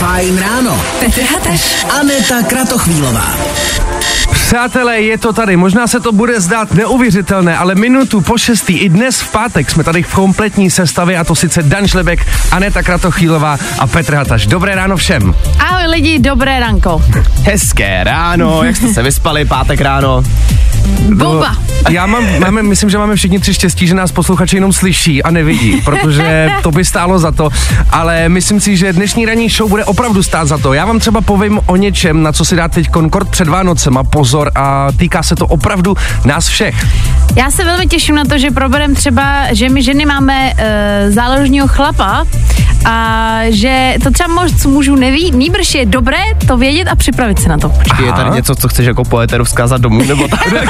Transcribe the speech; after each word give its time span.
Fajn 0.00 0.38
ráno. 0.38 0.80
Petr 1.00 1.20
Hateš. 1.20 1.84
Aneta 2.00 2.42
Kratochvílová. 2.42 3.36
Přátelé, 4.32 5.00
je 5.00 5.18
to 5.18 5.32
tady. 5.32 5.56
Možná 5.56 5.86
se 5.86 6.00
to 6.00 6.12
bude 6.12 6.40
zdát 6.40 6.74
neuvěřitelné, 6.74 7.56
ale 7.56 7.74
minutu 7.74 8.20
po 8.20 8.38
šestý 8.38 8.78
i 8.78 8.88
dnes 8.88 9.20
v 9.20 9.32
pátek 9.32 9.70
jsme 9.70 9.84
tady 9.84 10.02
v 10.02 10.14
kompletní 10.14 10.70
sestavě 10.70 11.18
a 11.18 11.24
to 11.24 11.34
sice 11.34 11.62
Dan 11.62 11.88
Šlebek, 11.88 12.26
Aneta 12.50 12.82
Kratochvílová 12.82 13.58
a 13.78 13.86
Petr 13.86 14.14
Hataš. 14.14 14.46
Dobré 14.46 14.74
ráno 14.74 14.96
všem. 14.96 15.34
Ahoj 15.58 15.86
lidi, 15.86 16.18
dobré 16.18 16.60
ranko. 16.60 17.02
Hezké 17.42 18.04
ráno, 18.04 18.62
jak 18.62 18.76
jste 18.76 18.88
se 18.94 19.02
vyspali, 19.02 19.44
pátek 19.44 19.80
ráno. 19.80 20.22
Bomba. 21.14 21.56
Já 21.88 22.06
mám, 22.06 22.24
máme, 22.38 22.62
myslím, 22.62 22.90
že 22.90 22.98
máme 22.98 23.16
všichni 23.16 23.38
tři 23.38 23.54
štěstí, 23.54 23.86
že 23.86 23.94
nás 23.94 24.12
posluchači 24.12 24.56
jenom 24.56 24.72
slyší 24.72 25.22
a 25.22 25.30
nevidí, 25.30 25.82
protože 25.84 26.50
to 26.62 26.70
by 26.70 26.84
stálo 26.84 27.18
za 27.18 27.32
to, 27.32 27.48
ale 27.90 28.28
myslím 28.28 28.60
si, 28.60 28.76
že 28.76 28.92
dnešní 28.92 29.26
ranní 29.26 29.48
show 29.48 29.68
bude 29.68 29.84
opravdu 29.90 30.22
stát 30.22 30.48
za 30.48 30.58
to. 30.58 30.72
Já 30.72 30.86
vám 30.86 30.98
třeba 30.98 31.20
povím 31.20 31.60
o 31.66 31.76
něčem, 31.76 32.22
na 32.22 32.32
co 32.32 32.44
si 32.44 32.56
dát 32.56 32.72
teď 32.72 32.90
Concord 32.90 33.28
před 33.28 33.48
Vánocem 33.48 33.98
a 33.98 34.04
pozor 34.04 34.50
a 34.54 34.88
týká 34.96 35.22
se 35.22 35.36
to 35.36 35.46
opravdu 35.46 35.96
nás 36.24 36.48
všech. 36.48 36.86
Já 37.36 37.50
se 37.50 37.64
velmi 37.64 37.86
těším 37.86 38.14
na 38.14 38.24
to, 38.24 38.38
že 38.38 38.50
proberem 38.50 38.94
třeba, 38.94 39.54
že 39.54 39.68
my 39.68 39.82
ženy 39.82 40.06
máme 40.06 40.52
uh, 40.52 41.14
záložního 41.14 41.68
chlapa 41.68 42.26
a 42.84 43.36
že 43.48 43.94
to 44.02 44.10
třeba 44.10 44.34
moc 44.34 44.66
mužů 44.66 44.96
neví, 44.96 45.32
nýbrž 45.32 45.74
je 45.74 45.86
dobré 45.86 46.18
to 46.46 46.56
vědět 46.56 46.88
a 46.88 46.96
připravit 46.96 47.38
se 47.38 47.48
na 47.48 47.58
to. 47.58 47.68
Počkej, 47.68 48.06
je 48.06 48.12
tady 48.12 48.30
něco, 48.30 48.54
co 48.54 48.68
chceš 48.68 48.86
jako 48.86 49.04
po 49.04 49.20
éteru 49.20 49.44
vzkázat 49.44 49.80
domů, 49.80 50.04
nebo 50.04 50.28
tak? 50.28 50.52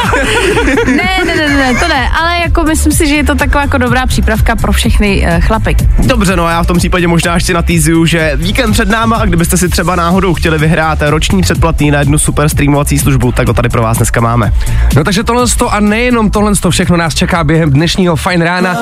Ne, 0.86 1.24
ne, 1.26 1.36
ne, 1.36 1.48
ne, 1.48 1.80
to 1.80 1.88
ne, 1.88 2.08
ale 2.20 2.38
jako 2.38 2.64
myslím 2.64 2.92
si, 2.92 3.08
že 3.08 3.14
je 3.14 3.24
to 3.24 3.34
taková 3.34 3.62
jako 3.62 3.78
dobrá 3.78 4.06
přípravka 4.06 4.56
pro 4.56 4.72
všechny 4.72 5.26
uh, 5.26 5.40
chlapy. 5.40 5.76
Dobře, 5.98 6.36
no 6.36 6.46
a 6.46 6.50
já 6.50 6.62
v 6.62 6.66
tom 6.66 6.78
případě 6.78 7.06
možná 7.06 7.34
ještě 7.34 7.54
natýzuju, 7.54 8.06
že 8.06 8.32
víkend 8.34 8.72
před 8.72 8.88
náma 9.10 9.22
a 9.22 9.26
kdybyste 9.26 9.56
si 9.56 9.68
třeba 9.68 9.96
náhodou 9.96 10.34
chtěli 10.34 10.58
vyhrát 10.58 10.98
roční 11.02 11.42
předplatný 11.42 11.90
na 11.90 11.98
jednu 11.98 12.18
super 12.18 12.48
streamovací 12.48 12.98
službu, 12.98 13.32
tak 13.32 13.48
ho 13.48 13.54
tady 13.54 13.68
pro 13.68 13.82
vás 13.82 13.96
dneska 13.96 14.20
máme. 14.20 14.52
No 14.96 15.04
takže 15.04 15.24
tohle 15.24 15.46
to 15.58 15.72
a 15.72 15.80
nejenom 15.80 16.30
tohle 16.30 16.52
to 16.54 16.70
všechno 16.70 16.96
nás 16.96 17.14
čeká 17.14 17.44
během 17.44 17.70
dnešního 17.70 18.16
fajn 18.16 18.42
rána. 18.42 18.76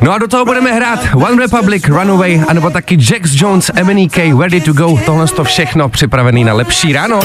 No 0.00 0.12
a 0.12 0.18
do 0.18 0.28
toho 0.28 0.44
budeme 0.44 0.72
hrát 0.72 1.00
One 1.14 1.42
Republic, 1.42 1.88
Runaway, 1.88 2.42
anebo 2.48 2.70
taky 2.70 2.98
Jax 3.10 3.30
Jones, 3.34 3.70
MNK, 3.82 4.16
Ready 4.40 4.60
to 4.60 4.72
Go. 4.72 4.98
Tohle 5.06 5.26
to 5.26 5.44
všechno 5.44 5.88
připravený 5.88 6.44
na 6.44 6.54
lepší 6.54 6.92
ráno. 6.92 7.20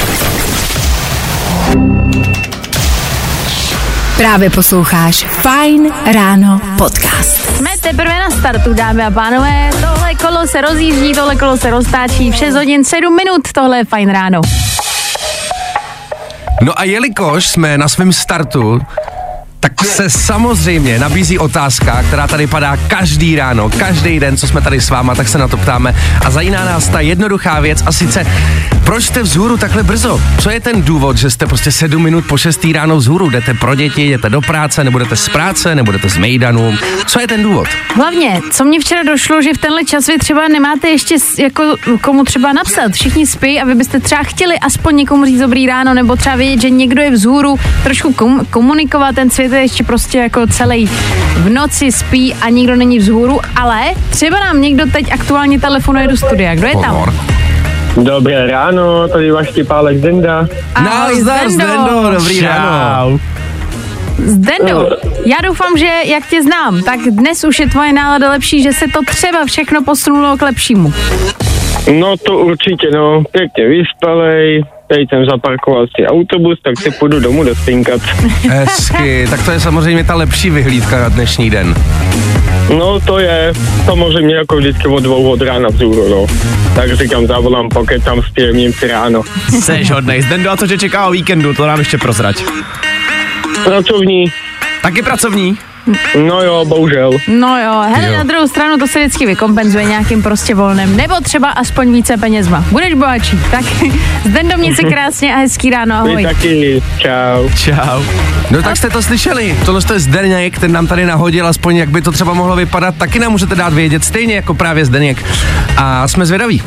Právě 4.18 4.50
posloucháš 4.50 5.24
Fajn 5.24 5.92
ráno 6.14 6.62
podcast. 6.78 7.58
Jsme 7.58 7.70
teprve 7.82 8.20
na 8.20 8.30
startu, 8.30 8.74
dámy 8.74 9.04
a 9.04 9.12
pánové. 9.12 9.70
Tohle 10.14 10.32
kolo 10.32 10.48
se 10.48 10.62
rozjíždí, 10.62 11.14
tohle 11.14 11.36
kolo 11.36 11.58
se 11.58 11.70
roztáčí. 11.70 12.32
V 12.32 12.36
6 12.36 12.56
hodin 12.56 12.84
7 12.84 13.16
minut, 13.16 13.52
tohle 13.54 13.78
je 13.78 13.86
fajn 13.86 14.10
ráno. 14.10 14.42
No 16.62 16.80
a 16.80 16.84
jelikož 16.84 17.48
jsme 17.48 17.78
na 17.78 17.88
svém 17.88 18.14
startu, 18.14 18.82
tak 19.64 19.86
se 19.86 20.10
samozřejmě 20.10 21.00
nabízí 21.00 21.40
otázka, 21.40 22.04
která 22.08 22.28
tady 22.28 22.48
padá 22.48 22.78
každý 22.88 23.36
ráno, 23.36 23.70
každý 23.70 24.20
den, 24.20 24.38
co 24.38 24.48
jsme 24.48 24.62
tady 24.62 24.82
s 24.82 24.90
váma, 24.90 25.16
tak 25.16 25.28
se 25.28 25.38
na 25.38 25.48
to 25.48 25.58
ptáme. 25.58 25.96
A 26.26 26.32
zajímá 26.32 26.66
nás 26.66 26.88
ta 26.88 27.00
jednoduchá 27.00 27.60
věc 27.60 27.84
a 27.86 27.92
sice, 27.92 28.28
proč 28.84 29.04
jste 29.04 29.24
vzhůru 29.24 29.58
takhle 29.58 29.84
brzo? 29.84 30.22
Co 30.40 30.50
je 30.50 30.60
ten 30.60 30.82
důvod, 30.82 31.18
že 31.18 31.30
jste 31.30 31.46
prostě 31.46 31.72
sedm 31.72 32.04
minut 32.04 32.26
po 32.28 32.38
šestý 32.38 32.74
ráno 32.74 32.98
vzhůru? 32.98 33.30
Jdete 33.30 33.54
pro 33.54 33.76
děti, 33.76 34.10
jdete 34.10 34.30
do 34.30 34.42
práce, 34.42 34.84
nebudete 34.84 35.16
z 35.16 35.30
práce, 35.30 35.76
nebudete 35.76 36.10
z 36.10 36.18
mejdanu? 36.18 36.74
Co 37.06 37.20
je 37.20 37.28
ten 37.28 37.44
důvod? 37.44 37.68
Hlavně, 37.96 38.42
co 38.52 38.66
mě 38.66 38.80
včera 38.80 39.04
došlo, 39.04 39.42
že 39.42 39.54
v 39.54 39.58
tenhle 39.58 39.84
čas 39.84 40.08
vy 40.08 40.18
třeba 40.18 40.48
nemáte 40.48 40.88
ještě 40.88 41.16
jako 41.40 41.64
komu 42.02 42.24
třeba 42.24 42.54
napsat. 42.54 42.92
Všichni 42.92 43.28
spí 43.28 43.62
a 43.62 43.66
vy 43.66 43.76
byste 43.76 44.00
třeba 44.00 44.24
chtěli 44.24 44.60
aspoň 44.60 44.96
někomu 44.96 45.26
říct 45.26 45.40
dobrý 45.40 45.68
ráno, 45.68 45.94
nebo 45.94 46.16
třeba 46.16 46.36
vědět, 46.36 46.62
že 46.62 46.70
někdo 46.70 47.02
je 47.02 47.12
vzhůru, 47.12 47.60
trošku 47.84 48.14
kom- 48.14 48.46
komunikovat, 48.50 49.16
ten 49.16 49.30
svět 49.30 49.53
je 49.56 49.62
ještě 49.62 49.84
prostě 49.84 50.18
jako 50.18 50.48
celý 50.48 50.90
v 51.36 51.50
noci 51.50 51.92
spí 51.92 52.34
a 52.42 52.50
nikdo 52.50 52.76
není 52.76 53.00
vzhůru, 53.00 53.40
ale 53.56 53.82
třeba 54.10 54.40
nám 54.40 54.62
někdo 54.62 54.86
teď 54.92 55.12
aktuálně 55.12 55.60
telefonuje 55.60 56.08
do 56.08 56.18
studia. 56.18 56.56
Kdo 56.56 56.68
je 56.68 56.78
tam? 56.78 57.14
Dobré 57.98 58.48
ráno, 58.48 59.08
tady 59.08 59.32
váš 59.32 59.48
Pálek 59.68 59.98
Zenda. 59.98 60.48
Ahoj, 60.76 61.16
Nazdar, 61.16 61.50
Zdendo, 61.50 62.12
dobrý 62.14 62.42
ráno. 62.42 63.20
Zdendo, 64.26 64.90
já 65.26 65.38
doufám, 65.44 65.78
že 65.78 65.90
jak 66.06 66.26
tě 66.26 66.44
znám, 66.44 66.82
tak 66.82 67.00
dnes 67.00 67.44
už 67.44 67.60
je 67.60 67.70
tvoje 67.70 67.94
nálada 67.94 68.30
lepší, 68.30 68.64
že 68.64 68.74
se 68.74 68.86
to 68.88 69.00
třeba 69.08 69.46
všechno 69.46 69.84
posunulo 69.84 70.38
k 70.38 70.42
lepšímu. 70.42 70.94
No 71.92 72.18
to 72.18 72.38
určitě, 72.38 72.92
no, 72.94 73.24
pěkně 73.32 73.68
vyspalej, 73.68 74.64
teď 74.88 75.10
jsem 75.10 75.26
zaparkoval 75.26 75.86
si 75.96 76.08
autobus, 76.08 76.60
tak 76.64 76.80
si 76.80 76.92
půjdu 76.92 77.20
domů 77.20 77.44
dospinkat. 77.44 78.02
Hezky, 78.50 79.28
tak 79.30 79.46
to 79.46 79.52
je 79.52 79.60
samozřejmě 79.60 80.04
ta 80.04 80.16
lepší 80.16 80.50
vyhlídka 80.50 81.00
na 81.00 81.10
dnešní 81.10 81.50
den. 81.50 81.76
No 82.78 83.00
to 83.00 83.20
je 83.20 83.54
samozřejmě 83.86 84.36
jako 84.36 84.58
vždycky 84.58 84.88
od 84.88 85.04
dvou 85.04 85.32
od 85.32 85.42
rána 85.42 85.70
vzhůru, 85.70 86.10
no. 86.10 86.26
Tak 86.76 86.98
říkám, 86.98 87.28
zavolám, 87.28 87.70
pokud 87.70 88.04
tam 88.04 88.22
spěrním 88.22 88.74
si 88.74 88.88
ráno. 88.88 89.22
Seš 89.60 89.92
hodnej. 89.92 90.22
Zdendo, 90.22 90.52
a 90.52 90.58
co 90.58 90.68
tě 90.68 90.78
čeká 90.78 91.08
o 91.08 91.12
víkendu, 91.12 91.54
to 91.54 91.68
nám 91.68 91.80
ještě 91.80 91.98
prozrať. 91.98 92.44
Pracovní, 93.64 94.26
Taky 94.82 95.02
pracovní. 95.02 95.58
No 96.28 96.42
jo, 96.42 96.66
bohužel. 96.66 97.12
No 97.28 97.58
jo, 97.64 97.84
hele, 97.96 98.08
Jo. 98.08 98.18
na 98.18 98.24
druhou 98.24 98.48
stranu 98.48 98.78
to 98.78 98.88
se 98.88 99.00
vždycky 99.00 99.26
vykompenzuje 99.26 99.84
nějakým 99.84 100.24
prostě 100.24 100.56
volnem, 100.56 100.98
nebo 100.98 101.16
třeba 101.24 101.50
aspoň 101.50 101.92
více 101.92 102.18
penězma. 102.18 102.66
Budeš 102.72 102.94
bohatší, 102.94 103.40
tak 103.52 103.66
měj 104.58 104.76
se 104.76 104.84
krásně 104.84 105.36
a 105.36 105.38
hezký 105.38 105.70
ráno, 105.70 106.04
Vy 106.04 106.12
ahoj. 106.12 106.24
taky, 106.24 106.84
čau. 106.98 107.50
Čau. 107.56 108.02
No 108.52 108.62
tak 108.62 108.78
jste 108.78 108.90
to 108.90 109.02
slyšeli, 109.02 109.58
tohle 109.66 109.82
je 109.94 110.00
Zdeněk, 110.00 110.60
ten 110.60 110.72
nám 110.72 110.88
tady 110.88 111.06
nahodil, 111.06 111.48
aspoň 111.48 111.76
jak 111.76 111.90
by 111.90 112.02
to 112.02 112.12
třeba 112.12 112.34
mohlo 112.34 112.56
vypadat, 112.56 112.96
taky 112.96 113.20
nám 113.20 113.32
můžete 113.32 113.56
dát 113.56 113.74
vědět, 113.74 114.04
stejně 114.04 114.36
jako 114.36 114.54
právě 114.54 114.86
Zdeněk. 114.86 115.26
A 115.78 116.08
jsme 116.08 116.26
zvědaví. 116.26 116.62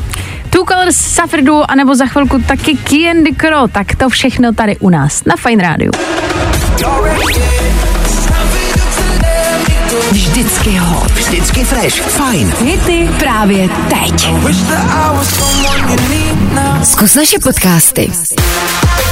Two 0.50 0.64
Colors, 0.64 0.96
Suffer 0.96 1.42
Duo, 1.44 1.70
anebo 1.70 1.94
za 1.94 2.06
chvilku 2.06 2.38
taky 2.38 2.76
Candy 2.76 3.32
Crow, 3.32 3.70
tak 3.72 3.96
to 3.96 4.08
všechno 4.08 4.52
tady 4.52 4.76
u 4.76 4.90
nás 4.90 5.24
na 5.24 5.36
Fine 5.36 5.62
Radio. 5.62 5.92
Vždycky 10.36 10.76
hot. 10.76 11.10
Vždycky 11.10 11.64
fresh. 11.64 12.00
Fajn. 12.00 12.52
Hity 12.64 13.08
právě 13.18 13.68
teď. 13.88 14.28
Zkus 16.82 17.14
naše 17.14 17.38
podcasty. 17.38 18.12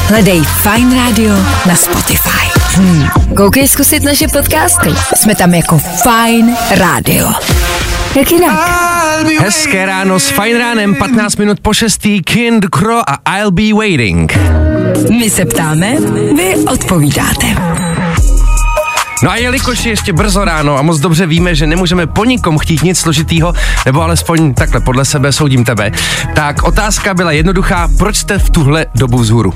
Hledej 0.08 0.42
Fine 0.42 0.96
Radio 0.96 1.34
na 1.66 1.74
Spotify. 1.74 2.60
Hmm. 2.74 3.08
Koukej 3.36 3.68
zkusit 3.68 4.02
naše 4.02 4.28
podcasty. 4.28 4.90
Jsme 5.16 5.34
tam 5.34 5.54
jako 5.54 5.78
Fine 5.78 6.56
Radio. 6.70 7.32
Jak 8.16 8.32
jinak? 8.32 8.70
Hezké 9.40 9.86
ráno 9.86 10.20
s 10.20 10.30
Fajn 10.30 10.58
ránem, 10.58 10.94
15 10.94 11.36
minut 11.36 11.60
po 11.60 11.74
6. 11.74 12.00
Kind 12.24 12.66
Crow 12.70 13.02
a 13.06 13.38
I'll 13.38 13.50
be 13.50 13.72
waiting. 13.72 14.38
My 15.10 15.30
se 15.30 15.44
ptáme, 15.44 15.96
vy 16.36 16.54
odpovídáte. 16.56 17.46
No 19.24 19.30
a 19.30 19.36
jelikož 19.36 19.84
je 19.84 19.92
ještě 19.92 20.12
brzo 20.12 20.44
ráno 20.44 20.78
a 20.78 20.82
moc 20.82 21.00
dobře 21.00 21.26
víme, 21.26 21.54
že 21.54 21.66
nemůžeme 21.66 22.06
po 22.06 22.24
nikom 22.24 22.58
chtít 22.58 22.82
nic 22.82 22.98
složitýho, 22.98 23.52
nebo 23.86 24.02
alespoň 24.02 24.54
takhle 24.54 24.80
podle 24.80 25.04
sebe 25.04 25.32
soudím 25.32 25.64
tebe, 25.64 25.90
tak 26.34 26.62
otázka 26.62 27.14
byla 27.14 27.32
jednoduchá, 27.32 27.88
proč 27.98 28.16
jste 28.16 28.38
v 28.38 28.50
tuhle 28.50 28.86
dobu 28.94 29.18
vzhůru? 29.18 29.54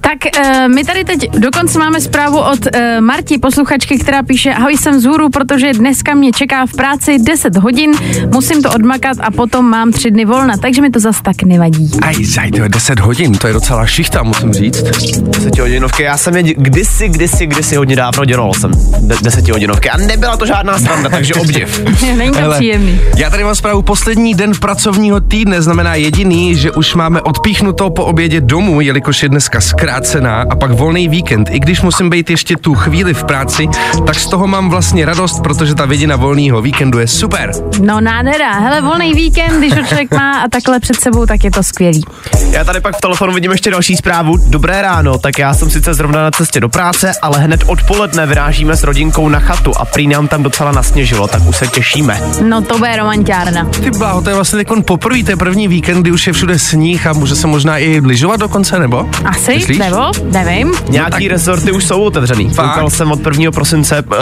Tak 0.00 0.18
uh, 0.38 0.74
my 0.74 0.84
tady 0.84 1.04
teď 1.04 1.30
dokonce 1.30 1.78
máme 1.78 2.00
zprávu 2.00 2.38
od 2.38 2.66
uh, 2.66 3.00
Marti, 3.00 3.38
posluchačky, 3.38 3.98
která 3.98 4.22
píše 4.22 4.54
Ahoj, 4.54 4.76
jsem 4.76 4.96
vzhůru, 4.96 5.30
protože 5.30 5.72
dneska 5.72 6.14
mě 6.14 6.32
čeká 6.32 6.66
v 6.66 6.72
práci 6.72 7.18
10 7.18 7.56
hodin, 7.56 7.92
musím 8.34 8.62
to 8.62 8.70
odmakat 8.70 9.16
a 9.20 9.30
potom 9.30 9.70
mám 9.70 9.92
tři 9.92 10.10
dny 10.10 10.24
volna, 10.24 10.56
takže 10.56 10.82
mi 10.82 10.90
to 10.90 11.00
zas 11.00 11.22
tak 11.22 11.42
nevadí. 11.42 11.90
Aj, 12.02 12.24
zaj, 12.24 12.50
to 12.50 12.62
je 12.62 12.68
10 12.68 13.00
hodin, 13.00 13.34
to 13.34 13.46
je 13.46 13.52
docela 13.52 13.86
šichta, 13.86 14.22
musím 14.22 14.52
říct. 14.52 14.82
Desetihodinovky, 15.20 16.02
já 16.02 16.16
jsem 16.16 16.36
je 16.36 16.42
kdysi, 16.42 17.08
kdysi, 17.08 17.46
kdysi 17.46 17.76
hodně 17.76 17.96
dávno 17.96 18.24
dělal 18.24 18.54
jsem 18.54 18.89
desetihodinovky 19.22 19.90
a 19.90 19.96
nebyla 19.96 20.36
to 20.36 20.46
žádná 20.46 20.78
sranda, 20.78 21.08
takže 21.10 21.34
obdiv. 21.34 21.84
Není 22.16 22.30
to 22.30 22.50
příjemný. 22.50 23.00
Já 23.16 23.30
tady 23.30 23.44
mám 23.44 23.54
zprávu 23.54 23.82
poslední 23.82 24.34
den 24.34 24.52
pracovního 24.60 25.20
týdne, 25.20 25.62
znamená 25.62 25.94
jediný, 25.94 26.56
že 26.56 26.70
už 26.70 26.94
máme 26.94 27.22
odpíchnuto 27.22 27.90
po 27.90 28.04
obědě 28.04 28.40
domů, 28.40 28.80
jelikož 28.80 29.22
je 29.22 29.28
dneska 29.28 29.60
zkrácená 29.60 30.44
a 30.50 30.56
pak 30.56 30.70
volný 30.70 31.08
víkend. 31.08 31.48
I 31.52 31.60
když 31.60 31.80
musím 31.80 32.10
být 32.10 32.30
ještě 32.30 32.56
tu 32.56 32.74
chvíli 32.74 33.14
v 33.14 33.24
práci, 33.24 33.68
tak 34.06 34.14
z 34.14 34.26
toho 34.26 34.46
mám 34.46 34.70
vlastně 34.70 35.04
radost, 35.04 35.42
protože 35.42 35.74
ta 35.74 35.86
vidina 35.86 36.16
volného 36.16 36.62
víkendu 36.62 36.98
je 36.98 37.06
super. 37.06 37.52
No 37.80 38.00
nádhera, 38.00 38.52
hele, 38.52 38.80
volný 38.80 39.12
víkend, 39.14 39.58
když 39.58 39.76
ho 39.76 39.82
člověk 39.82 40.10
má 40.10 40.40
a 40.40 40.48
takhle 40.48 40.80
před 40.80 41.00
sebou, 41.00 41.26
tak 41.26 41.44
je 41.44 41.50
to 41.50 41.62
skvělý. 41.62 42.04
Já 42.50 42.64
tady 42.64 42.80
pak 42.80 42.96
v 42.96 43.00
telefonu 43.00 43.32
vidím 43.32 43.50
ještě 43.50 43.70
další 43.70 43.96
zprávu. 43.96 44.36
Dobré 44.46 44.82
ráno, 44.82 45.18
tak 45.18 45.38
já 45.38 45.54
jsem 45.54 45.70
sice 45.70 45.94
zrovna 45.94 46.22
na 46.22 46.30
cestě 46.30 46.60
do 46.60 46.68
práce, 46.68 47.12
ale 47.22 47.38
hned 47.38 47.64
odpoledne 47.66 48.26
vyrážíme 48.26 48.76
s 48.80 48.82
rodinkou 48.82 49.28
na 49.28 49.40
chatu 49.40 49.72
a 49.76 49.84
prý 49.84 50.06
nám 50.08 50.28
tam 50.28 50.42
docela 50.42 50.72
nasněžilo, 50.72 51.28
tak 51.28 51.42
už 51.42 51.56
se 51.56 51.66
těšíme. 51.66 52.20
No 52.48 52.62
to 52.62 52.78
bude 52.78 52.96
romantiárna. 52.96 53.64
Ty 53.64 53.90
bláho, 53.90 54.22
to 54.22 54.30
je 54.30 54.34
vlastně 54.34 54.64
teď 54.64 54.68
poprvé, 54.86 55.22
to 55.22 55.30
je 55.30 55.36
první 55.36 55.68
víkend, 55.68 56.00
kdy 56.00 56.10
už 56.10 56.26
je 56.26 56.32
všude 56.32 56.58
sníh 56.58 57.06
a 57.06 57.12
může 57.12 57.36
se 57.36 57.46
možná 57.46 57.78
i 57.78 58.00
lyžovat 58.04 58.40
dokonce, 58.40 58.78
nebo? 58.78 59.08
Asi, 59.24 59.54
Myslíš? 59.54 59.78
nebo? 59.78 60.10
Nevím. 60.32 60.72
Nějaký 60.88 61.28
rezorty 61.28 61.72
už 61.72 61.84
jsou 61.84 62.02
otevřený. 62.02 62.50
Fakt? 62.50 62.68
Koukal 62.68 62.90
jsem 62.90 63.12
od 63.12 63.26
1. 63.26 63.50
prosince, 63.52 64.02
uh, 64.02 64.14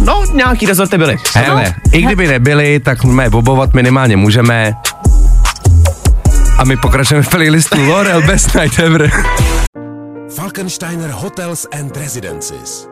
no 0.00 0.24
nějaký 0.34 0.66
rezorty 0.66 0.98
byly. 0.98 1.16
Hele, 1.34 1.74
i 1.92 2.02
kdyby 2.02 2.28
nebyli, 2.28 2.80
tak 2.80 3.04
mé 3.04 3.30
bobovat 3.30 3.74
minimálně 3.74 4.16
můžeme. 4.16 4.72
A 6.58 6.64
my 6.64 6.76
pokračujeme 6.76 7.22
v 7.22 7.28
playlistu 7.28 7.88
Laurel 7.88 8.22
Best 8.22 8.54
Night 8.54 8.78
Ever. 8.78 9.10
Falkensteiner 10.36 11.10
Hotels 11.10 11.66
and 11.80 11.96
Residences. 11.96 12.91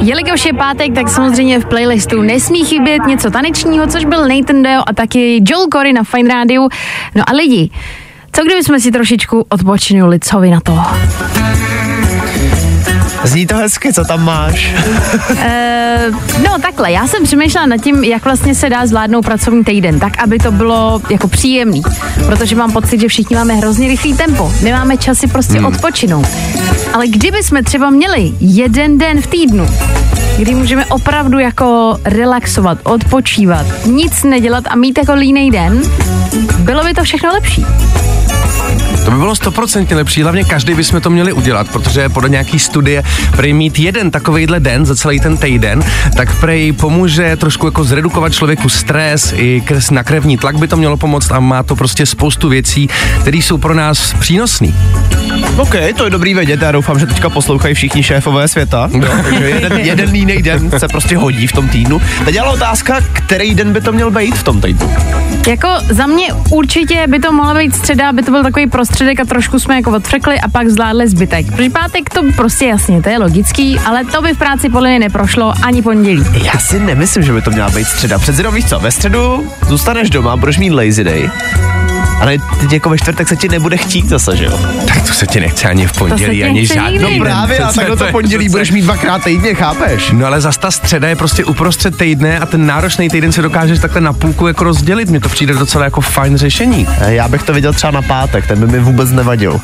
Jelikož 0.00 0.44
je 0.44 0.52
pátek, 0.52 0.94
tak 0.94 1.08
samozřejmě 1.08 1.60
v 1.60 1.66
playlistu 1.66 2.22
nesmí 2.22 2.64
chybět 2.64 3.06
něco 3.06 3.30
tanečního, 3.30 3.86
což 3.86 4.04
byl 4.04 4.28
Nathan 4.28 4.62
Dale 4.62 4.84
a 4.86 4.92
taky 4.92 5.42
Joel 5.48 5.66
Corey 5.72 5.92
na 5.92 6.04
Fine 6.04 6.34
Radio. 6.34 6.68
No 7.14 7.24
a 7.26 7.32
lidi, 7.32 7.70
co 8.32 8.44
kdyby 8.44 8.64
jsme 8.64 8.80
si 8.80 8.90
trošičku 8.90 9.46
odpočinuli, 9.48 10.20
co 10.20 10.40
vy 10.40 10.50
na 10.50 10.60
to? 10.60 10.78
Zní 13.24 13.46
to 13.46 13.56
hezky, 13.56 13.92
co 13.92 14.04
tam 14.04 14.24
máš? 14.24 14.74
E, 15.38 16.10
no 16.44 16.58
takhle, 16.62 16.92
já 16.92 17.06
jsem 17.06 17.24
přemýšlela 17.24 17.66
nad 17.66 17.76
tím, 17.76 18.04
jak 18.04 18.24
vlastně 18.24 18.54
se 18.54 18.70
dá 18.70 18.86
zvládnout 18.86 19.22
pracovní 19.22 19.64
týden, 19.64 20.00
tak 20.00 20.22
aby 20.22 20.38
to 20.38 20.52
bylo 20.52 21.02
jako 21.10 21.28
příjemný, 21.28 21.82
protože 22.26 22.56
mám 22.56 22.72
pocit, 22.72 23.00
že 23.00 23.08
všichni 23.08 23.36
máme 23.36 23.54
hrozně 23.54 23.88
rychlý 23.88 24.14
tempo, 24.14 24.52
nemáme 24.62 24.96
časy 24.96 25.26
prostě 25.26 25.58
hmm. 25.58 25.66
odpočinout. 25.66 26.26
Ale 26.92 27.08
kdyby 27.08 27.42
jsme 27.42 27.62
třeba 27.62 27.90
měli 27.90 28.32
jeden 28.40 28.98
den 28.98 29.20
v 29.20 29.26
týdnu, 29.26 29.66
kdy 30.38 30.54
můžeme 30.54 30.86
opravdu 30.86 31.38
jako 31.38 31.98
relaxovat, 32.04 32.78
odpočívat, 32.82 33.66
nic 33.86 34.22
nedělat 34.22 34.64
a 34.70 34.76
mít 34.76 34.98
jako 34.98 35.14
línej 35.14 35.50
den, 35.50 35.82
bylo 36.58 36.84
by 36.84 36.94
to 36.94 37.02
všechno 37.02 37.32
lepší. 37.32 37.66
To 39.04 39.10
by 39.10 39.16
bylo 39.16 39.36
stoprocentně 39.36 39.96
lepší, 39.96 40.22
hlavně 40.22 40.44
každý 40.44 40.74
bychom 40.74 41.00
to 41.00 41.10
měli 41.10 41.32
udělat, 41.32 41.68
protože 41.68 42.08
podle 42.08 42.28
nějaký 42.28 42.58
studie 42.58 43.02
prej 43.36 43.52
mít 43.52 43.78
jeden 43.78 44.10
takovejhle 44.10 44.60
den 44.60 44.86
za 44.86 44.94
celý 44.94 45.20
ten 45.20 45.36
týden, 45.36 45.84
tak 46.16 46.40
prej 46.40 46.72
pomůže 46.72 47.36
trošku 47.36 47.66
jako 47.66 47.84
zredukovat 47.84 48.32
člověku 48.32 48.68
stres 48.68 49.34
i 49.36 49.60
kres 49.60 49.90
na 49.90 50.02
krevní 50.02 50.38
tlak 50.38 50.56
by 50.56 50.68
to 50.68 50.76
mělo 50.76 50.96
pomoct 50.96 51.30
a 51.30 51.40
má 51.40 51.62
to 51.62 51.76
prostě 51.76 52.06
spoustu 52.06 52.48
věcí, 52.48 52.88
které 53.20 53.36
jsou 53.36 53.58
pro 53.58 53.74
nás 53.74 54.14
přínosné. 54.18 54.68
OK, 55.56 55.74
to 55.96 56.04
je 56.04 56.10
dobrý 56.10 56.34
vědět, 56.34 56.62
já 56.62 56.72
doufám, 56.72 56.98
že 56.98 57.06
teďka 57.06 57.30
poslouchají 57.30 57.74
všichni 57.74 58.02
šéfové 58.02 58.48
světa. 58.48 58.88
No. 58.92 59.06
Takže 59.22 59.48
jeden, 59.48 59.72
jeden 59.78 60.14
jiný 60.14 60.42
den 60.42 60.70
se 60.78 60.88
prostě 60.88 61.16
hodí 61.16 61.46
v 61.46 61.52
tom 61.52 61.68
týdnu. 61.68 62.00
Teď 62.24 62.38
ale 62.38 62.52
otázka, 62.52 63.00
který 63.12 63.54
den 63.54 63.72
by 63.72 63.80
to 63.80 63.92
měl 63.92 64.10
být 64.10 64.34
v 64.34 64.42
tom 64.42 64.60
týdnu? 64.60 64.94
Jako 65.46 65.68
za 65.90 66.06
mě 66.06 66.26
určitě 66.50 67.04
by 67.06 67.18
to 67.18 67.32
mohla 67.32 67.54
být 67.54 67.74
středa, 67.74 68.12
by 68.12 68.22
to 68.22 68.30
byl 68.30 68.42
takový 68.42 68.66
prostředek 68.66 69.20
a 69.20 69.24
trošku 69.24 69.58
jsme 69.58 69.76
jako 69.76 69.90
odfrekli 69.90 70.40
a 70.40 70.48
pak 70.48 70.68
zvládli 70.68 71.08
zbytek. 71.08 71.46
Protože 71.46 71.70
pátek 71.70 72.10
to 72.10 72.20
prostě 72.36 72.66
jasně, 72.66 72.95
to 73.02 73.08
je 73.08 73.18
logický, 73.18 73.78
ale 73.78 74.04
to 74.04 74.22
by 74.22 74.34
v 74.34 74.38
práci 74.38 74.68
podle 74.68 74.88
mě 74.88 74.98
neprošlo 74.98 75.52
ani 75.62 75.82
pondělí. 75.82 76.24
Já 76.44 76.58
si 76.58 76.80
nemyslím, 76.80 77.22
že 77.22 77.32
by 77.32 77.42
to 77.42 77.50
měla 77.50 77.70
být 77.70 77.84
středa. 77.84 78.18
Přece 78.18 78.50
víš 78.50 78.68
co, 78.68 78.78
ve 78.78 78.90
středu 78.90 79.52
zůstaneš 79.68 80.10
doma, 80.10 80.36
budeš 80.36 80.58
mít 80.58 80.70
lazy 80.70 81.04
day. 81.04 81.30
Ale 82.20 82.38
teď 82.60 82.72
jako 82.72 82.90
ve 82.90 82.98
čtvrtek 82.98 83.28
se 83.28 83.36
ti 83.36 83.48
nebude 83.48 83.76
chtít 83.76 84.08
zase, 84.08 84.36
že 84.36 84.44
jo? 84.44 84.58
Tak 84.88 85.06
to 85.08 85.14
se 85.14 85.26
ti 85.26 85.40
nechce 85.40 85.68
ani 85.68 85.86
v 85.86 85.92
pondělí, 85.92 86.44
ani 86.44 86.66
žádný 86.66 86.98
den. 86.98 87.18
Právě, 87.20 87.58
a 87.58 87.72
takhle 87.72 87.96
to 87.96 88.04
pondělí 88.12 88.44
přece- 88.44 88.50
budeš 88.52 88.70
mít 88.70 88.82
dvakrát 88.82 89.24
týdně, 89.24 89.54
chápeš? 89.54 90.10
No 90.12 90.26
ale 90.26 90.40
zas 90.40 90.56
ta 90.58 90.70
středa 90.70 91.08
je 91.08 91.16
prostě 91.16 91.44
uprostřed 91.44 91.96
týdne 91.98 92.38
a 92.38 92.46
ten 92.46 92.66
náročný 92.66 93.08
týden 93.08 93.32
se 93.32 93.42
dokážeš 93.42 93.78
takhle 93.78 94.00
na 94.00 94.12
půlku 94.12 94.46
jako 94.46 94.64
rozdělit. 94.64 95.10
Mně 95.10 95.20
to 95.20 95.28
přijde 95.28 95.54
docela 95.54 95.84
jako 95.84 96.00
fajn 96.00 96.36
řešení. 96.36 96.86
Eh, 97.00 97.14
Já 97.14 97.28
bych 97.28 97.42
to 97.42 97.52
viděl 97.52 97.72
třeba 97.72 97.90
na 97.90 98.02
pátek, 98.02 98.46
ten 98.46 98.60
by 98.60 98.66
mi 98.66 98.78
vůbec 98.80 99.10
nevadil. 99.10 99.60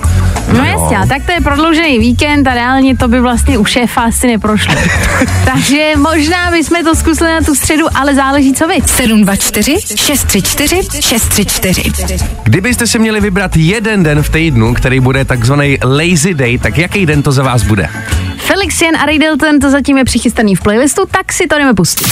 No 0.52 0.64
jasně, 0.64 0.98
a 0.98 1.06
tak 1.06 1.22
to 1.26 1.32
je 1.32 1.40
prodloužený 1.40 1.98
víkend 1.98 2.46
a 2.46 2.54
reálně 2.54 2.96
to 2.96 3.08
by 3.08 3.20
vlastně 3.20 3.58
u 3.58 3.64
šéfa 3.64 4.00
asi 4.00 4.26
neprošlo. 4.26 4.74
Takže 5.44 5.92
možná 5.96 6.50
bychom 6.50 6.84
to 6.84 6.94
zkusili 6.94 7.30
na 7.30 7.40
tu 7.40 7.54
středu, 7.54 7.86
ale 7.94 8.14
záleží 8.14 8.52
co 8.54 8.68
vy. 8.68 8.74
724 8.86 9.76
634 9.96 10.80
634. 11.00 12.41
Kdybyste 12.44 12.86
si 12.86 12.98
měli 12.98 13.20
vybrat 13.20 13.56
jeden 13.56 14.02
den 14.02 14.22
v 14.22 14.30
týdnu, 14.30 14.74
který 14.74 15.00
bude 15.00 15.24
takzvaný 15.24 15.78
lazy 15.84 16.34
day, 16.34 16.58
tak 16.58 16.78
jaký 16.78 17.06
den 17.06 17.22
to 17.22 17.32
za 17.32 17.42
vás 17.42 17.62
bude? 17.62 17.88
Felix 18.36 18.80
Jen 18.82 18.96
a 18.96 19.06
Ray 19.06 19.18
Dalton 19.18 19.58
to 19.60 19.70
zatím 19.70 19.98
je 19.98 20.04
přichystaný 20.04 20.56
v 20.56 20.60
playlistu, 20.60 21.02
tak 21.10 21.32
si 21.32 21.46
to 21.46 21.58
jdeme 21.58 21.74
pustit. 21.74 22.06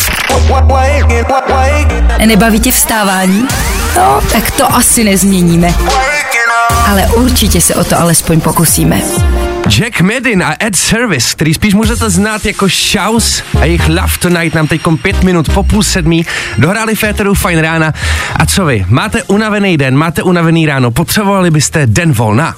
Nebaví 2.27 2.61
tě 2.61 2.71
vstávání? 2.71 3.49
No, 3.97 4.21
tak 4.33 4.51
to 4.51 4.75
asi 4.75 5.05
nezměníme. 5.05 5.75
Ale 6.87 7.07
určitě 7.07 7.61
se 7.61 7.75
o 7.75 7.85
to 7.85 8.01
alespoň 8.01 8.41
pokusíme. 8.41 9.01
Jack 9.69 10.01
Medin 10.01 10.43
a 10.43 10.57
Ed 10.63 10.77
Service, 10.77 11.35
který 11.35 11.55
spíš 11.55 11.75
můžete 11.75 12.11
znát 12.11 12.45
jako 12.45 12.69
Shouse 12.69 13.43
a 13.61 13.65
jejich 13.65 13.89
Love 13.89 14.19
Tonight 14.19 14.55
nám 14.55 14.67
teď 14.67 14.81
pět 15.03 15.23
minut 15.25 15.49
po 15.55 15.63
půl 15.63 15.83
sedmí 15.83 16.27
dohráli 16.59 16.95
Féteru 16.95 17.35
Fine 17.35 17.63
rána. 17.63 17.95
A 18.37 18.47
co 18.47 18.67
vy? 18.67 18.85
Máte 18.89 19.23
unavený 19.23 19.77
den, 19.77 19.97
máte 19.97 20.23
unavený 20.23 20.67
ráno, 20.67 20.91
potřebovali 20.91 21.51
byste 21.51 21.87
den 21.87 22.13
volna? 22.13 22.55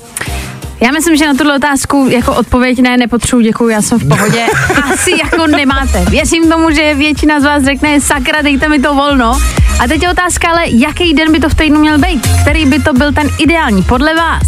Já 0.82 0.90
myslím, 0.90 1.16
že 1.16 1.26
na 1.26 1.34
tuhle 1.34 1.56
otázku 1.56 2.08
jako 2.10 2.34
odpověď 2.34 2.78
ne, 2.78 2.96
nepotřebuji, 2.96 3.40
děkuji, 3.40 3.68
já 3.68 3.82
jsem 3.82 3.98
v 3.98 4.08
pohodě. 4.08 4.46
Asi 4.92 5.10
jako 5.10 5.46
nemáte. 5.46 6.04
Věřím 6.10 6.50
tomu, 6.50 6.70
že 6.70 6.94
většina 6.94 7.40
z 7.40 7.44
vás 7.44 7.64
řekne, 7.64 8.00
sakra, 8.00 8.42
dejte 8.42 8.68
mi 8.68 8.78
to 8.78 8.94
volno. 8.94 9.40
A 9.80 9.88
teď 9.88 10.02
je 10.02 10.10
otázka, 10.10 10.48
ale 10.48 10.62
jaký 10.68 11.14
den 11.14 11.32
by 11.32 11.40
to 11.40 11.48
v 11.48 11.54
týdnu 11.54 11.80
měl 11.80 11.98
být? 11.98 12.28
Který 12.42 12.66
by 12.66 12.78
to 12.78 12.92
byl 12.92 13.12
ten 13.12 13.28
ideální 13.38 13.82
podle 13.82 14.14
vás? 14.14 14.42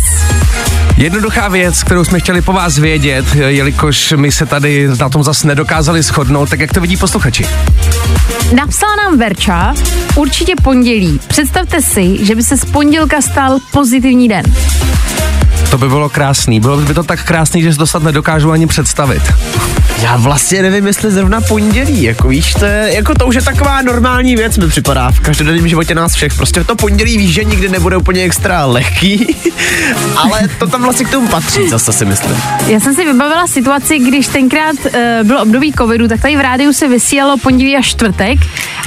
Jednoduchá 0.96 1.48
věc, 1.48 1.82
kterou 1.82 2.04
jsme 2.04 2.20
chtěli 2.20 2.42
po 2.42 2.52
vás 2.52 2.78
vědět, 2.78 3.24
jelikož 3.34 4.14
my 4.16 4.32
se 4.32 4.46
tady 4.46 4.88
na 5.00 5.08
tom 5.08 5.22
zase 5.22 5.46
nedokázali 5.46 6.02
shodnout, 6.02 6.50
tak 6.50 6.60
jak 6.60 6.72
to 6.72 6.80
vidí 6.80 6.96
posluchači? 6.96 7.46
Napsala 8.54 8.96
nám 8.96 9.18
Verča, 9.18 9.74
určitě 10.16 10.54
pondělí. 10.62 11.20
Představte 11.26 11.82
si, 11.82 12.24
že 12.24 12.34
by 12.34 12.42
se 12.42 12.56
z 12.56 12.64
pondělka 12.64 13.20
stal 13.20 13.58
pozitivní 13.72 14.28
den. 14.28 14.44
To 15.74 15.78
by 15.78 15.88
bylo 15.88 16.08
krásný. 16.08 16.60
Bylo 16.60 16.76
by 16.76 16.94
to 16.94 17.02
tak 17.02 17.24
krásný, 17.24 17.62
že 17.62 17.72
si 17.72 17.78
to 17.78 17.86
snad 17.86 18.02
nedokážu 18.02 18.52
ani 18.52 18.66
představit. 18.66 19.22
Já 20.02 20.16
vlastně 20.16 20.62
nevím, 20.62 20.86
jestli 20.86 21.10
zrovna 21.10 21.40
pondělí, 21.40 22.02
jako 22.02 22.28
víš, 22.28 22.54
to 22.54 22.64
je, 22.64 22.94
jako 22.94 23.14
to 23.14 23.26
už 23.26 23.34
je 23.34 23.42
taková 23.42 23.82
normální 23.82 24.36
věc, 24.36 24.58
mi 24.58 24.68
připadá 24.68 25.10
v 25.10 25.20
každodenním 25.20 25.68
životě 25.68 25.94
nás 25.94 26.14
všech. 26.14 26.34
Prostě 26.34 26.64
to 26.64 26.76
pondělí 26.76 27.18
víš, 27.18 27.34
že 27.34 27.44
nikdy 27.44 27.68
nebude 27.68 27.96
úplně 27.96 28.22
extra 28.22 28.64
lehký, 28.64 29.36
ale 30.16 30.40
to 30.58 30.66
tam 30.66 30.82
vlastně 30.82 31.06
k 31.06 31.10
tomu 31.10 31.28
patří, 31.28 31.68
zase 31.68 31.92
si 31.92 32.04
myslím. 32.04 32.36
Já 32.66 32.80
jsem 32.80 32.94
si 32.94 33.04
vybavila 33.04 33.46
situaci, 33.46 33.98
když 33.98 34.28
tenkrát 34.28 34.76
uh, 34.84 34.92
bylo 35.26 35.42
období 35.42 35.72
covidu, 35.72 36.08
tak 36.08 36.20
tady 36.20 36.36
v 36.36 36.40
rádiu 36.40 36.72
se 36.72 36.88
vysílalo 36.88 37.36
pondělí 37.38 37.76
až 37.76 37.86
čtvrtek 37.86 38.38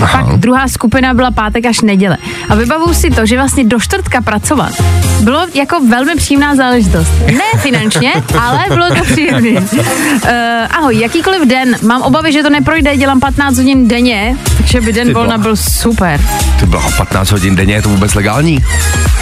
a 0.01 0.03
Aha. 0.03 0.23
pak 0.23 0.39
druhá 0.39 0.67
skupina 0.67 1.13
byla 1.13 1.31
pátek 1.31 1.65
až 1.65 1.81
neděle. 1.81 2.17
A 2.49 2.55
vybavuju 2.55 2.93
si 2.93 3.09
to, 3.09 3.25
že 3.25 3.35
vlastně 3.35 3.63
do 3.63 3.79
čtvrtka 3.79 4.21
pracovat 4.21 4.73
bylo 5.21 5.47
jako 5.53 5.79
velmi 5.89 6.15
příjemná 6.15 6.55
záležitost. 6.55 6.76
Ne 7.25 7.59
finančně, 7.61 8.13
ale 8.39 8.59
bylo 8.67 8.89
to 8.89 9.03
příjemné. 9.03 9.49
Uh, 9.49 10.29
ahoj, 10.71 10.99
jakýkoliv 10.99 11.47
den, 11.47 11.75
mám 11.81 12.01
obavy, 12.01 12.31
že 12.31 12.43
to 12.43 12.49
neprojde, 12.49 12.97
dělám 12.97 13.19
15 13.19 13.57
hodin 13.57 13.87
denně, 13.87 14.37
takže 14.57 14.81
by 14.81 14.93
den 14.93 15.13
volna 15.13 15.37
byl 15.37 15.55
super. 15.55 16.21
Ty 16.59 16.65
bylo 16.65 16.91
15 16.97 17.31
hodin 17.31 17.55
denně, 17.55 17.73
je 17.73 17.81
to 17.81 17.89
vůbec 17.89 18.13
legální? 18.13 18.59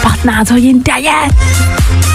15 0.02 0.50
hodin 0.50 0.82
denně. 0.82 1.10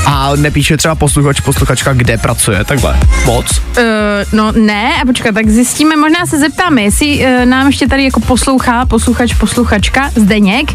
A 0.06 0.36
nepíše 0.36 0.78
třeba 0.78 0.96
posluchač, 0.96 1.40
posluchačka, 1.40 1.94
kde 1.94 2.18
pracuje, 2.18 2.64
takhle. 2.64 3.00
Moc. 3.26 3.46
Uh, 3.60 3.84
no 4.32 4.52
ne, 4.52 5.02
a 5.02 5.06
počkat, 5.06 5.36
tak 5.36 5.50
zjistíme, 5.50 5.96
možná 5.96 6.26
se 6.26 6.40
zeptáme, 6.40 6.82
jestli 6.82 7.26
uh, 7.26 7.46
nám 7.46 7.68
ještě 7.68 7.88
tady 7.88 8.04
jako 8.04 8.20
poslouchá, 8.20 8.86
posluchač, 8.86 9.34
posluchačka, 9.34 10.10
Zdeněk, 10.16 10.72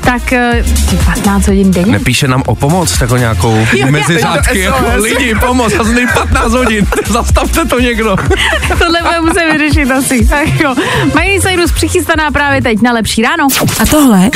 tak 0.00 0.22
uh, 0.92 1.04
15 1.04 1.46
hodin 1.46 1.70
denně. 1.70 1.92
Nepíše 1.92 2.28
nám 2.28 2.42
o 2.46 2.54
pomoc, 2.54 3.00
jako 3.00 3.16
nějakou 3.16 3.66
mezi 4.08 4.20
řádky, 4.20 4.58
jako 4.58 4.84
lidi, 4.94 5.34
pomoc, 5.34 5.72
já 5.72 5.84
jsem 5.84 5.94
tady 5.94 6.06
15 6.06 6.52
hodin, 6.52 6.86
zastavte 7.08 7.64
to 7.64 7.80
někdo. 7.80 8.16
Tohle 8.78 9.02
bude 9.02 9.20
muset 9.20 9.52
vyřešit 9.52 9.90
asi. 9.90 10.26
Tak 10.26 10.60
jo. 10.60 10.74
Miley 11.14 11.40
Cyrus 11.40 11.72
přichystaná 11.72 12.30
právě 12.30 12.62
teď 12.62 12.82
na 12.82 12.92
lepší 12.92 13.22
ráno. 13.22 13.46
A 13.80 13.86
tohle 13.86 14.30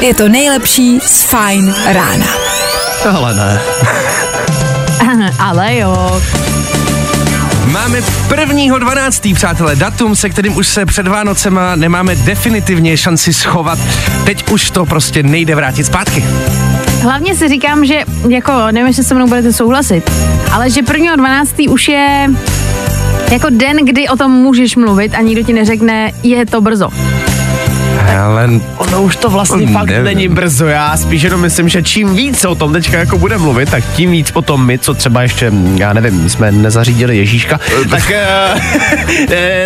je 0.00 0.14
to 0.14 0.28
nejlepší 0.28 1.00
z 1.00 1.22
Fine 1.22 1.74
rána. 1.92 2.26
Tohle 3.02 3.34
ne. 3.34 3.60
Ale 5.38 5.76
jo. 5.76 6.22
Máme 7.66 8.00
1.12. 8.00 9.34
přátelé, 9.34 9.76
datum, 9.76 10.16
se 10.16 10.30
kterým 10.30 10.56
už 10.56 10.66
se 10.66 10.86
před 10.86 11.08
Vánocema 11.08 11.76
nemáme 11.76 12.16
definitivně 12.16 12.96
šanci 12.96 13.32
schovat. 13.32 13.78
Teď 14.24 14.50
už 14.50 14.70
to 14.70 14.86
prostě 14.86 15.22
nejde 15.22 15.54
vrátit 15.54 15.84
zpátky. 15.84 16.24
Hlavně 17.06 17.34
si 17.34 17.48
říkám, 17.48 17.84
že 17.84 18.04
jako, 18.28 18.52
nevím, 18.70 18.86
jestli 18.86 19.04
se 19.04 19.14
mnou 19.14 19.26
budete 19.26 19.52
souhlasit, 19.52 20.10
ale 20.52 20.70
že 20.70 20.82
1.12. 20.82 21.72
už 21.72 21.88
je 21.88 22.30
jako 23.32 23.46
den, 23.50 23.76
kdy 23.76 24.08
o 24.08 24.16
tom 24.16 24.32
můžeš 24.32 24.76
mluvit 24.76 25.14
a 25.14 25.20
nikdo 25.20 25.42
ti 25.42 25.52
neřekne, 25.52 26.12
je 26.22 26.46
to 26.46 26.60
brzo. 26.60 26.88
Ale 28.24 28.50
Ono 28.76 29.02
už 29.02 29.16
to 29.16 29.30
vlastně 29.30 29.66
fakt 29.66 29.86
nevím. 29.86 30.04
není 30.04 30.28
brzo. 30.28 30.66
Já 30.66 30.96
spíš 30.96 31.22
jenom 31.22 31.40
myslím, 31.40 31.68
že 31.68 31.82
čím 31.82 32.14
víc 32.14 32.38
se 32.38 32.48
o 32.48 32.54
tom 32.54 32.72
teďka 32.72 32.98
jako 32.98 33.18
bude 33.18 33.38
mluvit, 33.38 33.70
tak 33.70 33.84
tím 33.96 34.10
víc 34.10 34.30
potom 34.30 34.66
my, 34.66 34.78
co 34.78 34.94
třeba 34.94 35.22
ještě, 35.22 35.52
já 35.76 35.92
nevím, 35.92 36.28
jsme 36.28 36.52
nezařídili 36.52 37.16
Ježíška, 37.16 37.60
tak 37.90 38.12
uh, 38.54 38.60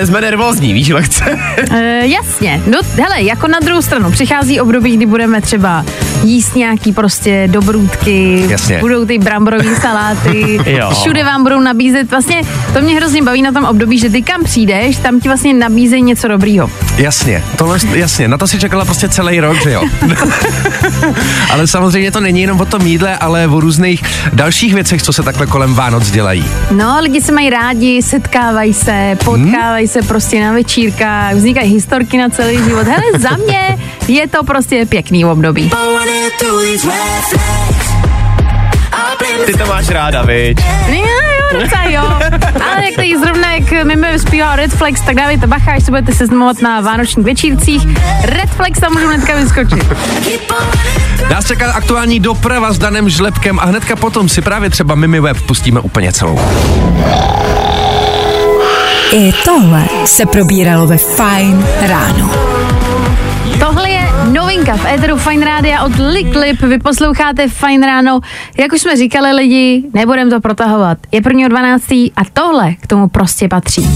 jsme 0.05 0.21
nervózní, 0.21 0.73
víš, 0.73 0.89
lehce. 0.89 1.39
E, 1.75 2.07
jasně, 2.07 2.63
no 2.67 2.79
hele, 2.97 3.23
jako 3.23 3.49
na 3.49 3.59
druhou 3.61 3.83
stranu, 3.83 4.11
přichází 4.11 4.61
období, 4.61 4.97
kdy 4.97 5.07
budeme 5.07 5.41
třeba 5.41 5.85
jíst 6.25 6.57
nějaký 6.57 6.93
prostě 6.93 7.49
dobrůdky, 7.51 8.45
Jasně. 8.49 8.79
budou 8.79 9.05
ty 9.05 9.19
bramborové 9.19 9.77
saláty, 9.81 10.59
všude 10.93 11.25
vám 11.25 11.43
budou 11.43 11.61
nabízet, 11.61 12.11
vlastně 12.11 12.43
to 12.73 12.81
mě 12.83 12.97
hrozně 12.97 13.23
baví 13.23 13.43
na 13.43 13.53
tom 13.53 13.65
období, 13.65 13.99
že 13.99 14.11
ty 14.11 14.23
kam 14.23 14.45
přijdeš, 14.45 14.97
tam 14.97 15.21
ti 15.21 15.29
vlastně 15.29 15.55
nabízejí 15.55 16.03
něco 16.03 16.29
dobrýho. 16.29 16.71
jasně, 16.99 17.43
tohle, 17.57 17.79
jasně, 17.95 18.29
na 18.31 18.39
to 18.39 18.47
si 18.47 18.59
čekala 18.59 18.85
prostě 18.85 19.09
celý 19.09 19.41
rok, 19.41 19.63
že 19.63 19.73
jo? 19.73 19.83
ale 21.51 21.67
samozřejmě 21.67 22.11
to 22.11 22.21
není 22.21 22.41
jenom 22.41 22.61
o 22.61 22.65
tom 22.65 22.87
jídle, 22.87 23.17
ale 23.17 23.47
o 23.47 23.61
různých 23.61 24.03
dalších 24.33 24.75
věcech, 24.75 25.03
co 25.03 25.13
se 25.13 25.23
takhle 25.23 25.47
kolem 25.47 25.75
Vánoc 25.75 26.11
dělají. 26.11 26.45
No, 26.71 26.99
lidi 27.01 27.21
se 27.21 27.33
mají 27.33 27.51
rádi, 27.51 28.03
setkávají 28.03 28.75
se, 28.75 29.19
potkávají 29.25 29.89
se 29.89 30.03
prostě 30.03 30.45
na 30.45 30.53
večírkách, 30.53 31.35
vznikají 31.35 31.73
historky 31.73 32.19
na 32.19 32.29
celý 32.29 32.57
život. 32.57 32.87
Hele, 32.87 33.19
za 33.19 33.37
mě 33.37 33.79
je 34.09 34.29
to 34.29 34.45
prostě 34.45 34.87
pěkný 34.87 35.25
období. 35.25 35.71
Ty 39.47 39.53
to 39.53 39.67
máš 39.67 39.89
ráda, 39.89 40.23
viď? 40.23 40.61
Jo, 40.89 41.30
docela 41.53 41.85
jo. 41.85 42.03
Ale 42.73 42.85
jak 42.85 42.95
tady 42.97 43.19
zrovna, 43.19 43.53
jak 43.53 43.85
Mime 43.85 44.19
zpívá 44.19 44.57
Red 44.57 44.73
Flex, 44.73 45.01
tak 45.01 45.15
dávejte 45.15 45.47
bacha, 45.47 45.73
až 45.73 45.85
se 45.85 45.91
budete 45.91 46.13
seznamovat 46.13 46.63
na 46.63 46.81
vánočních 46.81 47.27
večírcích. 47.27 47.83
Red 48.25 48.51
Flex 48.51 48.81
tam 48.81 48.93
můžu 48.93 49.09
hnedka 49.09 49.37
vyskočit. 49.37 49.87
Nás 51.31 51.47
čeká 51.47 51.73
aktuální 51.73 52.21
doprava 52.21 52.73
s 52.73 52.79
Danem 52.79 53.09
Žlepkem 53.09 53.59
a 53.59 53.65
hnedka 53.65 53.97
potom 53.97 54.29
si 54.29 54.43
právě 54.43 54.71
třeba 54.71 54.95
Mimi 54.95 55.21
Web 55.21 55.43
pustíme 55.43 55.81
úplně 55.81 56.13
celou. 56.13 56.41
I 59.13 59.33
tohle 59.45 59.85
se 60.05 60.27
probíralo 60.27 60.87
ve 60.87 60.99
Fine 60.99 61.67
ráno. 61.81 62.50
Novinka 64.61 64.77
v 64.77 64.95
Eteru 64.95 65.17
Fine 65.17 65.47
Rádia 65.47 65.85
od 65.85 65.93
Liklip. 66.13 66.61
Vy 66.61 66.79
posloucháte 66.79 67.49
Fine 67.49 67.87
Ráno. 67.87 68.21
Jak 68.59 68.73
už 68.73 68.81
jsme 68.81 68.97
říkali 68.97 69.33
lidi, 69.33 69.85
nebudem 69.95 70.31
to 70.31 70.41
protahovat. 70.41 70.99
Je 71.13 71.21
1.12. 71.21 72.13
a 72.17 72.21
tohle 72.33 72.75
k 72.75 72.87
tomu 72.87 73.09
prostě 73.09 73.49
patří. 73.49 73.91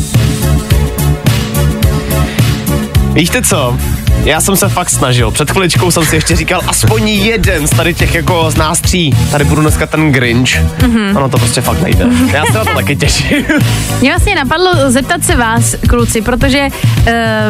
Víte 3.12 3.42
co? 3.42 3.78
Já 4.24 4.40
jsem 4.40 4.56
se 4.56 4.68
fakt 4.68 4.90
snažil. 4.90 5.30
Před 5.30 5.50
chviličkou 5.50 5.90
jsem 5.90 6.04
si 6.04 6.16
ještě 6.16 6.36
říkal, 6.36 6.60
aspoň 6.66 7.08
jeden 7.08 7.66
z 7.66 7.70
tady 7.70 7.94
těch 7.94 8.14
jako 8.14 8.50
z 8.50 8.56
nás 8.56 8.80
tří. 8.80 9.16
Tady 9.30 9.44
budu 9.44 9.60
dneska 9.60 9.86
ten 9.86 10.12
Grinch. 10.12 10.50
Mm-hmm. 10.50 11.16
Ono 11.16 11.28
to 11.28 11.38
prostě 11.38 11.60
fakt 11.60 11.82
nejde. 11.82 12.06
Já 12.32 12.46
se 12.46 12.52
na 12.52 12.64
to 12.64 12.74
taky 12.74 12.96
těším. 12.96 13.44
Mě 14.00 14.10
vlastně 14.10 14.34
napadlo 14.34 14.90
zeptat 14.90 15.24
se 15.24 15.36
vás, 15.36 15.74
kluci, 15.88 16.22
protože 16.22 16.68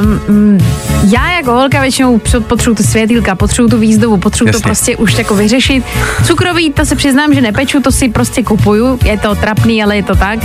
um, 0.02 0.58
já 1.10 1.32
jako 1.32 1.52
holka 1.52 1.80
většinou 1.80 2.20
potřebuju 2.48 2.76
tu 2.76 2.82
světýlka, 2.82 3.34
potřebuju 3.34 3.68
tu 3.68 3.78
výzdobu, 3.78 4.16
potřebuju 4.16 4.52
to 4.52 4.60
prostě 4.60 4.96
už 4.96 5.18
jako 5.18 5.34
vyřešit. 5.34 5.84
Cukroví, 6.26 6.72
to 6.72 6.84
se 6.84 6.96
přiznám, 6.96 7.34
že 7.34 7.40
nepeču, 7.40 7.80
to 7.80 7.92
si 7.92 8.08
prostě 8.08 8.42
kupuju, 8.42 8.98
je 9.04 9.18
to 9.18 9.34
trapný, 9.34 9.82
ale 9.82 9.96
je 9.96 10.02
to 10.02 10.16
tak. 10.16 10.38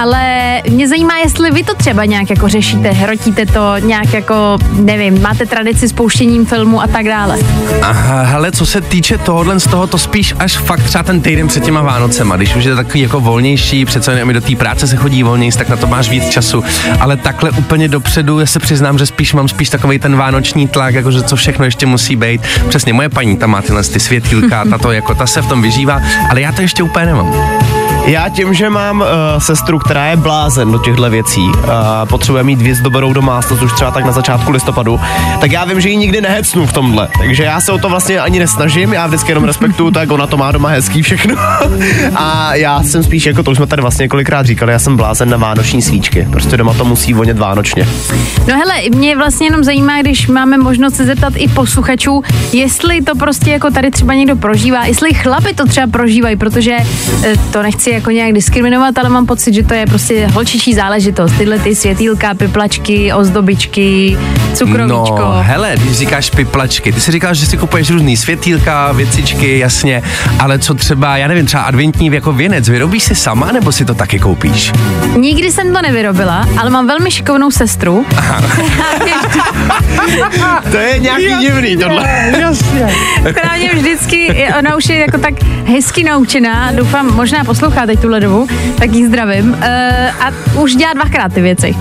Ale 0.00 0.62
mě 0.68 0.88
zajímá, 0.88 1.18
jestli 1.18 1.50
vy 1.50 1.64
to 1.64 1.74
třeba 1.74 2.04
nějak 2.04 2.30
jako 2.30 2.48
řešíte, 2.48 2.90
hrotíte 2.90 3.46
to 3.46 3.74
nějak 3.78 4.12
jako, 4.12 4.58
nevím, 4.72 5.22
máte 5.22 5.46
tradici 5.50 5.88
s 5.88 5.92
pouštěním 5.92 6.46
filmu 6.46 6.82
a 6.82 6.86
tak 6.86 7.06
dále. 7.06 7.38
Aha, 7.82 8.22
hele, 8.22 8.52
co 8.52 8.66
se 8.66 8.80
týče 8.80 9.18
tohohle 9.18 9.60
z 9.60 9.66
toho, 9.66 9.86
to 9.86 9.98
spíš 9.98 10.34
až 10.38 10.56
fakt 10.56 10.82
třeba 10.82 11.04
ten 11.04 11.20
týden 11.20 11.48
před 11.48 11.64
těma 11.64 11.82
Vánocema, 11.82 12.36
když 12.36 12.56
už 12.56 12.64
je 12.64 12.74
takový 12.74 13.00
jako 13.00 13.20
volnější, 13.20 13.84
přece 13.84 14.12
jenom 14.12 14.34
do 14.34 14.40
té 14.40 14.56
práce 14.56 14.86
se 14.86 14.96
chodí 14.96 15.22
volnější, 15.22 15.58
tak 15.58 15.68
na 15.68 15.76
to 15.76 15.86
máš 15.86 16.08
víc 16.10 16.28
času. 16.28 16.64
Ale 17.00 17.16
takhle 17.16 17.50
úplně 17.50 17.88
dopředu, 17.88 18.40
já 18.40 18.46
se 18.46 18.58
přiznám, 18.58 18.98
že 18.98 19.06
spíš 19.06 19.32
mám 19.32 19.48
spíš 19.48 19.70
takový 19.70 19.98
ten 19.98 20.16
vánoční 20.16 20.68
tlak, 20.68 20.94
jakože 20.94 21.22
co 21.22 21.36
všechno 21.36 21.64
ještě 21.64 21.86
musí 21.86 22.16
být. 22.16 22.42
Přesně 22.68 22.92
moje 22.92 23.08
paní 23.08 23.36
tam 23.36 23.50
má 23.50 23.62
tyhle 23.62 23.82
ty 23.84 24.00
ta 24.70 24.78
to 24.78 24.92
jako 24.92 25.14
ta 25.14 25.26
se 25.26 25.42
v 25.42 25.46
tom 25.46 25.62
vyžívá, 25.62 26.02
ale 26.30 26.40
já 26.40 26.52
to 26.52 26.62
ještě 26.62 26.82
úplně 26.82 27.06
nemám. 27.06 27.59
Já 28.06 28.28
tím, 28.28 28.54
že 28.54 28.70
mám 28.70 29.00
uh, 29.00 29.06
sestru, 29.38 29.78
která 29.78 30.06
je 30.06 30.16
blázen 30.16 30.72
do 30.72 30.78
těchto 30.78 31.10
věcí, 31.10 31.40
uh, 31.40 31.54
potřebuje 32.08 32.44
mít 32.44 32.62
vyzdobenou 32.62 33.12
domácnost 33.12 33.62
už 33.62 33.72
třeba 33.72 33.90
tak 33.90 34.04
na 34.04 34.12
začátku 34.12 34.50
listopadu, 34.50 35.00
tak 35.40 35.52
já 35.52 35.64
vím, 35.64 35.80
že 35.80 35.88
ji 35.88 35.96
nikdy 35.96 36.20
nehecnu 36.20 36.66
v 36.66 36.72
tomhle. 36.72 37.08
Takže 37.18 37.42
já 37.42 37.60
se 37.60 37.72
o 37.72 37.78
to 37.78 37.88
vlastně 37.88 38.20
ani 38.20 38.38
nesnažím, 38.38 38.92
já 38.92 39.06
vždycky 39.06 39.30
jenom 39.30 39.44
respektuju, 39.44 39.90
tak 39.90 40.12
ona 40.12 40.26
to 40.26 40.36
má 40.36 40.52
doma 40.52 40.68
hezký 40.68 41.02
všechno. 41.02 41.34
A 42.14 42.54
já 42.54 42.82
jsem 42.82 43.02
spíš, 43.02 43.26
jako 43.26 43.42
to 43.42 43.50
už 43.50 43.56
jsme 43.56 43.66
tady 43.66 43.82
vlastně 43.82 44.02
několikrát 44.02 44.46
říkali, 44.46 44.72
já 44.72 44.78
jsem 44.78 44.96
blázen 44.96 45.30
na 45.30 45.36
vánoční 45.36 45.82
svíčky. 45.82 46.28
Prostě 46.30 46.56
doma 46.56 46.74
to 46.74 46.84
musí 46.84 47.14
vonět 47.14 47.38
vánočně. 47.38 47.88
No 48.48 48.54
hele, 48.54 48.74
mě 48.94 49.16
vlastně 49.16 49.46
jenom 49.46 49.64
zajímá, 49.64 50.00
když 50.00 50.28
máme 50.28 50.58
možnost 50.58 50.96
se 50.96 51.04
zeptat 51.04 51.32
i 51.36 51.48
posluchačů, 51.48 52.22
jestli 52.52 53.02
to 53.02 53.14
prostě 53.14 53.50
jako 53.50 53.70
tady 53.70 53.90
třeba 53.90 54.14
někdo 54.14 54.36
prožívá, 54.36 54.84
jestli 54.84 55.14
chlapi 55.14 55.54
to 55.54 55.66
třeba 55.66 55.86
prožívají, 55.86 56.36
protože 56.36 56.76
eh, 57.24 57.34
to 57.50 57.62
nechci 57.62 57.89
jako 57.90 58.10
nějak 58.10 58.32
diskriminovat, 58.32 58.98
ale 58.98 59.08
mám 59.08 59.26
pocit, 59.26 59.54
že 59.54 59.62
to 59.62 59.74
je 59.74 59.86
prostě 59.86 60.26
holčičí 60.26 60.74
záležitost. 60.74 61.32
Tyhle 61.38 61.58
ty 61.58 61.74
světýlka, 61.74 62.34
piplačky, 62.34 63.12
ozdobičky, 63.12 64.18
cukrovíčko. 64.54 65.16
No, 65.18 65.38
hele, 65.40 65.74
když 65.76 65.96
říkáš 65.96 66.30
piplačky, 66.30 66.92
ty 66.92 67.00
si 67.00 67.12
říkáš, 67.12 67.38
že 67.38 67.46
si 67.46 67.56
kupuješ 67.56 67.90
různý 67.90 68.16
světýlka, 68.16 68.92
věcičky, 68.92 69.58
jasně, 69.58 70.02
ale 70.38 70.58
co 70.58 70.74
třeba, 70.74 71.16
já 71.16 71.28
nevím, 71.28 71.46
třeba 71.46 71.62
adventní 71.62 72.06
jako 72.06 72.32
věnec, 72.32 72.68
vyrobíš 72.68 73.02
si 73.02 73.14
sama, 73.14 73.52
nebo 73.52 73.72
si 73.72 73.84
to 73.84 73.94
taky 73.94 74.18
koupíš? 74.18 74.72
Nikdy 75.16 75.52
jsem 75.52 75.72
to 75.72 75.82
nevyrobila, 75.82 76.48
ale 76.58 76.70
mám 76.70 76.86
velmi 76.86 77.10
šikovnou 77.10 77.50
sestru. 77.50 78.06
To 80.70 80.76
je 80.76 80.98
nějaký 80.98 81.34
divný 81.40 81.76
tohle. 81.76 82.32
která 83.32 83.56
mě 83.56 83.70
vždycky, 83.74 84.48
ona 84.58 84.76
už 84.76 84.88
je 84.88 84.98
jako 84.98 85.18
tak 85.18 85.34
hezky 85.66 86.04
naučená, 86.04 86.72
doufám, 86.72 87.14
možná 87.16 87.44
poslouchá 87.44 87.79
teď 87.86 88.00
tuhle 88.00 88.20
dobu, 88.20 88.48
tak 88.78 88.92
jí 88.92 89.06
zdravím. 89.06 89.50
Uh, 89.50 89.56
a 90.20 90.32
už 90.60 90.74
dělá 90.74 90.92
dvakrát 90.92 91.32
ty 91.32 91.40
věci. 91.40 91.74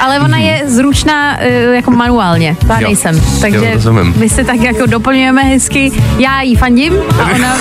Ale 0.00 0.20
ona 0.20 0.38
je 0.38 0.62
zručná 0.66 1.38
uh, 1.38 1.74
jako 1.74 1.90
manuálně, 1.90 2.56
já 2.68 2.80
Jo. 2.80 2.86
nejsem. 2.86 3.20
Takže 3.40 3.72
Jo, 3.84 3.92
my 4.16 4.28
se 4.28 4.44
tak 4.44 4.60
jako 4.60 4.86
doplňujeme 4.86 5.42
hezky. 5.42 5.92
Já 6.18 6.42
jí 6.42 6.56
fandím 6.56 6.92
a 7.22 7.30
ona, 7.34 7.56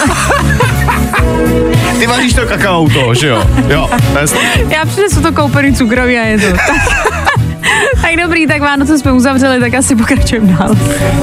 Ty 2.00 2.08
vaříš 2.08 2.34
to 2.34 2.46
kakao 2.46 2.89
to, 2.89 3.13
že 3.13 3.27
jo? 3.27 3.44
Jo, 3.70 3.89
to 4.13 4.20
je 4.20 4.27
já 4.70 4.86
přinesu 4.86 5.22
to 5.22 5.32
koupený 5.32 5.75
cukroví 5.75 6.18
a 6.18 6.25
je 6.25 6.39
to. 6.39 6.46
tak 8.01 8.15
dobrý, 8.24 8.48
tak 8.48 8.62
Vánoce 8.62 8.98
jsme 9.00 9.12
uzavřeli, 9.12 9.60
tak 9.60 9.74
asi 9.74 9.95
pokračujeme 9.95 10.53
dál. 10.53 10.69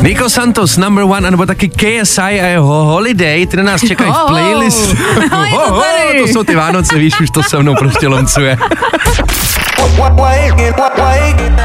Nico 0.03 0.31
Santos, 0.31 0.77
number 0.77 1.05
one, 1.05 1.29
anebo 1.29 1.47
taky 1.47 1.69
KSI 1.69 2.21
a 2.21 2.47
jeho 2.47 2.85
Holiday, 2.85 3.47
ty 3.47 3.57
na 3.57 3.63
nás 3.63 3.81
čekají 3.89 4.11
v 4.13 4.15
Oh, 4.23 4.29
playlist. 4.29 4.95
oh, 5.33 5.45
je 5.45 5.59
to 5.59 5.81
tady. 6.07 6.21
to 6.21 6.27
jsou 6.27 6.43
ty 6.45 6.55
Vánoce, 6.55 6.99
víš, 6.99 7.21
už 7.21 7.31
to 7.31 7.43
se 7.43 7.59
mnou 7.59 7.75
prostě 7.75 8.09
lomcuje. 8.09 8.57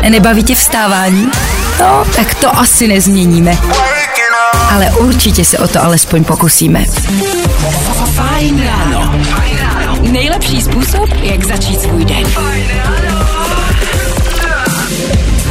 Nebaví 0.09 0.43
tě 0.43 0.55
vstávání? 0.55 1.27
No, 1.79 2.05
tak 2.15 2.33
to 2.35 2.59
asi 2.59 2.87
nezměníme. 2.87 3.57
ale 4.71 4.85
určitě 4.91 5.45
se 5.45 5.57
o 5.57 5.67
to 5.67 5.83
alespoň 5.83 6.23
pokusíme. 6.23 6.85
Fajn 8.15 8.63
ráno. 8.65 9.13
Nejlepší 10.01 10.61
způsob, 10.61 11.09
jak 11.21 11.43
začít 11.43 11.81
svůj 11.81 12.05
den. 12.05 12.23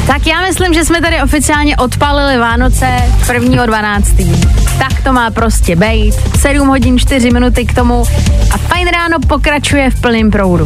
Tak 0.06 0.26
já 0.26 0.40
myslím, 0.40 0.74
že 0.74 0.84
jsme 0.84 1.00
tady 1.00 1.22
oficiálně 1.22 1.76
odpalili 1.76 2.38
Vánoce 2.38 2.86
1.12. 3.26 4.48
Tak 4.78 5.02
to 5.02 5.12
má 5.12 5.30
prostě 5.30 5.76
být. 5.76 6.14
7 6.38 6.68
hodin 6.68 6.98
4 6.98 7.30
minuty 7.30 7.64
k 7.64 7.74
tomu 7.74 8.04
a 8.50 8.58
fajn 8.58 8.88
ráno 8.88 9.16
pokračuje 9.28 9.90
v 9.90 10.00
plném 10.00 10.30
proudu. 10.30 10.64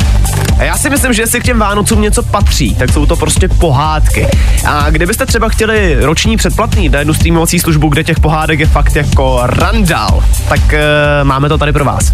A 0.59 0.63
já 0.65 0.77
si 0.77 0.91
myslím, 0.91 1.13
že 1.13 1.23
jestli 1.23 1.41
k 1.41 1.45
těm 1.45 1.59
Vánocům 1.59 2.03
něco 2.03 2.23
patří, 2.23 2.75
tak 2.75 2.93
jsou 2.93 3.07
to 3.07 3.17
prostě 3.17 3.49
pohádky. 3.49 4.27
A 4.67 4.91
kdybyste 4.91 5.27
třeba 5.27 5.49
chtěli 5.49 5.97
roční 6.01 6.37
předplatný 6.37 6.89
na 6.89 6.99
jednu 6.99 7.15
streamovací 7.15 7.61
službu, 7.61 7.89
kde 7.89 8.05
těch 8.05 8.21
pohádek 8.21 8.61
je 8.61 8.67
fakt 8.67 8.97
jako 8.97 9.41
randál, 9.45 10.25
tak 10.49 10.73
e, 10.73 10.81
máme 11.25 11.49
to 11.49 11.59
tady 11.59 11.73
pro 11.73 11.85
vás. 11.85 12.13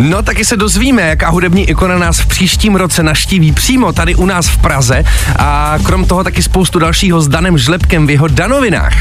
No 0.00 0.22
taky 0.22 0.44
se 0.44 0.56
dozvíme, 0.56 1.02
jaká 1.02 1.30
hudební 1.30 1.70
ikona 1.70 1.98
nás 1.98 2.18
v 2.18 2.26
příštím 2.26 2.76
roce 2.76 3.02
naštíví 3.02 3.52
přímo 3.52 3.92
tady 3.92 4.14
u 4.14 4.26
nás 4.26 4.48
v 4.48 4.58
Praze 4.58 5.04
a 5.38 5.78
krom 5.82 6.04
toho 6.04 6.24
taky 6.24 6.42
spoustu 6.42 6.78
dalšího 6.78 7.20
s 7.20 7.28
Danem 7.28 7.58
Žlepkem 7.58 8.06
v 8.06 8.10
jeho 8.10 8.28
Danovinách. 8.28 8.92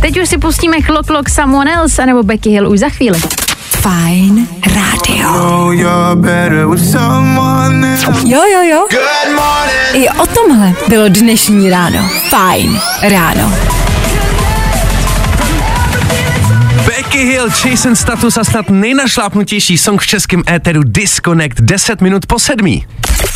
Teď 0.00 0.20
už 0.20 0.28
si 0.28 0.38
pustíme 0.38 0.76
Clock 0.86 1.06
Clock 1.06 1.28
Someone 1.28 1.74
Else 1.74 2.02
anebo 2.02 2.22
Becky 2.22 2.50
Hill 2.50 2.68
už 2.68 2.78
za 2.78 2.88
chvíli. 2.88 3.20
Fajn 3.70 4.48
rádio. 4.66 5.28
Jo, 8.24 8.42
jo, 8.52 8.62
jo. 8.70 8.86
I 9.92 10.08
o 10.08 10.26
tomhle 10.26 10.72
bylo 10.88 11.08
dnešní 11.08 11.70
ráno. 11.70 12.10
Fajn 12.30 12.80
ráno. 13.02 13.52
Becky 17.04 17.24
Hill, 17.24 17.48
Jason 17.64 17.96
Status 17.96 18.36
a 18.36 18.44
snad 18.44 18.70
nejnašlápnutější 18.70 19.78
song 19.78 20.00
v 20.00 20.06
českém 20.06 20.42
éteru 20.50 20.80
Disconnect 20.84 21.60
10 21.60 22.00
minut 22.00 22.26
po 22.26 22.38
sedmí. 22.38 22.86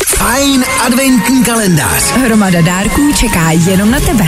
Fajn 0.07 0.63
adventní 0.85 1.43
kalendář. 1.43 2.11
Hromada 2.11 2.61
dárků 2.61 3.13
čeká 3.13 3.51
jenom 3.51 3.91
na 3.91 3.99
tebe. 3.99 4.23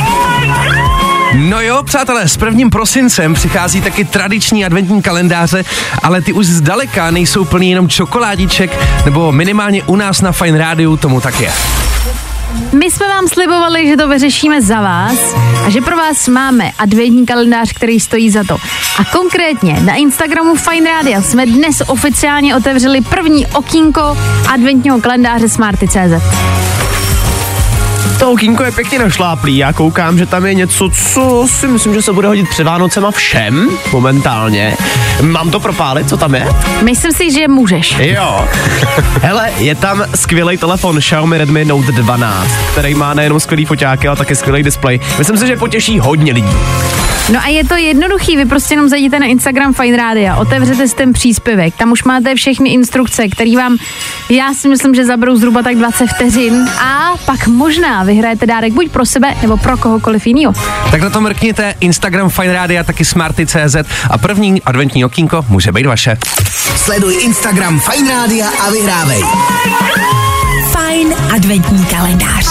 No 1.36 1.62
jo, 1.62 1.84
přátelé, 1.84 2.28
s 2.28 2.38
prvním 2.38 2.70
prosincem 2.70 3.34
přichází 3.34 3.82
taky 3.82 4.06
tradiční 4.06 4.66
adventní 4.66 5.02
kalendáře, 5.02 5.64
ale 6.04 6.22
ty 6.22 6.34
už 6.34 6.46
zdaleka 6.46 7.12
nejsou 7.12 7.46
plný 7.46 7.70
jenom 7.70 7.90
čokoládiček, 7.90 8.78
nebo 9.06 9.32
minimálně 9.32 9.84
u 9.84 9.96
nás 9.96 10.22
na 10.22 10.32
Fine 10.32 10.58
Rádiu 10.58 10.98
tomu 10.98 11.22
tak 11.22 11.40
je. 11.40 11.52
My 12.80 12.92
jsme 12.92 13.08
vám 13.08 13.28
slibovali, 13.28 13.88
že 13.88 13.98
to 13.98 14.08
vyřešíme 14.08 14.62
za 14.62 14.82
vás 14.82 15.18
a 15.66 15.70
že 15.70 15.82
pro 15.82 15.98
vás 15.98 16.28
máme 16.28 16.72
adventní 16.78 17.26
kalendář, 17.26 17.74
který 17.74 18.00
stojí 18.00 18.30
za 18.30 18.44
to. 18.44 18.58
A 19.02 19.06
konkrétně 19.06 19.82
na 19.86 19.96
Instagramu 19.96 20.56
Fine 20.56 20.90
Radio 20.90 21.22
jsme 21.22 21.46
dnes 21.46 21.82
oficiálně 21.88 22.56
otevřeli 22.56 23.02
první 23.02 23.48
okýnko 23.48 24.18
adventního 24.54 25.02
kalendáře 25.02 25.50
Smarty.cz. 25.50 26.24
To 28.20 28.32
okýnko 28.32 28.64
je 28.64 28.72
pěkně 28.72 29.00
našláplý, 29.00 29.58
já 29.58 29.74
koukám, 29.74 30.18
že 30.18 30.26
tam 30.26 30.46
je 30.46 30.54
něco, 30.54 30.90
co 31.14 31.46
si 31.48 31.68
myslím, 31.68 31.94
že 31.94 32.02
se 32.02 32.14
bude 32.14 32.28
hodit 32.28 32.50
před 32.50 32.64
Vánocema 32.64 33.12
všem 33.12 33.70
momentálně. 33.92 34.78
Mám 35.22 35.52
to 35.52 35.60
propálit, 35.60 36.10
co 36.10 36.18
tam 36.18 36.36
je? 36.36 36.48
Myslím 36.84 37.12
si, 37.12 37.32
že 37.32 37.48
můžeš. 37.48 37.96
Jo. 38.00 38.48
Hele, 39.22 39.50
je 39.58 39.76
tam 39.76 40.04
skvělý 40.16 40.58
telefon 40.58 41.00
Xiaomi 41.00 41.38
Redmi 41.38 41.66
Note 41.66 41.92
12, 41.92 42.52
který 42.72 42.96
má 42.96 43.14
nejenom 43.14 43.40
skvělý 43.40 43.66
foťáky, 43.66 44.08
ale 44.08 44.18
také 44.18 44.36
skvělý 44.36 44.64
displej. 44.64 45.00
Myslím 45.18 45.38
si, 45.38 45.48
že 45.48 45.58
potěší 45.58 46.00
hodně 46.00 46.34
lidí. 46.34 46.58
No 47.30 47.40
a 47.44 47.48
je 47.48 47.64
to 47.64 47.76
jednoduchý, 47.76 48.38
vy 48.38 48.46
prostě 48.46 48.74
jenom 48.74 48.90
zajděte 48.90 49.20
na 49.20 49.26
Instagram 49.26 49.74
Fine 49.74 49.98
Radio, 49.98 50.38
otevřete 50.38 50.88
si 50.88 50.96
ten 50.96 51.14
příspěvek, 51.14 51.76
tam 51.76 51.92
už 51.92 52.04
máte 52.04 52.36
všechny 52.36 52.70
instrukce, 52.70 53.28
které 53.28 53.58
vám, 53.58 53.78
já 54.30 54.54
si 54.54 54.68
myslím, 54.70 54.96
že 54.96 55.06
zaberou 55.06 55.36
zhruba 55.36 55.62
tak 55.62 55.76
20 55.76 56.08
vteřin 56.08 56.70
a 56.80 57.14
pak 57.26 57.48
možná 57.48 58.04
vyhrajete 58.04 58.46
dárek 58.46 58.74
buď 58.74 58.92
pro 58.92 59.06
sebe 59.06 59.36
nebo 59.42 59.58
pro 59.58 59.78
kohokoliv 59.78 60.28
jiného. 60.28 60.54
Tak 60.92 61.02
na 61.02 61.10
to 61.10 61.22
mrkněte 61.22 61.74
Instagram 61.80 62.30
Fine 62.30 62.54
Radio, 62.54 62.84
taky 62.84 63.06
Smarty.cz 63.06 63.76
a 64.10 64.18
první 64.18 64.62
adventní 64.62 65.06
okýnko 65.06 65.46
může 65.50 65.72
být 65.72 65.86
vaše. 65.86 66.18
Sleduj 66.76 67.18
Instagram 67.22 67.80
Fajn 67.80 68.10
Rádia 68.10 68.48
a 68.50 68.70
vyhrávej. 68.72 69.24
Fajn 70.72 71.14
adventní 71.36 71.86
kalendář. 71.86 72.48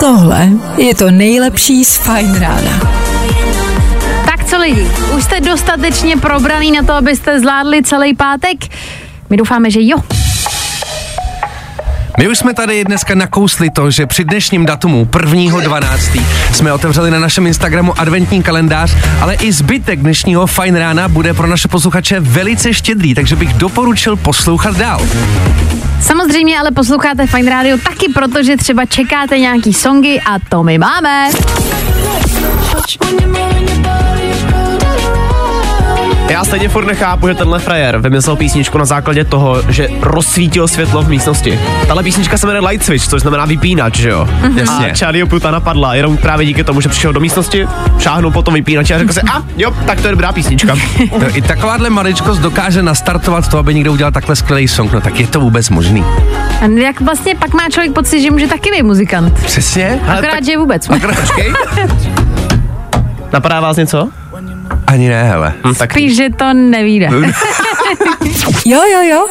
Tohle 0.00 0.48
je 0.76 0.94
to 0.94 1.10
nejlepší 1.10 1.84
z 1.84 1.96
Fajn 1.96 2.34
rána. 2.34 2.80
Tak 4.24 4.44
co 4.44 4.58
lidi, 4.58 4.90
už 5.16 5.24
jste 5.24 5.40
dostatečně 5.40 6.16
probraný 6.16 6.72
na 6.72 6.82
to, 6.82 6.92
abyste 6.92 7.40
zvládli 7.40 7.82
celý 7.82 8.16
pátek? 8.16 8.56
My 9.30 9.36
doufáme, 9.36 9.70
že 9.70 9.80
jo. 9.82 9.98
My 12.18 12.28
už 12.28 12.38
jsme 12.38 12.54
tady 12.54 12.84
dneska 12.84 13.14
nakousli 13.14 13.70
to, 13.70 13.90
že 13.90 14.06
při 14.06 14.24
dnešním 14.24 14.66
datumu 14.66 15.04
1.12. 15.04 16.22
jsme 16.52 16.72
otevřeli 16.72 17.10
na 17.10 17.18
našem 17.18 17.46
Instagramu 17.46 18.00
adventní 18.00 18.42
kalendář, 18.42 18.96
ale 19.20 19.34
i 19.34 19.52
zbytek 19.52 20.00
dnešního 20.00 20.46
fajn 20.46 20.76
rána 20.76 21.08
bude 21.08 21.34
pro 21.34 21.46
naše 21.46 21.68
posluchače 21.68 22.20
velice 22.20 22.74
štědrý, 22.74 23.14
takže 23.14 23.36
bych 23.36 23.52
doporučil 23.52 24.16
poslouchat 24.16 24.76
dál. 24.76 25.00
Samozřejmě 26.00 26.58
ale 26.58 26.70
posloucháte 26.70 27.26
Fine 27.26 27.50
Radio 27.50 27.78
taky 27.78 28.08
proto, 28.14 28.42
že 28.42 28.56
třeba 28.56 28.86
čekáte 28.86 29.38
nějaký 29.38 29.72
songy 29.72 30.20
a 30.26 30.38
to 30.48 30.62
my 30.62 30.78
máme. 30.78 31.30
Já 36.30 36.44
stejně 36.44 36.68
furt 36.68 36.86
nechápu, 36.86 37.28
že 37.28 37.34
tenhle 37.34 37.58
frajer 37.58 37.98
vymyslel 37.98 38.36
písničku 38.36 38.78
na 38.78 38.84
základě 38.84 39.24
toho, 39.24 39.62
že 39.68 39.88
rozsvítil 40.00 40.68
světlo 40.68 41.02
v 41.02 41.08
místnosti. 41.08 41.60
Tahle 41.86 42.02
písnička 42.02 42.38
se 42.38 42.46
jmenuje 42.46 42.68
Light 42.68 42.86
Switch, 42.86 43.08
což 43.08 43.22
znamená 43.22 43.44
vypínač, 43.44 43.96
že 43.96 44.08
jo? 44.08 44.28
Mhm. 44.42 44.58
Jasně. 44.58 44.90
A 44.90 44.94
Charlie 44.94 45.26
Puta 45.26 45.50
napadla, 45.50 45.94
jenom 45.94 46.16
právě 46.16 46.46
díky 46.46 46.64
tomu, 46.64 46.80
že 46.80 46.88
přišel 46.88 47.12
do 47.12 47.20
místnosti, 47.20 47.66
šáhnul 47.98 48.30
po 48.30 48.42
tom 48.42 48.54
vypínači 48.54 48.94
a 48.94 48.98
řekl 48.98 49.12
si, 49.12 49.20
a 49.20 49.42
jo, 49.56 49.70
tak 49.86 50.00
to 50.00 50.06
je 50.06 50.10
dobrá 50.10 50.32
písnička. 50.32 50.74
No, 51.20 51.36
I 51.36 51.42
takováhle 51.42 51.90
maličkost 51.90 52.40
dokáže 52.40 52.82
nastartovat 52.82 53.48
to, 53.48 53.58
aby 53.58 53.74
někdo 53.74 53.92
udělal 53.92 54.12
takhle 54.12 54.36
skvělý 54.36 54.68
song, 54.68 54.92
no 54.92 55.00
tak 55.00 55.20
je 55.20 55.26
to 55.26 55.40
vůbec 55.40 55.70
možný. 55.70 56.04
A 56.60 56.66
jak 56.66 57.00
vlastně 57.00 57.34
pak 57.34 57.54
má 57.54 57.68
člověk 57.70 57.92
pocit, 57.92 58.22
že 58.22 58.30
může 58.30 58.46
taky 58.46 58.70
být 58.70 58.82
muzikant. 58.82 59.34
Přesně? 59.44 60.00
Akorát, 60.08 60.44
že 60.44 60.58
vůbec. 60.58 60.88
Počkej. 60.88 61.52
Napadá 63.32 63.60
vás 63.60 63.76
něco? 63.76 64.08
Ani 64.86 65.08
ne, 65.08 65.24
hele. 65.24 65.52
Hm, 65.66 65.74
tak 65.74 65.92
Spíš, 65.92 66.16
že 66.16 66.30
to 66.30 66.52
nevíde. 66.54 67.08
Jo, 68.66 68.80
jo, 68.92 69.02
jo. 69.02 69.26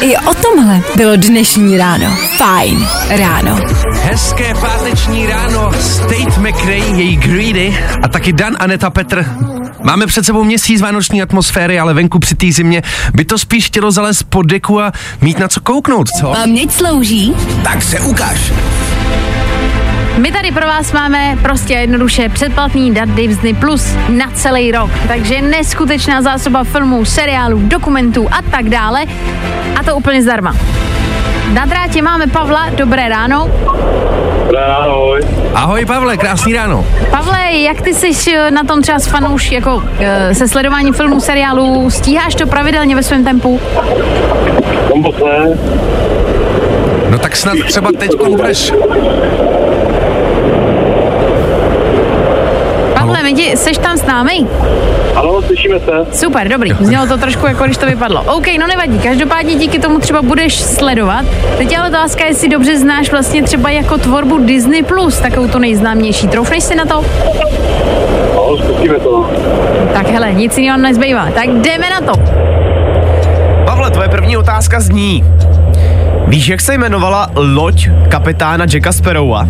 I 0.00 0.16
o 0.16 0.34
tomhle 0.34 0.80
bylo 0.96 1.16
dnešní 1.16 1.78
ráno. 1.78 2.16
Fajn 2.36 2.86
ráno. 3.08 3.60
Hezké 4.02 4.54
páteční 4.54 5.26
ráno, 5.26 5.72
State 5.80 6.38
McRae, 6.38 6.76
její 6.76 7.16
Greedy 7.16 7.78
a 8.04 8.08
taky 8.08 8.32
Dan, 8.32 8.56
Aneta, 8.58 8.90
Petr. 8.90 9.26
Máme 9.82 10.06
před 10.06 10.24
sebou 10.24 10.44
měsíc 10.44 10.80
vánoční 10.80 11.22
atmosféry, 11.22 11.78
ale 11.78 11.94
venku 11.94 12.18
při 12.18 12.34
té 12.34 12.52
zimě 12.52 12.82
by 13.14 13.24
to 13.24 13.38
spíš 13.38 13.66
chtělo 13.66 13.90
zalézt 13.90 14.22
pod 14.28 14.42
deku 14.42 14.80
a 14.80 14.92
mít 15.20 15.38
na 15.38 15.48
co 15.48 15.60
kouknout, 15.60 16.08
co? 16.20 16.26
Paměť 16.32 16.72
slouží. 16.72 17.34
Tak 17.62 17.82
se 17.82 18.00
ukáž. 18.00 18.38
My 20.18 20.32
tady 20.32 20.52
pro 20.52 20.66
vás 20.66 20.92
máme 20.92 21.36
prostě 21.42 21.74
jednoduše 21.74 22.28
předplatný 22.28 22.94
dat 22.94 23.08
Disney 23.08 23.54
Plus 23.54 23.96
na 24.08 24.30
celý 24.34 24.72
rok. 24.72 24.90
Takže 25.08 25.40
neskutečná 25.40 26.22
zásoba 26.22 26.64
filmů, 26.64 27.04
seriálů, 27.04 27.58
dokumentů 27.62 28.28
a 28.30 28.42
tak 28.50 28.68
dále. 28.68 29.00
A 29.80 29.82
to 29.82 29.96
úplně 29.96 30.22
zdarma. 30.22 30.56
Na 31.52 31.64
drátě 31.64 32.02
máme 32.02 32.26
Pavla, 32.26 32.70
dobré 32.70 33.08
ráno. 33.08 33.50
Ahoj. 34.66 35.20
Ahoj 35.54 35.84
Pavle, 35.86 36.16
krásný 36.16 36.54
ráno. 36.54 36.86
Pavle, 37.10 37.52
jak 37.52 37.80
ty 37.80 37.94
jsi 37.94 38.36
eh, 38.36 38.50
na 38.50 38.64
tom 38.64 38.82
třeba 38.82 38.98
s 38.98 39.06
fanouš, 39.06 39.52
jako 39.52 39.82
eh, 40.00 40.34
se 40.34 40.48
sledováním 40.48 40.94
filmů, 40.94 41.20
seriálů, 41.20 41.90
stíháš 41.90 42.34
to 42.34 42.46
pravidelně 42.46 42.96
ve 42.96 43.02
svém 43.02 43.24
tempu? 43.24 43.60
No 47.10 47.18
tak 47.18 47.36
snad 47.36 47.56
třeba 47.66 47.90
teď 47.98 48.10
budeš. 48.26 48.72
Pavle, 53.18 53.30
my 53.30 53.36
ti, 53.36 53.56
seš 53.56 53.78
tam 53.78 53.98
s 53.98 54.06
námi? 54.06 54.46
Ano, 55.14 55.42
slyšíme 55.42 55.80
se. 55.80 56.06
Super, 56.12 56.48
dobrý. 56.48 56.70
Znělo 56.80 57.06
to 57.06 57.16
trošku 57.16 57.46
jako 57.46 57.64
když 57.64 57.76
to 57.76 57.86
vypadlo. 57.86 58.22
OK, 58.22 58.46
no 58.60 58.66
nevadí. 58.66 58.98
Každopádně 58.98 59.54
díky 59.54 59.78
tomu 59.78 59.98
třeba 59.98 60.22
budeš 60.22 60.60
sledovat. 60.60 61.24
Teď 61.56 61.78
ale 61.78 61.88
otázka, 61.88 62.24
jestli 62.24 62.48
dobře 62.48 62.78
znáš 62.78 63.10
vlastně 63.10 63.42
třeba 63.42 63.70
jako 63.70 63.98
tvorbu 63.98 64.38
Disney+, 64.38 64.82
Plus, 64.82 65.18
takovou 65.18 65.48
tu 65.48 65.58
nejznámější. 65.58 66.28
Troufneš 66.28 66.64
si 66.64 66.74
na 66.74 66.84
to? 66.84 67.04
No, 68.34 68.56
zkusíme 68.56 68.98
to. 68.98 69.30
Tak 69.92 70.08
hele, 70.08 70.32
nic 70.32 70.58
jiného 70.58 70.78
nezbývá. 70.78 71.28
Tak 71.34 71.46
jdeme 71.48 71.90
na 71.90 72.00
to. 72.00 72.20
Pavle, 73.66 73.90
tvoje 73.90 74.08
první 74.08 74.36
otázka 74.36 74.80
zní. 74.80 75.24
Víš, 76.26 76.48
jak 76.48 76.60
se 76.60 76.74
jmenovala 76.74 77.30
loď 77.34 77.88
kapitána 78.08 78.66
Jacka 78.72 78.92
Sparrowa? 78.92 79.46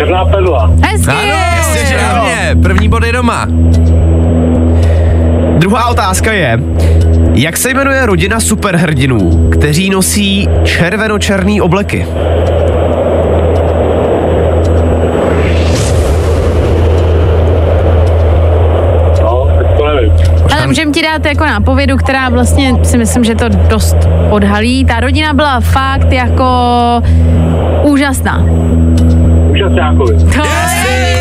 Černá 0.00 0.24
perla. 0.24 0.70
Hezky! 0.82 1.10
Ano, 1.10 1.34
jasně, 1.56 1.86
že 1.86 1.96
mě. 2.22 2.56
První 2.62 2.88
bod 2.88 3.04
je 3.04 3.12
doma. 3.12 3.46
Druhá 5.58 5.88
otázka 5.88 6.32
je, 6.32 6.58
jak 7.34 7.56
se 7.56 7.70
jmenuje 7.70 8.06
rodina 8.06 8.40
superhrdinů, 8.40 9.48
kteří 9.50 9.90
nosí 9.90 10.48
červeno-černý 10.64 11.60
obleky? 11.60 12.06
No, 20.50 20.66
můžeme 20.66 20.92
ti 20.92 21.02
dát 21.02 21.26
jako 21.26 21.44
nápovědu, 21.44 21.96
která 21.96 22.28
vlastně 22.28 22.74
si 22.82 22.98
myslím, 22.98 23.24
že 23.24 23.34
to 23.34 23.48
dost 23.48 23.96
odhalí. 24.30 24.84
Ta 24.84 25.00
rodina 25.00 25.32
byla 25.32 25.60
fakt 25.60 26.12
jako 26.12 26.46
úžasná. 27.82 28.44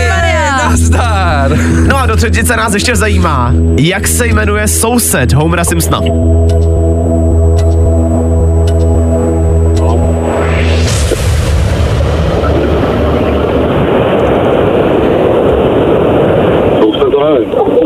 Maria. 0.10 0.58
Nazdar. 0.58 1.52
No 1.88 1.98
a 1.98 2.06
do 2.06 2.16
třetice 2.16 2.58
nás 2.58 2.74
ještě 2.74 2.96
zajímá, 2.96 3.54
jak 3.78 4.08
se 4.08 4.28
jmenuje 4.28 4.68
soused 4.68 5.34
Homera 5.34 5.64
Simpsona. 5.64 6.00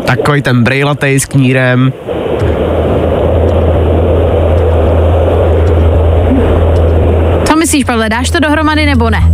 Takový 0.06 0.42
ten 0.42 0.64
brejlatej 0.64 1.20
s 1.20 1.26
knírem. 1.26 1.94
Co 7.44 7.56
myslíš, 7.56 7.84
Pavle, 7.84 8.10
dáš 8.10 8.30
to 8.30 8.40
dohromady 8.40 8.86
nebo 8.86 9.10
ne? 9.10 9.33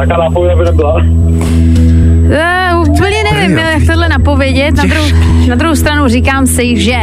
Jaká 0.00 0.16
nápověda 0.16 0.56
by 0.56 0.64
nebyla? 0.64 0.94
Uh, 0.94 2.88
úplně 2.88 3.24
nevím, 3.32 3.58
jak 3.58 3.86
tohle 3.86 4.08
napovědět. 4.08 4.76
Na, 4.76 4.84
druhou, 4.84 5.08
na 5.48 5.54
druhou 5.54 5.76
stranu 5.76 6.08
říkám 6.08 6.46
si, 6.46 6.76
že 6.76 6.96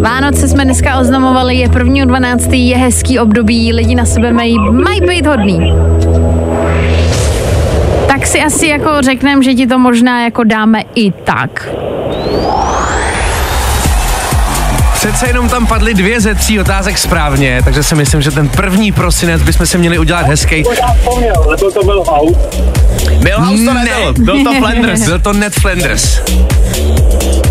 Vánoce 0.00 0.48
jsme 0.48 0.64
dneska 0.64 0.98
oznamovali, 0.98 1.56
je 1.56 1.68
1.12. 1.68 2.52
je 2.52 2.76
hezký 2.76 3.18
období, 3.18 3.72
lidi 3.72 3.94
na 3.94 4.04
sebe 4.04 4.32
mají, 4.32 4.58
mají 4.58 5.00
být 5.00 5.26
hodný. 5.26 5.74
Tak 8.08 8.26
si 8.26 8.40
asi 8.40 8.66
jako 8.66 8.90
řekneme, 9.02 9.42
že 9.42 9.54
ti 9.54 9.66
to 9.66 9.78
možná 9.78 10.24
jako 10.24 10.44
dáme 10.44 10.82
i 10.94 11.10
tak. 11.10 11.68
Přece 15.06 15.26
jenom 15.26 15.48
tam 15.48 15.66
padly 15.66 15.94
dvě 15.94 16.20
ze 16.20 16.34
tří 16.34 16.60
otázek 16.60 16.98
správně, 16.98 17.60
takže 17.64 17.82
si 17.82 17.94
myslím, 17.94 18.22
že 18.22 18.30
ten 18.30 18.48
první 18.48 18.92
prosinec 18.92 19.42
bychom 19.42 19.66
si 19.66 19.78
měli 19.78 19.98
udělat 19.98 20.26
hezký. 20.26 20.64
Nebyl 21.50 21.72
to 21.72 21.84
byl 21.84 22.04
aut. 22.08 22.38
Milhouse 23.22 23.64
to 23.64 23.74
Ne. 23.74 23.84
nebyl, 23.84 24.14
byl 24.24 24.44
to 24.44 24.54
Flanders. 24.58 25.04
Byl 25.04 25.18
to 25.18 25.32
Ned 25.32 25.54
Flanders. 25.54 26.20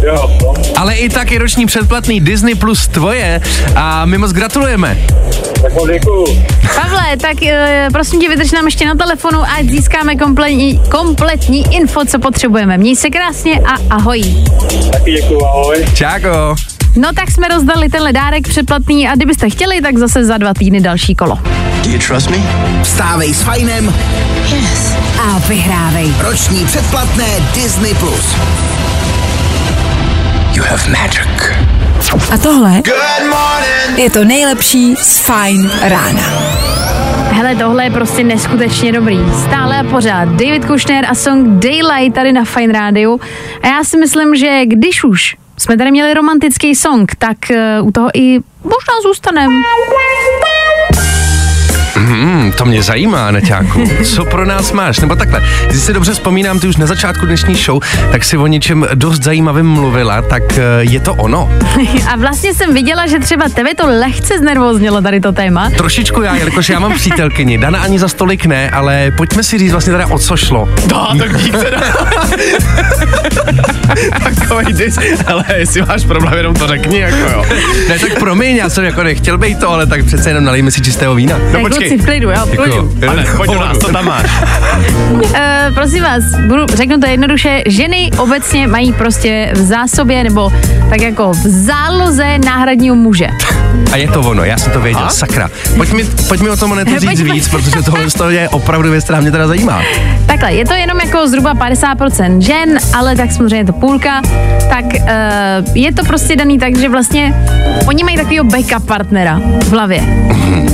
Jo, 0.04 0.30
no. 0.44 0.54
Ale 0.78 0.96
i 0.96 1.10
tak 1.10 1.32
je 1.32 1.40
roční 1.40 1.66
předplatný 1.66 2.20
Disney 2.20 2.56
Plus 2.56 2.88
tvoje 2.88 3.42
a 3.76 4.06
my 4.06 4.18
moc 4.18 4.32
gratulujeme. 4.32 4.98
Tak 5.62 5.74
moc 5.74 5.90
děkuju. 5.90 6.26
Pavle, 6.76 7.18
tak 7.22 7.44
eh, 7.44 7.88
prosím 7.92 8.22
tě, 8.22 8.30
vydrž 8.30 8.52
nám 8.52 8.66
ještě 8.66 8.86
na 8.86 8.96
telefonu, 8.96 9.40
ať 9.58 9.66
získáme 9.66 10.16
kompletní, 10.16 10.80
kompletní 10.92 11.76
info, 11.76 12.06
co 12.06 12.20
potřebujeme. 12.20 12.78
Měj 12.78 12.96
se 12.96 13.10
krásně 13.10 13.60
a 13.60 13.96
ahoj. 13.96 14.22
Taky 14.92 15.12
děkuju, 15.12 15.46
ahoj. 15.46 15.86
Čáko. 15.94 16.56
No 16.96 17.10
tak 17.14 17.32
jsme 17.32 17.48
rozdali 17.48 17.90
tenhle 17.90 18.14
dárek 18.14 18.48
předplatný 18.48 19.08
a 19.08 19.16
kdybyste 19.16 19.50
chtěli, 19.50 19.82
tak 19.82 19.98
zase 19.98 20.26
za 20.26 20.38
dva 20.38 20.54
týdny 20.54 20.82
další 20.82 21.16
kolo. 21.16 21.40
Vstávej 22.84 23.34
s 23.34 23.42
Fajnem 23.42 23.94
A 25.22 25.40
vyhrávej. 25.48 26.14
roční 26.20 26.66
předplatné 26.66 27.26
Disney+. 27.54 27.94
Plus. 27.96 28.36
You 30.54 30.64
have 30.70 30.84
magic. 30.90 31.52
A 32.32 32.38
tohle 32.38 32.82
je 33.96 34.10
to 34.10 34.24
nejlepší 34.24 34.96
z 34.96 35.20
Fine 35.20 35.70
rána. 35.82 36.22
Hele, 37.32 37.56
tohle 37.56 37.84
je 37.84 37.92
prostě 37.92 38.24
neskutečně 38.24 38.92
dobrý. 38.92 39.20
Stále 39.44 39.80
a 39.80 39.84
pořád. 39.84 40.30
David 40.30 40.66
Kushner 40.66 41.06
a 41.10 41.16
song 41.16 41.48
Daylight 41.60 42.16
tady 42.16 42.34
na 42.34 42.46
Fine 42.46 42.74
Radio. 42.74 43.18
A 43.64 43.68
já 43.68 43.84
si 43.84 43.98
myslím, 43.98 44.36
že 44.36 44.62
když 44.66 45.04
už 45.04 45.36
jsme 45.58 45.78
tady 45.78 45.92
měli 45.92 46.14
romantický 46.14 46.76
song, 46.76 47.12
tak 47.18 47.38
uh, 47.80 47.88
u 47.88 47.92
toho 47.92 48.10
i 48.14 48.40
možná 48.64 48.94
zůstaneme. 49.04 49.56
Hmm, 51.96 52.52
to 52.52 52.66
mě 52.66 52.84
zajímá, 52.84 53.32
Neťáku. 53.32 53.84
Co 54.04 54.26
pro 54.26 54.46
nás 54.46 54.72
máš? 54.72 55.00
Nebo 55.00 55.16
takhle, 55.16 55.42
když 55.68 55.82
si 55.82 55.94
dobře 55.94 56.14
vzpomínám, 56.14 56.60
ty 56.60 56.68
už 56.68 56.78
na 56.78 56.86
začátku 56.86 57.26
dnešní 57.26 57.56
show, 57.56 57.84
tak 58.12 58.24
si 58.24 58.38
o 58.38 58.48
něčem 58.48 58.88
dost 58.94 59.24
zajímavým 59.24 59.66
mluvila, 59.66 60.22
tak 60.22 60.44
eh, 60.58 60.62
je 60.80 61.00
to 61.00 61.14
ono. 61.14 61.50
A 62.12 62.16
vlastně 62.16 62.54
jsem 62.54 62.74
viděla, 62.74 63.08
že 63.08 63.20
třeba 63.20 63.50
tebe 63.50 63.76
to 63.76 63.88
lehce 63.88 64.40
znervoznilo 64.40 65.02
tady 65.02 65.20
to 65.20 65.32
téma. 65.32 65.70
Trošičku 65.70 66.22
já, 66.22 66.36
jelikož 66.36 66.70
já 66.70 66.80
mám 66.80 66.94
přítelkyni. 66.94 67.58
Dana 67.58 67.80
ani 67.80 68.00
za 68.00 68.08
stolik 68.08 68.46
ne, 68.46 68.70
ale 68.70 69.12
pojďme 69.18 69.44
si 69.44 69.58
říct 69.58 69.72
vlastně 69.72 69.94
teda 69.94 70.08
o 70.08 70.20
co 70.20 70.38
šlo. 70.38 70.70
No, 70.92 71.08
tak 71.20 71.38
dík 71.38 71.58
teda. 71.58 71.82
Takový 74.24 74.74
dis. 74.74 74.98
Ale 75.28 75.44
jestli 75.56 75.82
máš 75.82 76.06
problém, 76.06 76.34
jenom 76.34 76.56
to 76.56 76.68
řekni, 76.68 77.00
jako 77.00 77.18
jo. 77.18 77.46
Ne, 77.90 78.00
tak 78.00 78.20
promiň, 78.20 78.56
já 78.56 78.70
jsem 78.70 78.84
jako 78.84 79.04
nechtěl 79.04 79.38
být 79.38 79.60
to, 79.60 79.70
ale 79.70 79.86
tak 79.86 80.06
přece 80.06 80.30
jenom 80.30 80.44
nalijme 80.44 80.72
si 80.72 80.82
čistého 80.82 81.16
vína. 81.16 81.38
No, 81.52 81.60
počkej. 81.60 81.90
kluci, 81.90 82.04
v 82.04 82.06
klidu, 82.06 82.30
v 82.46 82.56
klidu. 82.56 82.98
Jako, 83.00 83.12
Ale 83.12 83.26
pojď 83.38 83.52
do 83.52 83.60
nás, 83.60 83.78
co 83.78 83.88
tam 83.92 84.06
máš? 84.06 84.26
Uh, 85.12 85.22
prosím 85.74 86.04
vás, 86.04 86.24
budu, 86.48 86.66
řeknu 86.74 87.00
to 87.00 87.08
jednoduše, 87.08 87.64
ženy 87.68 88.12
obecně 88.18 88.68
mají 88.68 88.94
prostě 88.94 89.52
v 89.54 89.58
zásobě 89.58 90.24
nebo 90.24 90.52
tak 90.90 91.02
jako 91.02 91.32
v 91.32 91.48
záloze 91.48 92.38
náhradního 92.46 92.96
muže. 92.96 93.28
A 93.92 93.98
je 93.98 94.08
to 94.08 94.22
ono, 94.22 94.44
já 94.44 94.58
jsem 94.58 94.74
to 94.74 94.82
věděl, 94.82 95.06
A? 95.06 95.10
sakra. 95.10 95.50
Pojď 95.76 95.94
mi, 95.94 96.04
pojď 96.28 96.42
mi 96.42 96.50
o 96.50 96.58
tom 96.58 96.72
hned 96.72 96.88
říct 97.00 97.22
víc, 97.22 97.48
protože 97.48 97.76
tohle 98.18 98.34
je 98.34 98.50
opravdu 98.50 98.92
věc, 98.92 99.04
která 99.04 99.20
mě 99.20 99.32
teda 99.32 99.48
zajímá. 99.48 99.82
Takhle, 100.26 100.54
je 100.54 100.66
to 100.66 100.74
jenom 100.74 101.00
jako 101.00 101.28
zhruba 101.28 101.54
50% 101.54 102.25
žen, 102.40 102.78
ale 102.94 103.16
tak 103.16 103.32
samozřejmě 103.32 103.66
to 103.66 103.74
půlka, 103.74 104.22
tak 104.70 104.86
uh, 104.86 105.78
je 105.78 105.94
to 105.94 106.04
prostě 106.04 106.36
daný 106.36 106.60
tak, 106.60 106.78
že 106.78 106.90
vlastně 106.90 107.34
oni 107.88 108.04
mají 108.04 108.18
takového 108.18 108.46
backup 108.46 108.88
partnera 108.88 109.42
v 109.60 109.72
hlavě. 109.72 110.02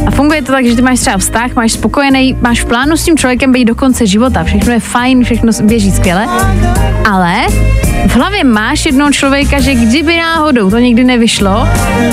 A 0.08 0.12
funguje 0.12 0.42
to 0.42 0.52
tak, 0.52 0.66
že 0.66 0.76
ty 0.76 0.82
máš 0.82 1.00
třeba 1.00 1.18
vztah, 1.18 1.54
máš 1.56 1.72
spokojený, 1.72 2.38
máš 2.42 2.62
v 2.62 2.66
plánu 2.66 2.98
s 2.98 3.04
tím 3.04 3.18
člověkem 3.18 3.52
být 3.52 3.66
do 3.66 3.76
konce 3.76 4.08
života, 4.08 4.44
všechno 4.44 4.74
je 4.74 4.80
fajn, 4.80 5.24
všechno 5.24 5.52
běží 5.64 5.92
skvěle, 5.92 6.28
ale 7.12 7.34
v 8.08 8.16
hlavě 8.16 8.44
máš 8.44 8.86
jednoho 8.86 9.12
člověka, 9.12 9.60
že 9.60 9.74
kdyby 9.74 10.18
náhodou 10.18 10.70
to 10.70 10.78
nikdy 10.80 11.04
nevyšlo, 11.04 11.68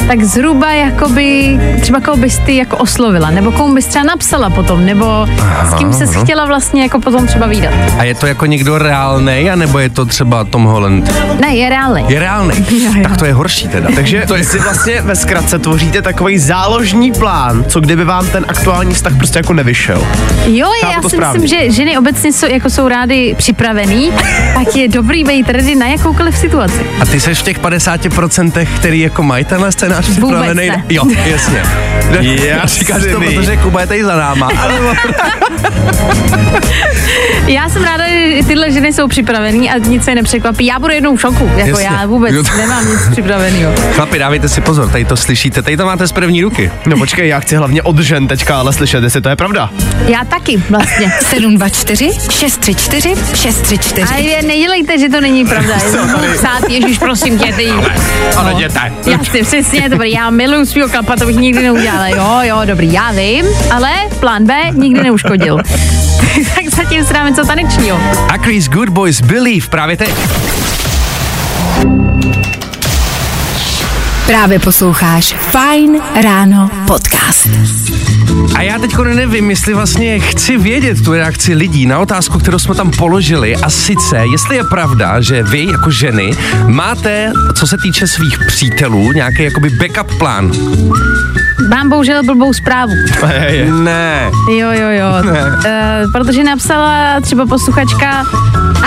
tak 0.09 0.23
zhruba 0.25 0.71
jakoby, 0.73 1.59
třeba 1.81 2.01
koho 2.01 2.17
bys 2.17 2.39
ty 2.39 2.57
jako 2.57 2.77
oslovila, 2.77 3.31
nebo 3.31 3.53
komu 3.53 3.75
bys 3.75 3.87
třeba 3.87 4.05
napsala 4.05 4.51
potom, 4.51 4.87
nebo 4.87 5.27
s 5.71 5.75
kým 5.75 5.93
se 5.93 6.07
chtěla 6.07 6.45
vlastně 6.47 6.83
jako 6.83 7.01
potom 7.01 7.27
třeba 7.27 7.47
výdat. 7.47 7.73
A 7.99 8.05
je 8.05 8.15
to 8.15 8.27
jako 8.27 8.47
někdo 8.47 8.79
reálný, 8.79 9.51
anebo 9.51 9.79
je 9.79 9.91
to 9.91 10.05
třeba 10.07 10.45
Tom 10.45 10.65
Holland? 10.65 11.13
Ne, 11.41 11.57
je 11.57 11.69
reálný. 11.71 12.05
Je 12.09 12.19
reálný. 12.21 12.55
Jo, 12.79 12.93
jo. 12.97 13.03
Tak 13.03 13.17
to 13.17 13.25
je 13.25 13.33
horší 13.33 13.69
teda. 13.69 13.89
Takže 13.95 14.25
to 14.29 14.37
je 14.37 14.45
si 14.45 14.59
vlastně 14.59 15.01
ve 15.03 15.17
zkratce 15.17 15.59
tvoříte 15.59 16.03
takový 16.03 16.39
záložní 16.39 17.13
plán, 17.13 17.65
co 17.69 17.81
kdyby 17.81 18.05
vám 18.05 18.27
ten 18.27 18.45
aktuální 18.49 18.95
vztah 18.95 19.17
prostě 19.17 19.39
jako 19.39 19.53
nevyšel. 19.53 20.07
Jo, 20.47 20.69
Chápu 20.81 20.93
já 20.93 21.03
si 21.03 21.17
správně. 21.17 21.41
myslím, 21.41 21.61
že 21.61 21.71
ženy 21.73 21.99
obecně 21.99 22.33
jsou, 22.33 22.47
jako 22.47 22.71
jsou 22.71 22.89
rády 22.89 23.35
připravený, 23.39 24.11
tak 24.55 24.77
je 24.77 24.89
dobrý 24.89 25.25
být 25.25 25.49
ready 25.51 25.75
na 25.79 25.87
jakoukoliv 25.87 26.37
situaci. 26.39 26.87
A 27.01 27.05
ty 27.07 27.21
seš 27.21 27.39
v 27.39 27.43
těch 27.43 27.61
50%, 27.61 28.67
který 28.77 29.01
jako 29.01 29.23
mají 29.23 29.45
tenhle 29.45 29.73
scénář 29.73 30.09
připravený? 30.11 30.69
ne. 30.69 30.85
Jo, 30.89 31.05
jasně. 31.25 31.63
Říkáš 32.65 33.03
to, 33.03 33.09
Jasný. 33.09 33.35
protože 33.37 33.57
Kuba 33.57 33.81
je 33.81 33.87
tady 33.87 34.05
za 34.05 34.17
náma. 34.17 34.49
Já 37.49 37.69
jsem 37.69 37.85
ráda, 37.85 38.05
že 38.09 38.47
tyhle 38.47 38.73
ženy 38.73 38.93
jsou 38.93 39.09
připravený 39.09 39.71
a 39.71 39.79
nic 39.79 40.05
se 40.05 40.15
nepřekvapí. 40.15 40.67
Já 40.67 40.79
budu 40.79 40.93
jednou 40.93 41.17
v 41.17 41.21
šoku, 41.21 41.51
jako 41.57 41.71
Jasně. 41.71 41.85
já 41.85 42.07
vůbec 42.07 42.35
Jo, 42.35 42.43
nemám 42.57 42.89
nic 42.89 43.09
připraveného. 43.11 43.73
Chlapi, 43.93 44.19
dávejte 44.19 44.49
si 44.49 44.61
pozor, 44.61 44.89
tady 44.91 45.05
to 45.05 45.17
slyšíte, 45.17 45.63
tady 45.63 45.77
to 45.77 45.87
máte 45.87 46.07
z 46.07 46.13
první 46.13 46.43
ruky. 46.43 46.71
No 46.87 46.97
počkej, 46.97 47.29
já 47.29 47.41
chci 47.41 47.57
hlavně 47.57 47.83
od 47.83 47.99
žen 47.99 48.29
teďka 48.29 48.59
ale 48.59 48.73
slyšet, 48.73 49.05
jestli 49.05 49.21
to 49.21 49.29
je 49.29 49.37
pravda. 49.37 49.71
Já 50.09 50.25
taky 50.25 50.63
vlastně. 50.71 51.13
724 51.21 52.11
634 52.31 53.15
634. 53.35 54.15
A 54.15 54.17
je, 54.17 54.43
nedělejte, 54.43 54.99
že 54.99 55.09
to 55.09 55.21
není 55.21 55.45
pravda. 55.47 55.75
Budu 56.13 56.33
psát, 56.33 56.71
Ježíš, 56.71 56.99
prosím 56.99 57.39
tě, 57.39 57.53
ty. 57.53 57.69
Ale 58.37 58.53
jděte. 58.53 58.93
Jasně, 59.07 59.43
přesně, 59.43 59.89
dobrý, 59.89 60.13
já 60.13 60.31
miluju 60.31 60.67
svýho 60.67 60.89
klapa, 60.89 61.17
to 61.17 61.27
bych 61.27 61.37
nikdy 61.37 61.63
neudělala. 61.63 62.09
Jo, 62.09 62.39
jo, 62.43 62.61
dobrý, 62.65 62.93
já 62.93 63.13
vím, 63.13 63.47
ale 63.71 63.91
plán 64.21 64.47
B 64.47 64.55
nikdy 64.73 65.03
neuškodil. 65.03 65.59
tak 66.55 66.69
zatím 66.77 67.05
dáme 67.13 67.33
co 67.39 67.47
tanečního. 67.47 68.01
A 68.29 68.37
Chris 68.37 68.69
Good 68.69 68.89
Boys 68.89 69.21
Believe 69.21 69.67
právě 69.67 69.97
teď. 69.97 70.15
Právě 74.27 74.59
posloucháš 74.59 75.35
Fine 75.39 75.99
Ráno 76.23 76.71
podcast. 76.87 77.49
A 78.55 78.63
já 78.63 78.79
teď 78.79 78.97
nevím, 78.97 79.51
jestli 79.51 79.75
vlastně 79.75 80.21
chci 80.21 80.57
vědět 80.57 81.05
tu 81.05 81.13
reakci 81.13 81.55
lidí 81.55 81.87
na 81.87 81.99
otázku, 81.99 82.39
kterou 82.39 82.59
jsme 82.59 82.75
tam 82.75 82.91
položili. 82.91 83.57
A 83.57 83.71
sice, 83.71 84.25
jestli 84.33 84.57
je 84.57 84.65
pravda, 84.65 85.21
že 85.21 85.43
vy 85.43 85.67
jako 85.67 85.91
ženy 85.91 86.31
máte, 86.67 87.33
co 87.55 87.67
se 87.67 87.77
týče 87.83 88.07
svých 88.07 88.39
přítelů, 88.47 89.13
nějaký 89.13 89.43
jakoby 89.43 89.71
backup 89.71 90.19
plán. 90.19 90.53
Mám 91.71 91.89
bohužel 91.89 92.23
blbou 92.25 92.53
zprávu. 92.53 92.93
Ne. 93.83 94.31
Jo, 94.51 94.71
jo, 94.73 94.89
jo. 94.91 95.07
Uh, 95.23 96.13
protože 96.13 96.45
napsala 96.45 97.21
třeba 97.21 97.47
posluchačka, 97.47 98.25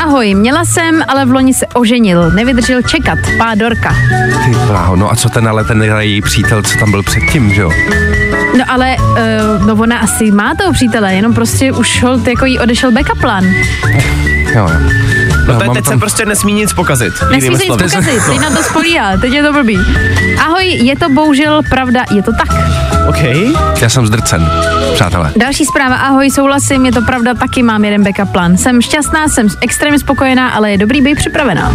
ahoj, 0.04 0.36
měla 0.36 0.66
jsem, 0.66 1.04
ale 1.08 1.26
v 1.26 1.32
loni 1.32 1.54
se 1.54 1.68
oženil, 1.68 2.32
nevydržel 2.32 2.82
čekat, 2.82 3.20
pádorka. 3.38 3.96
Ty 4.46 4.52
bláho, 4.68 4.96
no 4.96 5.12
a 5.12 5.16
co 5.16 5.30
ten 5.30 5.48
ale 5.48 5.64
ten 5.64 5.84
její 5.84 6.22
přítel, 6.22 6.64
co 6.64 6.78
tam 6.78 6.92
byl 6.92 7.04
předtím, 7.04 7.54
že 7.54 7.62
jo? 7.62 7.72
No 8.58 8.66
ale, 8.68 8.96
uh, 9.00 9.66
no 9.68 9.76
ona 9.76 9.98
asi 9.98 10.32
má 10.32 10.56
toho 10.56 10.74
přítele, 10.74 11.14
jenom 11.14 11.34
prostě 11.34 11.72
už 11.72 12.04
hold, 12.04 12.28
jako 12.28 12.46
jí 12.46 12.60
odešel 12.60 12.92
backup 12.92 13.22
plán. 13.22 13.44
Jo, 14.56 14.70
jo. 14.70 14.70
No 15.48 15.58
to 15.58 15.64
je, 15.64 15.70
teď 15.70 15.86
tam- 15.86 15.94
se 15.94 15.98
prostě 16.00 16.26
nesmí 16.26 16.54
nic 16.54 16.74
pokazit. 16.74 17.14
Nesmí 17.32 17.58
se 17.58 17.64
nic 17.64 17.78
pokazit, 17.78 18.22
teď 18.30 18.40
na 18.40 18.50
to 18.50 18.64
spolíhá, 18.64 19.18
teď 19.18 19.34
je 19.34 19.44
to 19.44 19.54
blbý. 19.54 19.80
Ahoj, 20.40 20.66
je 20.66 20.96
to 20.96 21.10
bohužel 21.10 21.62
pravda, 21.70 22.04
je 22.12 22.24
to 22.24 22.32
tak. 22.32 22.50
OK. 23.08 23.24
Já 23.82 23.90
jsem 23.90 24.08
zdrcen, 24.08 24.52
přátelé. 24.94 25.32
Další 25.36 25.66
zpráva, 25.66 25.96
ahoj, 25.96 26.32
souhlasím, 26.32 26.86
je 26.86 26.92
to 26.92 27.02
pravda, 27.02 27.34
taky 27.34 27.64
mám 27.64 27.86
jeden 27.86 28.04
backup 28.04 28.32
plán. 28.32 28.58
Jsem 28.58 28.82
šťastná, 28.82 29.28
jsem 29.28 29.48
extrémně 29.62 30.00
spokojená, 30.00 30.50
ale 30.50 30.72
je 30.72 30.78
dobrý 30.78 31.02
být 31.02 31.16
připravená. 31.16 31.74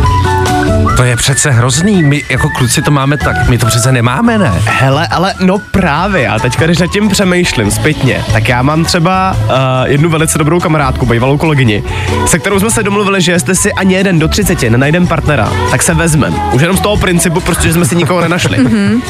To 0.96 1.04
je 1.04 1.16
přece 1.16 1.50
hrozný, 1.50 2.02
my 2.02 2.22
jako 2.30 2.48
kluci 2.50 2.82
to 2.82 2.90
máme 2.90 3.16
tak, 3.16 3.48
my 3.48 3.58
to 3.58 3.66
přece 3.66 3.92
nemáme, 3.92 4.38
ne? 4.38 4.52
Hele, 4.64 5.06
ale 5.06 5.34
no 5.40 5.58
právě, 5.58 6.22
já 6.22 6.38
teďka, 6.38 6.64
když 6.64 6.78
nad 6.78 6.86
tím 6.86 7.08
přemýšlím 7.08 7.70
zpětně, 7.70 8.24
tak 8.32 8.48
já 8.48 8.62
mám 8.62 8.84
třeba 8.84 9.36
uh, 9.44 9.50
jednu 9.84 10.08
velice 10.08 10.38
dobrou 10.38 10.60
kamarádku, 10.60 11.06
bývalou 11.06 11.38
kolegyni, 11.38 11.82
se 12.26 12.38
kterou 12.38 12.60
jsme 12.60 12.70
se 12.70 12.82
domluvili, 12.82 13.20
že 13.22 13.32
jestli 13.32 13.56
si 13.56 13.72
ani 13.72 13.94
jeden 13.94 14.18
do 14.18 14.28
30 14.28 14.62
nenajdem 14.62 15.06
partnera, 15.06 15.52
tak 15.70 15.82
se 15.82 15.94
vezmem. 15.94 16.34
Už 16.52 16.62
jenom 16.62 16.76
z 16.76 16.80
toho 16.80 16.96
principu, 16.96 17.40
prostě, 17.40 17.68
že 17.68 17.74
jsme 17.74 17.84
si 17.84 17.96
nikoho 17.96 18.20
nenašli. 18.20 18.58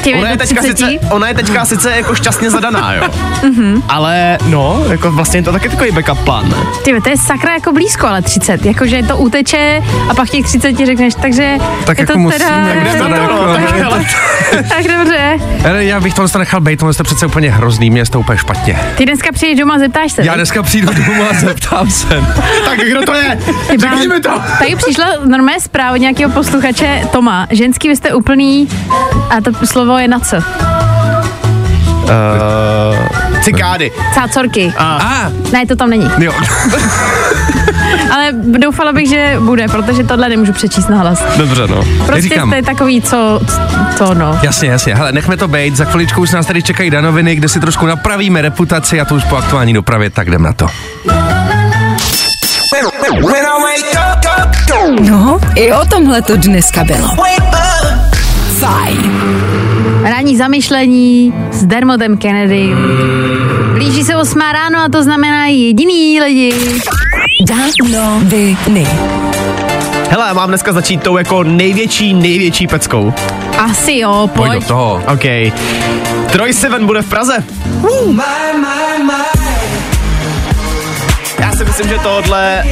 Těmi 0.01 0.19
Ona 0.19 0.29
je, 0.29 0.37
teďka 0.37 0.61
30? 0.61 0.77
sice, 0.77 0.91
ona 1.09 1.27
je 1.27 1.33
teďka 1.33 1.65
sice 1.65 1.95
jako 2.07 2.15
šťastně 2.15 2.51
zadaná, 2.51 2.93
jo. 2.93 3.03
Ale 3.89 4.37
no, 4.45 4.83
jako 4.89 5.11
vlastně 5.11 5.37
je 5.39 5.43
to 5.43 5.51
taky 5.51 5.69
takový 5.69 5.91
backup 5.91 6.19
plán? 6.19 6.53
Ty, 6.83 7.01
to 7.01 7.09
je 7.09 7.17
sakra 7.17 7.53
jako 7.53 7.71
blízko, 7.71 8.07
ale 8.07 8.21
30, 8.21 8.65
jakože 8.65 9.03
to 9.03 9.17
uteče 9.17 9.83
a 10.09 10.13
pak 10.13 10.29
těch 10.29 10.45
30 10.45 10.73
ti 10.73 10.85
řekneš, 10.85 11.13
takže 11.21 11.57
Tak 11.85 11.97
je 11.97 12.01
jako 12.01 12.13
to 12.13 12.19
musíme, 12.19 12.39
teda... 12.93 12.99
tak 12.99 13.09
na 13.09 13.27
to, 13.27 13.53
tak 13.53 13.75
hele. 13.77 14.05
tak 14.69 14.97
dobře. 14.97 15.37
Ale 15.69 15.85
já 15.85 15.99
bych 15.99 16.13
tohle 16.13 16.29
to 16.29 16.39
nechal 16.39 16.61
být, 16.61 16.79
tohle 16.79 16.93
je 16.99 17.03
přece 17.03 17.25
úplně 17.25 17.51
hrozný, 17.51 17.89
mě 17.89 18.01
je 18.01 18.05
to 18.05 18.19
úplně 18.19 18.37
špatně. 18.37 18.79
Ty 18.95 19.05
dneska 19.05 19.31
přijdeš 19.31 19.59
doma 19.59 19.73
a 19.75 19.79
zeptáš 19.79 20.11
se. 20.11 20.25
Já 20.25 20.35
dneska 20.35 20.63
přijdu 20.63 20.93
domů 20.93 21.23
a 21.31 21.33
zeptám 21.33 21.89
se. 21.89 22.23
Tak 22.65 22.79
kdo 22.79 23.01
to 23.05 23.13
je? 23.13 23.39
Řekni 23.79 24.07
mi 24.07 24.19
to. 24.21 24.41
Tady 24.59 24.75
přišla 24.75 25.05
normálně 25.25 25.59
zpráva 25.61 25.91
od 25.91 25.97
nějakého 25.97 26.31
posluchače 26.31 27.01
Toma. 27.11 27.47
Ženský, 27.51 27.87
vy 27.89 27.95
jste 27.95 28.13
úplný 28.13 28.67
a 29.29 29.41
to 29.41 29.65
slovo 29.65 29.97
je 29.97 30.07
na 30.07 30.19
co? 30.19 30.37
Uh, 32.07 33.39
cikády. 33.41 33.91
Cácorky. 34.13 34.73
A, 34.77 35.31
Ne, 35.51 35.65
to 35.65 35.75
tam 35.75 35.89
není. 35.89 36.09
jo. 36.17 36.33
Ale 38.13 38.29
doufala 38.33 38.93
bych, 38.93 39.09
že 39.09 39.35
bude, 39.39 39.67
protože 39.67 40.03
tohle 40.03 40.29
nemůžu 40.29 40.53
přečíst 40.53 40.89
na 40.89 40.97
hlas. 40.97 41.23
Dobře, 41.37 41.67
no. 41.67 41.83
Prostě 42.05 42.21
Říkám. 42.21 42.49
jste 42.49 42.61
takový, 42.61 43.01
co, 43.01 43.39
co 43.97 44.13
no. 44.13 44.39
Jasně, 44.43 44.69
jasně. 44.69 44.95
Hele, 44.95 45.11
nechme 45.11 45.37
to 45.37 45.47
být. 45.47 45.75
Za 45.75 45.85
chviličku 45.85 46.21
už 46.21 46.31
nás 46.31 46.45
tady 46.45 46.63
čekají 46.63 46.89
danoviny, 46.89 47.35
kde 47.35 47.49
si 47.49 47.59
trošku 47.59 47.85
napravíme 47.85 48.41
reputaci 48.41 49.01
a 49.01 49.05
to 49.05 49.15
už 49.15 49.23
po 49.23 49.35
aktuální 49.35 49.73
dopravě, 49.73 50.09
tak 50.09 50.27
jdem 50.27 50.43
na 50.43 50.53
to. 50.53 50.67
No, 55.01 55.39
i 55.55 55.73
o 55.73 55.85
tomhle 55.85 56.21
to 56.21 56.35
dneska 56.37 56.83
bylo. 56.83 57.09
Fajn. 58.59 59.11
Ranní 60.27 60.37
zamyšlení 60.37 61.33
s 61.51 61.65
Dermotem 61.65 62.17
Kennedy. 62.17 62.69
Blíží 63.73 64.03
se 64.03 64.15
8 64.15 64.39
ráno 64.39 64.79
a 64.79 64.89
to 64.89 65.03
znamená 65.03 65.45
jediný 65.47 66.21
lidi. 66.21 66.53
Danoviny. 67.47 68.87
Hele, 70.09 70.33
mám 70.33 70.49
dneska 70.49 70.73
začít 70.73 71.03
tou 71.03 71.17
jako 71.17 71.43
největší, 71.43 72.13
největší 72.13 72.67
peckou. 72.67 73.13
Asi 73.57 73.97
jo, 73.97 74.29
Pojď 74.35 74.51
pojď. 74.51 74.61
do 74.61 74.67
toho. 74.67 75.03
OK. 75.13 75.53
Troy 76.31 76.53
Seven 76.53 76.85
bude 76.85 77.01
v 77.01 77.09
Praze. 77.09 77.43
Já 81.39 81.51
si 81.51 81.65
myslím, 81.65 81.87
že 81.87 81.97
tohle 82.03 82.63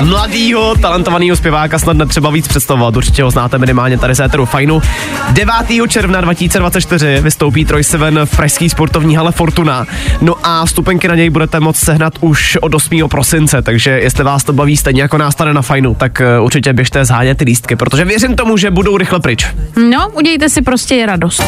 mladýho, 0.00 0.74
talentovaného 0.74 1.36
zpěváka 1.36 1.78
snad 1.78 1.96
netřeba 1.96 2.30
víc 2.30 2.48
představovat. 2.48 2.96
Určitě 2.96 3.22
ho 3.22 3.30
znáte 3.30 3.58
minimálně 3.58 3.98
tady 3.98 4.14
z 4.14 4.20
éteru 4.20 4.46
Fajnu. 4.46 4.82
9. 5.30 5.54
června 5.88 6.20
2024 6.20 7.20
vystoupí 7.20 7.64
Troy 7.64 7.84
Seven 7.84 8.20
v 8.24 8.36
pražské 8.36 8.68
sportovní 8.68 9.16
hale 9.16 9.32
Fortuna. 9.32 9.86
No 10.20 10.34
a 10.42 10.66
vstupenky 10.66 11.08
na 11.08 11.14
něj 11.14 11.30
budete 11.30 11.60
moct 11.60 11.78
sehnat 11.78 12.14
už 12.20 12.58
od 12.60 12.74
8. 12.74 13.08
prosince, 13.08 13.62
takže 13.62 13.90
jestli 13.90 14.24
vás 14.24 14.44
to 14.44 14.52
baví 14.52 14.76
stejně 14.76 15.02
jako 15.02 15.18
nás 15.18 15.34
tady 15.34 15.54
na 15.54 15.62
Fajnu, 15.62 15.94
tak 15.94 16.20
eh, 16.20 16.40
určitě 16.40 16.72
běžte 16.72 17.04
zhánět 17.04 17.38
ty 17.38 17.44
lístky, 17.44 17.76
protože 17.76 18.04
věřím 18.04 18.36
tomu, 18.36 18.56
že 18.56 18.70
budou 18.70 18.96
rychle 18.96 19.20
pryč. 19.20 19.46
No, 19.90 20.08
udějte 20.08 20.48
si 20.48 20.62
prostě 20.62 21.06
radost. 21.06 21.42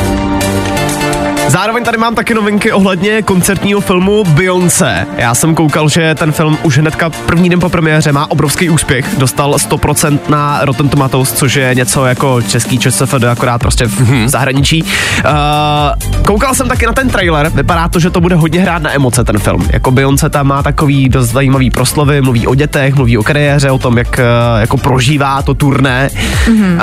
Zároveň 1.48 1.84
tady 1.84 1.98
mám 1.98 2.14
taky 2.14 2.34
novinky 2.34 2.72
ohledně 2.72 3.22
koncertního 3.22 3.80
filmu 3.80 4.24
Beyoncé. 4.24 5.06
Já 5.16 5.34
jsem 5.34 5.54
koukal, 5.54 5.88
že 5.88 6.14
ten 6.14 6.32
film 6.32 6.58
už 6.62 6.78
hnedka 6.78 7.10
první 7.10 7.50
den 7.50 7.60
po 7.60 7.68
premiéře 7.68 8.12
má 8.12 8.30
obrovský 8.30 8.70
úspěch. 8.70 9.18
Dostal 9.18 9.54
100% 9.54 10.18
na 10.28 10.64
Rotten 10.64 10.88
Tomatoes, 10.88 11.32
což 11.32 11.54
je 11.54 11.74
něco 11.74 12.06
jako 12.06 12.42
český 12.42 12.78
ČSFD, 12.78 13.24
akorát 13.24 13.58
prostě 13.58 13.86
v 13.86 14.28
zahraničí. 14.28 14.82
Uh, 14.82 16.22
koukal 16.26 16.54
jsem 16.54 16.68
taky 16.68 16.86
na 16.86 16.92
ten 16.92 17.08
trailer. 17.08 17.48
Vypadá 17.48 17.88
to, 17.88 18.00
že 18.00 18.10
to 18.10 18.20
bude 18.20 18.34
hodně 18.34 18.60
hrát 18.60 18.82
na 18.82 18.94
emoce 18.94 19.24
ten 19.24 19.38
film. 19.38 19.68
Jako 19.72 19.90
Beyoncé 19.90 20.30
tam 20.30 20.46
má 20.46 20.62
takový 20.62 21.08
dost 21.08 21.28
zajímavý 21.30 21.70
proslovy, 21.70 22.20
mluví 22.20 22.46
o 22.46 22.54
dětech, 22.54 22.94
mluví 22.94 23.18
o 23.18 23.22
kariéře, 23.22 23.70
o 23.70 23.78
tom, 23.78 23.98
jak 23.98 24.18
eh, 24.18 24.24
jako 24.60 24.76
prožívá 24.76 25.42
to 25.42 25.54
turné. 25.54 26.10
Mm-hmm. 26.46 26.74
Uh, 26.74 26.80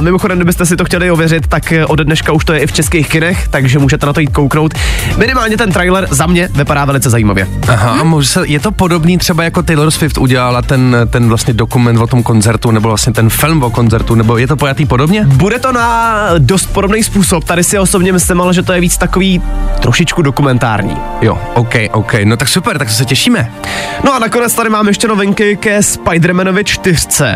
mimochodem, 0.00 0.38
kdybyste 0.38 0.66
si 0.66 0.76
to 0.76 0.84
chtěli 0.84 1.10
ověřit, 1.10 1.46
tak 1.46 1.72
ode 1.86 2.04
dneška 2.04 2.32
už 2.32 2.44
to 2.44 2.52
je 2.52 2.60
i 2.60 2.66
v 2.66 2.72
českých 2.72 3.08
kinech, 3.08 3.48
takže 3.48 3.78
můžete 3.78 3.99
na 4.06 4.12
to 4.12 4.20
jít 4.20 4.32
kouknout. 4.32 4.74
Minimálně 5.16 5.56
ten 5.56 5.72
trailer 5.72 6.08
za 6.10 6.26
mě 6.26 6.48
vypadá 6.54 6.84
velice 6.84 7.10
zajímavě. 7.10 7.48
Aha, 7.68 7.90
a 8.00 8.04
může 8.04 8.28
se, 8.28 8.46
je 8.46 8.60
to 8.60 8.72
podobný 8.72 9.18
třeba 9.18 9.44
jako 9.44 9.62
Taylor 9.62 9.90
Swift 9.90 10.18
udělala 10.18 10.62
ten, 10.62 10.96
ten 11.10 11.28
vlastně 11.28 11.54
dokument 11.54 11.98
o 11.98 12.06
tom 12.06 12.22
koncertu, 12.22 12.70
nebo 12.70 12.88
vlastně 12.88 13.12
ten 13.12 13.30
film 13.30 13.62
o 13.62 13.70
koncertu, 13.70 14.14
nebo 14.14 14.38
je 14.38 14.46
to 14.46 14.56
pojatý 14.56 14.86
podobně? 14.86 15.24
Bude 15.24 15.58
to 15.58 15.72
na 15.72 16.20
dost 16.38 16.66
podobný 16.66 17.02
způsob. 17.02 17.44
Tady 17.44 17.64
si 17.64 17.78
osobně 17.78 18.12
myslím, 18.12 18.40
ale 18.40 18.54
že 18.54 18.62
to 18.62 18.72
je 18.72 18.80
víc 18.80 18.96
takový 18.96 19.42
trošičku 19.80 20.22
dokumentární. 20.22 20.96
Jo, 21.20 21.38
OK, 21.54 21.74
OK, 21.92 22.14
no 22.24 22.36
tak 22.36 22.48
super, 22.48 22.78
tak 22.78 22.90
se 22.90 23.04
těšíme. 23.04 23.52
No 24.04 24.14
a 24.14 24.18
nakonec 24.18 24.54
tady 24.54 24.70
mám 24.70 24.88
ještě 24.88 25.08
novinky 25.08 25.56
ke 25.56 25.80
Spider-Manovi 25.80 26.64
4, 26.64 27.06
uh, 27.22 27.26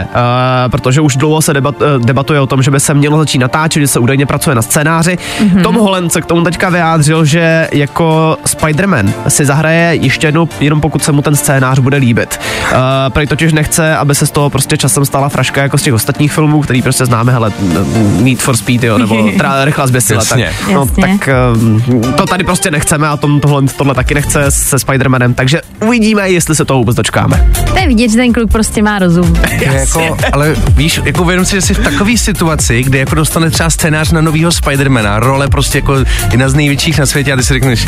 protože 0.70 1.00
už 1.00 1.16
dlouho 1.16 1.42
se 1.42 1.54
debat, 1.54 1.74
uh, 1.82 2.04
debatuje 2.04 2.40
o 2.40 2.46
tom, 2.46 2.62
že 2.62 2.70
by 2.70 2.80
se 2.80 2.94
mělo 2.94 3.18
začít 3.18 3.38
natáčet, 3.38 3.80
že 3.80 3.88
se 3.88 3.98
údajně 3.98 4.26
pracuje 4.26 4.56
na 4.56 4.62
scénáři. 4.62 5.18
Mm-hmm. 5.40 5.62
Tom 5.62 5.74
Holland 5.74 6.12
se 6.12 6.20
k 6.20 6.26
tomu 6.26 6.40
teďka 6.54 6.70
vyjádřil, 6.70 7.24
že 7.24 7.68
jako 7.72 8.36
Spider-Man 8.46 9.12
si 9.28 9.44
zahraje 9.44 9.94
ještě 9.94 10.26
jednou, 10.26 10.48
jenom 10.60 10.80
pokud 10.80 11.04
se 11.04 11.12
mu 11.12 11.22
ten 11.22 11.36
scénář 11.36 11.78
bude 11.78 11.96
líbit. 11.96 12.40
Uh, 12.72 12.78
prej 13.08 13.26
totiž 13.26 13.52
nechce, 13.52 13.96
aby 13.96 14.14
se 14.14 14.26
z 14.26 14.30
toho 14.30 14.50
prostě 14.50 14.76
časem 14.76 15.04
stala 15.04 15.28
fraška 15.28 15.62
jako 15.62 15.78
z 15.78 15.82
těch 15.82 15.94
ostatních 15.94 16.32
filmů, 16.32 16.60
který 16.60 16.82
prostě 16.82 17.06
známe, 17.06 17.32
hele, 17.32 17.52
Need 18.20 18.38
for 18.38 18.56
Speed, 18.56 18.84
jo, 18.84 18.98
nebo 18.98 19.28
tra, 19.38 19.64
rychlá 19.64 19.86
zběsila. 19.86 20.20
Jasně. 20.20 20.50
Tak, 20.60 20.74
no, 20.74 20.80
Jasně. 20.80 21.18
tak 21.18 21.28
uh, 21.88 22.14
to 22.14 22.26
tady 22.26 22.44
prostě 22.44 22.70
nechceme 22.70 23.08
a 23.08 23.16
tom, 23.16 23.40
tohle, 23.40 23.62
tohle 23.62 23.94
taky 23.94 24.14
nechce 24.14 24.50
se 24.50 24.76
Spider-Manem, 24.76 25.34
takže 25.34 25.60
uvidíme, 25.86 26.30
jestli 26.30 26.54
se 26.54 26.64
toho 26.64 26.78
vůbec 26.78 26.96
dočkáme. 26.96 27.50
To 27.68 27.78
je 27.78 27.88
vidět, 27.88 28.10
že 28.10 28.16
ten 28.16 28.32
kluk 28.32 28.52
prostě 28.52 28.82
má 28.82 28.98
rozum. 28.98 29.36
Jako, 29.60 30.16
ale 30.32 30.56
víš, 30.76 31.00
jako 31.04 31.22
uvědom 31.22 31.44
si, 31.44 31.56
že 31.56 31.62
jsi 31.62 31.74
v 31.74 31.78
takové 31.78 32.16
situaci, 32.16 32.82
kde 32.82 32.98
jako 32.98 33.14
dostane 33.14 33.50
třeba 33.50 33.70
scénář 33.70 34.12
na 34.12 34.20
novýho 34.20 34.52
Spidermana, 34.52 35.20
role 35.20 35.48
prostě 35.48 35.78
jako 35.78 35.94
jedna 36.44 36.50
z 36.50 36.54
největších 36.54 36.98
na 36.98 37.06
světě 37.06 37.32
a 37.32 37.36
ty 37.36 37.42
si 37.42 37.54
řekneš, 37.54 37.86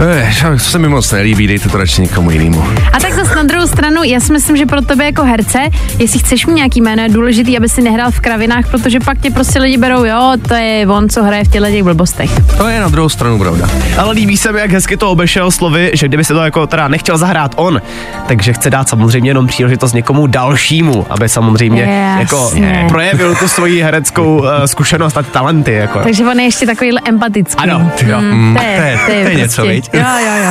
eh, 0.00 0.32
to 0.52 0.58
se 0.58 0.78
mi 0.78 0.88
moc 0.88 1.12
nelíbí, 1.12 1.46
dejte 1.46 1.68
to 1.68 1.78
radši 1.78 2.02
někomu 2.02 2.30
jinému. 2.30 2.64
A 2.92 3.00
tak 3.00 3.12
zase 3.12 3.34
na 3.34 3.42
druhou 3.42 3.66
stranu, 3.66 4.02
já 4.02 4.20
si 4.20 4.32
myslím, 4.32 4.56
že 4.56 4.66
pro 4.66 4.80
tebe 4.82 5.04
jako 5.04 5.22
herce, 5.22 5.58
jestli 5.98 6.18
chceš 6.18 6.46
mít 6.46 6.54
nějaký 6.54 6.80
jméno, 6.80 7.02
je 7.02 7.08
důležitý, 7.08 7.56
aby 7.56 7.68
si 7.68 7.82
nehrál 7.82 8.10
v 8.10 8.20
kravinách, 8.20 8.70
protože 8.70 9.00
pak 9.00 9.20
tě 9.20 9.30
prostě 9.30 9.58
lidi 9.58 9.76
berou, 9.76 10.04
jo, 10.04 10.32
to 10.48 10.54
je 10.54 10.86
on, 10.86 11.08
co 11.08 11.22
hraje 11.22 11.44
v 11.44 11.48
těchto 11.48 11.70
těch 11.70 11.82
blbostech. 11.82 12.30
To 12.58 12.68
je 12.68 12.80
na 12.80 12.88
druhou 12.88 13.08
stranu 13.08 13.38
pravda. 13.38 13.68
Ale 13.98 14.12
líbí 14.14 14.36
se 14.36 14.52
mi, 14.52 14.60
jak 14.60 14.70
hezky 14.70 14.96
to 14.96 15.10
obešel 15.10 15.50
slovy, 15.50 15.90
že 15.94 16.08
kdyby 16.08 16.24
se 16.24 16.34
to 16.34 16.44
jako 16.44 16.66
teda 16.66 16.88
nechtěl 16.88 17.18
zahrát 17.18 17.52
on, 17.56 17.82
takže 18.26 18.52
chce 18.52 18.70
dát 18.70 18.88
samozřejmě 18.88 19.30
jenom 19.30 19.46
příležitost 19.46 19.92
někomu 19.92 20.26
dalšímu, 20.26 21.06
aby 21.10 21.28
samozřejmě 21.28 21.82
Jasně. 21.82 22.66
jako 22.66 22.88
projevil 22.88 23.34
tu 23.34 23.48
svoji 23.48 23.82
hereckou 23.82 24.38
uh, 24.38 24.46
zkušenost 24.66 25.16
a 25.16 25.22
talenty. 25.22 25.72
Jako. 25.72 25.98
Takže 25.98 26.26
on 26.26 26.40
je 26.40 26.44
ještě 26.44 26.66
takovýhle 26.66 27.00
empatický. 27.04 27.62
Ano, 27.62 27.87
jo. 28.02 28.20
Mm, 28.20 28.54
to, 28.56 28.60
to 28.62 28.66
je- 28.68 28.98
je, 29.08 29.24
to 29.24 29.28
je 29.30 29.34
něco, 29.34 29.62
prostě- 29.62 29.72
viď? 29.72 29.90
Jo, 29.92 30.02
jo, 30.18 30.34
jo. 30.44 30.50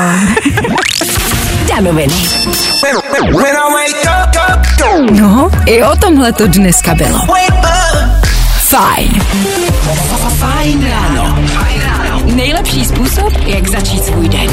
No, 5.12 5.50
i 5.66 5.84
o 5.84 5.96
tomhle 5.96 6.34
to 6.34 6.48
dneska 6.48 6.96
bylo. 6.96 7.20
Fajn. 8.60 9.22
Fajn 10.40 10.88
ráno. 10.90 11.38
Nejlepší 12.36 12.86
způsob, 12.86 13.34
jak 13.46 13.68
začít 13.68 14.06
svůj 14.06 14.30
den. 14.30 14.48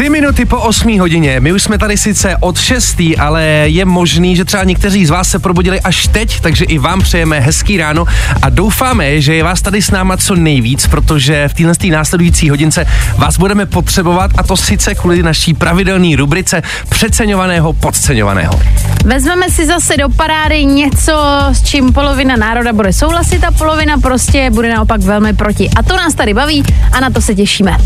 Tři 0.00 0.10
minuty 0.10 0.44
po 0.44 0.56
8 0.56 0.98
hodině. 0.98 1.40
My 1.40 1.52
už 1.52 1.62
jsme 1.62 1.78
tady 1.78 1.96
sice 1.96 2.36
od 2.40 2.58
6, 2.58 2.96
ale 3.18 3.44
je 3.64 3.84
možný, 3.84 4.36
že 4.36 4.44
třeba 4.44 4.64
někteří 4.64 5.06
z 5.06 5.10
vás 5.10 5.28
se 5.28 5.38
probudili 5.38 5.80
až 5.80 6.06
teď, 6.06 6.40
takže 6.40 6.64
i 6.64 6.78
vám 6.78 7.00
přejeme 7.00 7.40
hezký 7.40 7.76
ráno 7.76 8.04
a 8.42 8.50
doufáme, 8.50 9.20
že 9.20 9.34
je 9.34 9.44
vás 9.44 9.62
tady 9.62 9.82
s 9.82 9.90
náma 9.90 10.16
co 10.16 10.36
nejvíc, 10.36 10.86
protože 10.86 11.48
v 11.48 11.54
téhle 11.54 11.74
následující 11.90 12.50
hodince 12.50 12.86
vás 13.16 13.38
budeme 13.38 13.66
potřebovat 13.66 14.30
a 14.38 14.42
to 14.42 14.56
sice 14.56 14.94
kvůli 14.94 15.22
naší 15.22 15.54
pravidelné 15.54 16.16
rubrice 16.16 16.62
přeceňovaného, 16.88 17.72
podceňovaného. 17.72 18.60
Vezmeme 19.04 19.50
si 19.50 19.66
zase 19.66 19.96
do 19.96 20.08
parády 20.08 20.64
něco, 20.64 21.24
s 21.52 21.62
čím 21.62 21.92
polovina 21.92 22.36
národa 22.36 22.72
bude 22.72 22.92
souhlasit 22.92 23.44
a 23.44 23.50
polovina 23.50 23.98
prostě 23.98 24.50
bude 24.50 24.74
naopak 24.74 25.00
velmi 25.00 25.32
proti. 25.32 25.70
A 25.76 25.82
to 25.82 25.96
nás 25.96 26.14
tady 26.14 26.34
baví 26.34 26.62
a 26.92 27.00
na 27.00 27.10
to 27.10 27.20
se 27.20 27.34
těšíme. 27.34 27.76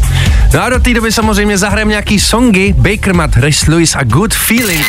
No 0.55 0.62
a 0.62 0.68
do 0.68 0.81
té 0.81 0.94
doby 0.94 1.12
samozřejmě 1.12 1.59
zahrajeme 1.59 2.03
nějaký 2.04 2.20
songy, 2.20 2.74
Baker 2.76 3.14
Matt, 3.14 3.36
Rest 3.36 3.68
Lewis 3.68 3.96
a 3.96 4.04
Good 4.04 4.34
Feeling. 4.34 4.86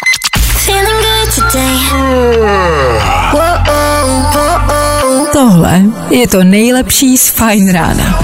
Tohle 5.34 5.82
je 6.10 6.28
to 6.28 6.44
nejlepší 6.44 7.18
z 7.18 7.30
Fajn 7.30 7.74
rána. 7.74 8.20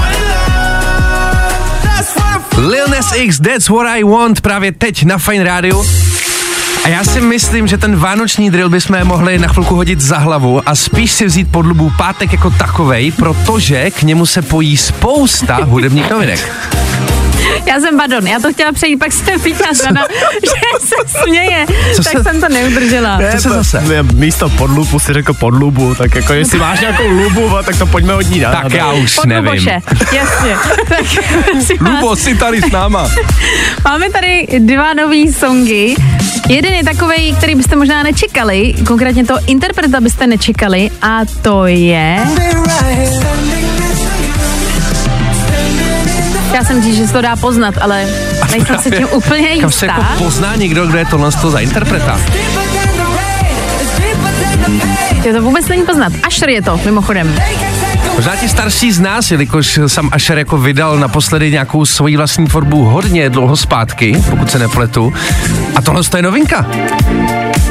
Lil 2.58 2.88
Nas 2.88 3.14
X, 3.16 3.40
That's 3.40 3.70
What 3.70 3.88
I 3.88 4.04
Want, 4.04 4.42
právě 4.42 4.72
teď 4.72 5.04
na 5.04 5.18
Fine 5.18 5.44
Radio. 5.44 5.84
A 6.84 6.88
já 6.88 7.04
si 7.04 7.22
myslím, 7.22 7.68
že 7.68 7.78
ten 7.78 7.96
vánoční 7.96 8.52
drill 8.52 8.70
bychom 8.70 9.04
mohli 9.04 9.40
na 9.40 9.48
chvilku 9.48 9.76
hodit 9.76 10.02
za 10.02 10.18
hlavu 10.18 10.70
a 10.70 10.76
spíš 10.76 11.12
si 11.12 11.26
vzít 11.26 11.52
pod 11.52 11.66
lubu 11.66 11.92
pátek 11.98 12.32
jako 12.32 12.50
takovej, 12.50 13.12
protože 13.12 13.92
k 13.92 14.04
němu 14.04 14.26
se 14.26 14.42
pojí 14.42 14.78
spousta 14.78 15.56
hudebních 15.64 16.10
novinek. 16.10 16.52
Já 17.66 17.80
jsem 17.80 17.98
Badon, 17.98 18.28
já 18.28 18.40
to 18.40 18.54
chtěla 18.54 18.72
přejít, 18.72 18.98
pak 18.98 19.12
jsem 19.12 19.42
Dana, 19.86 20.06
že 20.44 20.88
se 20.88 21.20
směje, 21.24 21.66
Co 21.96 22.04
tak 22.04 22.14
se- 22.18 22.24
jsem 22.24 22.42
to 22.42 22.50
neudržela. 22.50 23.20
Co 23.32 23.42
se 23.42 23.50
zase? 23.50 23.82
Ne, 23.82 24.04
Místo 24.04 24.50
podlubu 24.50 25.00
si 25.00 25.14
řekl 25.14 25.34
podlubu, 25.34 25.96
tak 25.96 26.16
jako 26.16 26.34
jestli 26.34 26.60
máš 26.60 26.80
nějakou 26.80 27.08
lubu, 27.08 27.50
tak 27.66 27.78
to 27.78 27.86
pojďme 27.86 28.14
od 28.14 28.30
ní 28.30 28.40
dát. 28.40 28.52
Tak 28.52 28.74
já 28.74 28.92
už 28.94 29.16
Pod 29.16 29.26
nevím. 29.26 29.68
Jasně. 30.12 30.56
tak, 30.90 31.06
Lubo, 31.82 32.16
jsi 32.16 32.36
tady 32.36 32.62
s 32.62 32.72
náma. 32.72 33.10
Máme 33.86 34.10
tady 34.10 34.48
dva 34.60 34.94
nový 34.94 35.34
songy. 35.34 35.96
Jeden 36.50 36.74
je 36.74 36.84
takový, 36.84 37.36
který 37.38 37.56
byste 37.56 37.76
možná 37.76 38.04
nečekali, 38.04 38.74
konkrétně 38.88 39.26
toho 39.26 39.40
interpreta 39.48 40.02
byste 40.02 40.28
nečekali, 40.28 40.92
a 41.02 41.20
to 41.42 41.66
je... 41.66 42.20
Já 46.54 46.64
jsem 46.64 46.84
říct, 46.84 46.96
že 46.98 47.08
se 47.08 47.14
to 47.14 47.22
dá 47.22 47.36
poznat, 47.36 47.76
ale 47.82 48.08
nejsem 48.52 48.78
si 48.80 48.92
tím 48.92 49.08
úplně 49.12 49.48
Kam 49.62 49.72
se 49.72 49.86
jistá. 49.86 50.02
jako 50.02 50.24
pozná 50.24 50.56
někdo, 50.56 50.88
kdo 50.88 50.98
je 50.98 51.06
tohle 51.06 51.32
to 51.32 51.52
za 51.52 51.60
interpreta? 51.60 52.20
Je 55.24 55.34
to 55.34 55.42
vůbec 55.42 55.68
není 55.68 55.84
poznat. 55.84 56.14
Asher 56.28 56.50
je 56.50 56.62
to, 56.62 56.80
mimochodem. 56.86 57.36
Možná 58.16 58.36
ti 58.36 58.50
starší 58.50 58.92
z 58.92 59.00
nás, 59.00 59.32
jelikož 59.32 59.80
sam 59.88 60.10
Asher 60.12 60.38
jako 60.38 60.58
vydal 60.58 60.98
naposledy 60.98 61.52
nějakou 61.52 61.86
svoji 61.86 62.18
vlastní 62.18 62.48
tvorbu 62.48 62.84
hodně 62.84 63.30
dlouho 63.30 63.58
zpátky, 63.58 64.24
pokud 64.30 64.52
se 64.52 64.60
nepletu. 64.60 65.14
A 65.76 65.82
tohle 65.82 66.04
to 66.04 66.18
je 66.18 66.24
novinka. 66.24 66.66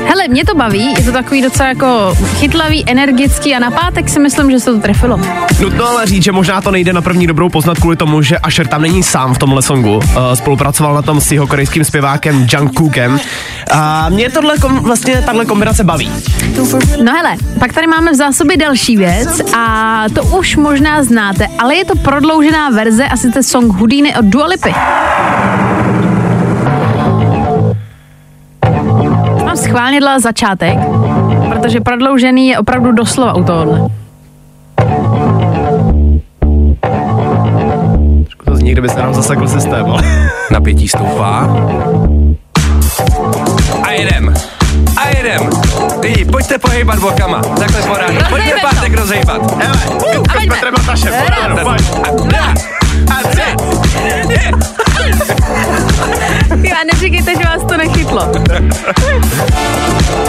Hele, 0.06 0.28
mě 0.28 0.44
to 0.44 0.54
baví, 0.54 0.94
je 0.98 1.04
to 1.04 1.12
takový 1.12 1.42
docela 1.42 1.68
jako 1.68 2.16
chytlavý, 2.34 2.84
energický 2.90 3.54
a 3.54 3.58
na 3.58 3.70
pátek 3.70 4.08
si 4.08 4.20
myslím, 4.20 4.50
že 4.50 4.60
se 4.60 4.72
to 4.72 4.80
trefilo. 4.80 5.20
Nutno 5.60 5.88
ale 5.88 6.06
říct, 6.06 6.24
že 6.24 6.32
možná 6.32 6.60
to 6.60 6.70
nejde 6.70 6.92
na 6.92 7.02
první 7.02 7.26
dobrou 7.26 7.48
poznat 7.48 7.78
kvůli 7.78 7.96
tomu, 7.96 8.22
že 8.22 8.38
Asher 8.38 8.66
tam 8.66 8.82
není 8.82 9.02
sám 9.02 9.34
v 9.34 9.38
tomhle 9.38 9.62
songu. 9.62 9.96
Uh, 9.96 10.02
spolupracoval 10.34 10.94
na 10.94 11.02
tom 11.02 11.20
s 11.20 11.32
jeho 11.32 11.46
korejským 11.46 11.84
zpěvákem 11.84 12.46
Jungkookem. 12.52 13.20
A 13.70 14.08
mě 14.08 14.30
tohle 14.30 14.58
kom, 14.58 14.78
vlastně 14.78 15.22
tahle 15.26 15.44
kombinace 15.44 15.84
baví. 15.84 16.10
No 17.04 17.12
hele, 17.12 17.36
pak 17.58 17.72
tady 17.72 17.86
máme 17.86 18.12
v 18.12 18.14
zásobě 18.14 18.56
další 18.56 18.96
věc 18.96 19.40
a 19.56 20.04
to 20.14 20.19
už 20.22 20.56
možná 20.56 21.02
znáte, 21.02 21.46
ale 21.58 21.74
je 21.74 21.84
to 21.84 21.96
prodloužená 21.96 22.70
verze 22.70 23.04
a 23.04 23.16
sice 23.16 23.42
song 23.42 23.72
Houdini 23.72 24.16
od 24.16 24.24
Dua 24.24 24.46
Lipy. 24.46 24.74
Mám 29.44 29.56
schválně 29.56 30.00
dala 30.00 30.18
začátek, 30.18 30.78
protože 31.48 31.80
prodloužený 31.80 32.48
je 32.48 32.58
opravdu 32.58 32.92
doslova 32.92 33.34
u 33.34 33.44
tohohle. 33.44 33.80
To 38.44 38.56
zní, 38.56 38.72
kdyby 38.72 38.88
se 38.88 38.98
nám 38.98 39.14
zasekl 39.14 39.48
systém, 39.48 39.86
ale... 39.86 40.02
Napětí 40.50 40.88
stoupá. 40.88 41.56
A 43.82 43.90
jedem. 43.90 44.34
A 44.96 45.08
jedem. 45.16 45.50
Lidi, 46.02 46.24
pojďte 46.24 46.58
pohejbat 46.58 46.98
bokama. 46.98 47.40
Takhle 47.40 47.82
porád. 47.82 48.10
Pojďte 48.28 48.54
pátek 48.62 48.94
rozhejbat. 48.94 49.62
Hele. 49.62 49.78
Petrem 50.48 50.74
Matašem, 50.78 51.12
porádu, 51.24 51.56
pojď. 51.62 51.82
A 53.10 53.28
tři. 53.28 53.42
Já 56.68 56.76
neříkejte, 56.92 57.32
že 57.34 57.44
vás 57.44 57.64
to 57.68 57.76
nechytlo. 57.76 58.32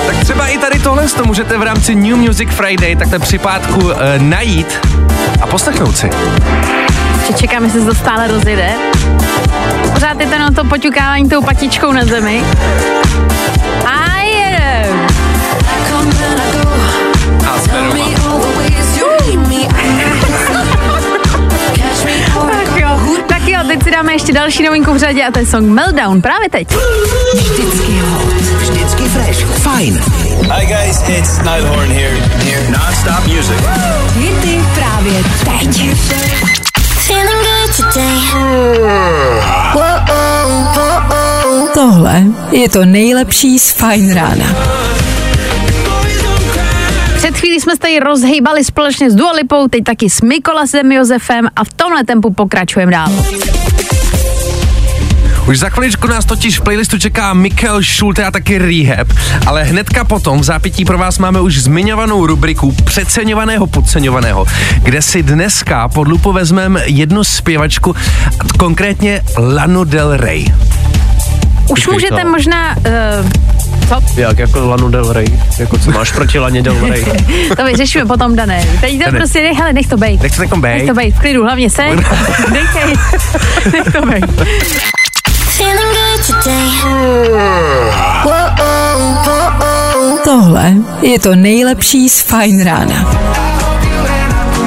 Tak 0.07 0.15
třeba 0.23 0.47
i 0.47 0.57
tady 0.57 0.79
tohle 0.79 1.07
to 1.07 1.25
můžete 1.25 1.57
v 1.57 1.61
rámci 1.61 1.95
New 1.95 2.15
Music 2.15 2.49
Friday 2.49 2.95
takhle 2.95 3.19
při 3.19 3.37
pátku 3.37 3.91
e, 3.91 4.19
najít 4.19 4.79
a 5.41 5.47
poslechnout 5.47 5.97
si. 5.97 6.09
Že 7.27 7.33
čekám, 7.33 7.63
jestli 7.63 7.79
se 7.79 7.85
to 7.85 7.95
stále 7.95 8.27
rozjede. 8.27 8.69
Pořád 9.93 10.19
je 10.19 10.27
to 10.27 10.39
na 10.39 10.51
to 10.51 10.63
poťukávání 10.63 11.29
tou 11.29 11.41
patičkou 11.41 11.91
na 11.91 12.05
zemi. 12.05 12.43
Ještě 24.21 24.33
další 24.33 24.63
novinku 24.63 24.93
v 24.93 24.97
řadě 24.97 25.23
a 25.23 25.31
to 25.31 25.39
je 25.39 25.45
song 25.45 25.67
Meltdown 25.67 26.21
právě 26.21 26.49
teď. 26.49 26.67
Vždycky 27.33 27.91
hot. 27.99 28.33
Vždycky 28.33 29.03
fresh. 29.03 29.45
Fajn. 29.45 30.03
Hi 30.57 30.65
guys, 30.65 31.09
it's 31.09 31.37
Niall 31.37 31.65
Horan 31.67 31.89
here. 31.89 32.15
Here, 32.19 32.69
non-stop 32.71 33.27
music. 33.27 33.57
Hity 34.15 34.59
právě 34.75 35.23
teď. 35.23 35.95
Feeling 37.07 37.45
good 37.45 37.75
today. 37.77 38.19
Tohle 41.73 42.23
je 42.51 42.69
to 42.69 42.85
nejlepší 42.85 43.59
z 43.59 43.71
Fajn 43.71 44.13
rána. 44.13 44.45
Před 47.15 47.37
chvílí 47.37 47.59
jsme 47.59 47.73
se 47.73 47.79
tady 47.79 47.99
rozhejbali 47.99 48.63
společně 48.63 49.11
s 49.11 49.15
Dualipou, 49.15 49.67
teď 49.67 49.83
taky 49.83 50.09
s 50.09 50.21
Mikolasem 50.21 50.91
Josefem 50.91 51.47
a 51.55 51.63
v 51.63 51.73
tomhle 51.73 52.03
tempu 52.03 52.33
pokračujeme 52.33 52.91
dál. 52.91 53.11
Už 55.47 55.59
za 55.59 55.69
chviličku 55.69 56.07
nás 56.07 56.25
totiž 56.25 56.59
v 56.59 56.61
playlistu 56.61 56.97
čeká 56.99 57.33
Mikkel 57.33 57.83
Schulte 57.83 58.25
a 58.25 58.31
taky 58.31 58.57
Rehab, 58.57 59.07
ale 59.45 59.63
hnedka 59.63 60.03
potom 60.03 60.39
v 60.39 60.43
zápětí 60.43 60.85
pro 60.85 60.97
vás 60.97 61.19
máme 61.19 61.41
už 61.41 61.57
zmiňovanou 61.61 62.25
rubriku 62.25 62.71
Přeceňovaného, 62.71 63.67
podceňovaného, 63.67 64.45
kde 64.83 65.01
si 65.01 65.23
dneska 65.23 65.87
pod 65.87 66.07
lupu 66.07 66.31
vezmeme 66.31 66.81
jednu 66.85 67.23
zpěvačku, 67.23 67.95
konkrétně 68.59 69.21
Lanu 69.37 69.83
Del 69.83 70.17
Rey. 70.17 70.45
Už 70.45 71.67
Počkej, 71.67 71.93
můžete 71.93 72.21
to- 72.21 72.29
možná 72.29 72.75
uh, 72.77 72.83
Co? 73.89 74.21
Jak 74.21 74.39
jako 74.39 74.67
Lanu 74.69 74.89
Del 74.89 75.13
Rey? 75.13 75.27
Jako 75.59 75.77
co 75.77 75.91
máš 75.91 76.11
proti 76.11 76.39
Laně 76.39 76.61
Del 76.61 76.87
Rey? 76.89 77.05
To 77.57 77.65
vyřešíme 77.65 78.05
potom, 78.05 78.35
Dané. 78.35 78.65
Teď 78.81 78.97
to 78.97 79.05
Dané. 79.05 79.17
prostě 79.19 79.41
nech, 79.43 79.61
ale 79.61 79.73
nech 79.73 79.87
to 79.87 79.97
bejt. 79.97 80.21
Nech 80.21 80.31
to 80.31 80.37
takom 80.41 80.61
Nech 80.61 80.77
bej. 80.79 80.87
to 80.87 80.93
bejt, 80.93 81.15
v 81.15 81.19
klidu, 81.19 81.43
hlavně 81.43 81.69
se. 81.69 81.83
Nech 83.71 83.93
to 83.93 84.05
bejt. 84.05 84.41
Feeling 85.57 85.93
good 85.93 86.25
today. 86.25 86.71
Tohle 90.23 90.73
je 91.01 91.19
to 91.19 91.35
nejlepší 91.35 92.09
z 92.09 92.21
Fine 92.21 92.63
Rána. 92.63 93.11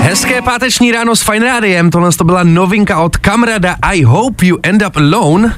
Hezké 0.01 0.43
páteční 0.43 0.93
ráno 0.93 1.17
s 1.17 1.23
Fine 1.23 1.47
Rádiem, 1.47 1.91
tohle 1.91 2.13
to 2.13 2.25
byla 2.25 2.43
novinka 2.43 3.01
od 3.01 3.17
Kamrada 3.17 3.77
I 3.83 4.03
Hope 4.03 4.47
You 4.47 4.59
End 4.63 4.83
Up 4.87 4.97
Alone. 4.97 5.57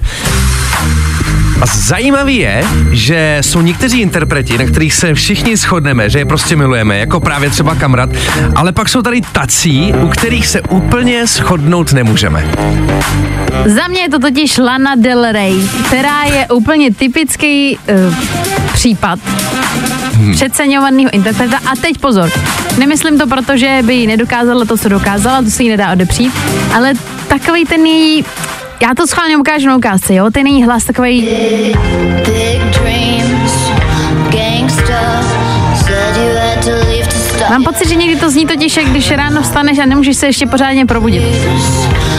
A 1.60 1.66
zajímavý 1.66 2.36
je, 2.36 2.64
že 2.90 3.38
jsou 3.40 3.60
někteří 3.60 4.00
interpreti, 4.00 4.58
na 4.58 4.64
kterých 4.64 4.94
se 4.94 5.14
všichni 5.14 5.56
shodneme, 5.56 6.10
že 6.10 6.18
je 6.18 6.24
prostě 6.24 6.56
milujeme, 6.56 6.98
jako 6.98 7.20
právě 7.20 7.50
třeba 7.50 7.74
Kamrad, 7.74 8.10
ale 8.54 8.72
pak 8.72 8.88
jsou 8.88 9.02
tady 9.02 9.20
tací, 9.32 9.92
u 10.02 10.08
kterých 10.08 10.46
se 10.46 10.60
úplně 10.60 11.26
shodnout 11.26 11.92
nemůžeme. 11.92 12.50
Za 13.66 13.88
mě 13.88 14.00
je 14.00 14.08
to 14.10 14.18
totiž 14.18 14.58
Lana 14.58 14.94
Del 14.94 15.32
Rey, 15.32 15.60
která 15.86 16.22
je 16.22 16.46
úplně 16.52 16.94
typický 16.94 17.78
uh, 18.08 18.14
případ 18.72 19.18
Hmm. 20.16 20.32
přeceňovaného 20.32 21.10
interpreta. 21.12 21.56
A 21.56 21.76
teď 21.80 21.98
pozor, 21.98 22.30
nemyslím 22.78 23.18
to 23.18 23.26
proto, 23.26 23.56
že 23.56 23.78
by 23.82 23.94
jí 23.94 24.06
nedokázala 24.06 24.64
to, 24.64 24.76
co 24.76 24.88
dokázala, 24.88 25.42
to 25.42 25.50
se 25.50 25.62
jí 25.62 25.68
nedá 25.68 25.92
odepřít, 25.92 26.32
ale 26.74 26.92
takový 27.28 27.64
ten 27.64 27.86
její 27.86 28.24
já 28.82 28.94
to 28.96 29.06
schválně 29.06 29.36
ukážu 29.36 29.66
na 29.66 29.76
ukázce, 29.76 30.14
jo? 30.14 30.30
Ten 30.30 30.46
její 30.46 30.64
hlas 30.64 30.84
takový 30.84 31.28
Big 32.24 32.62
dreams. 32.80 33.66
Mám 37.50 37.64
pocit, 37.64 37.88
že 37.88 37.94
někdy 37.94 38.16
to 38.16 38.30
zní 38.30 38.46
totiž, 38.46 38.76
jak 38.76 38.86
když 38.86 39.10
ráno 39.10 39.42
vstaneš 39.42 39.78
a 39.78 39.86
nemůžeš 39.86 40.16
se 40.16 40.26
ještě 40.26 40.46
pořádně 40.46 40.86
probudit. 40.86 41.22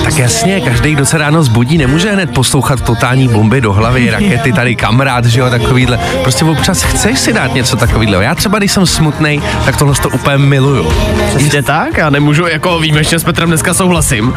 Tak 0.07 0.17
jasně, 0.17 0.61
každý, 0.61 0.93
kdo 0.93 1.05
se 1.05 1.17
ráno 1.17 1.43
zbudí, 1.43 1.77
nemůže 1.77 2.11
hned 2.11 2.33
poslouchat 2.33 2.81
totální 2.81 3.27
bomby 3.27 3.61
do 3.61 3.73
hlavy, 3.73 4.09
rakety, 4.11 4.53
tady 4.53 4.75
kamarád, 4.75 5.25
že 5.25 5.39
jo, 5.39 5.49
takovýhle. 5.49 5.99
Prostě 6.23 6.45
občas 6.45 6.83
chceš 6.83 7.19
si 7.19 7.33
dát 7.33 7.53
něco 7.53 7.75
takovýhle. 7.75 8.23
Já 8.23 8.35
třeba, 8.35 8.57
když 8.57 8.71
jsem 8.71 8.85
smutný, 8.85 9.41
tak 9.65 9.77
tohle 9.77 9.95
to 9.95 10.09
úplně 10.09 10.37
miluju. 10.37 10.91
Přesně 11.27 11.63
tak, 11.63 11.97
já 11.97 12.09
nemůžu, 12.09 12.47
jako 12.47 12.79
víme, 12.79 13.03
že 13.03 13.19
s 13.19 13.23
Petrem 13.23 13.49
dneska 13.49 13.73
souhlasím, 13.73 14.33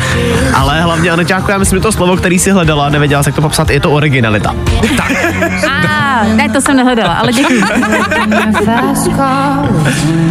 ale 0.55 0.83
hlavně 0.83 1.11
Aneťáku, 1.11 1.51
já 1.51 1.59
myslím, 1.59 1.79
že 1.79 1.83
to 1.83 1.93
slovo, 1.93 2.17
který 2.17 2.39
si 2.39 2.51
hledala, 2.51 2.89
nevěděla, 2.89 3.23
jak 3.27 3.35
to 3.35 3.43
popsat, 3.43 3.71
je 3.71 3.81
to 3.81 3.91
originalita. 3.91 4.55
Tak, 4.97 5.13
A 5.71 6.25
ne, 6.25 6.49
to 6.49 6.61
jsem 6.61 6.77
nehledala, 6.77 7.15
ale 7.15 7.33
děkuji. 7.33 7.63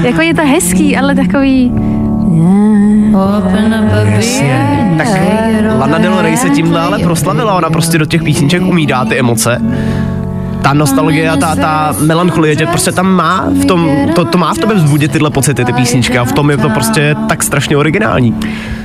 jako 0.03 0.21
je 0.21 0.33
to 0.33 0.41
hezký, 0.45 0.97
ale 0.97 1.15
takový... 1.15 1.71
Tak 4.97 5.07
Lana 5.79 5.97
Del 5.97 6.21
Rey 6.21 6.37
se 6.37 6.49
tímhle 6.49 6.81
ale 6.81 6.99
proslavila, 6.99 7.53
ona 7.53 7.69
prostě 7.69 7.97
do 7.97 8.05
těch 8.05 8.23
písniček 8.23 8.61
umí 8.61 8.85
dát 8.85 9.07
ty 9.09 9.19
emoce. 9.19 9.61
Ta 10.62 10.74
nostalgie 10.74 11.30
a 11.30 11.38
ta, 11.38 11.55
ta 11.55 11.95
melancholie, 11.99 12.55
že 12.55 12.66
prostě 12.66 12.91
tam 12.91 13.12
má 13.12 13.45
v 13.62 13.66
tom, 13.66 13.89
to, 14.16 14.26
to 14.26 14.38
má 14.38 14.53
v 14.53 14.57
tobě 14.57 14.76
vzbudit 14.76 15.12
tyhle 15.12 15.30
pocity, 15.30 15.66
ty 15.66 15.74
písničky 15.74 16.18
a 16.18 16.26
v 16.26 16.34
tom 16.34 16.49
je 16.49 16.57
to 16.57 16.70
prostě 16.70 17.16
tak 17.30 17.43
strašně 17.43 17.78
originální. 17.78 18.36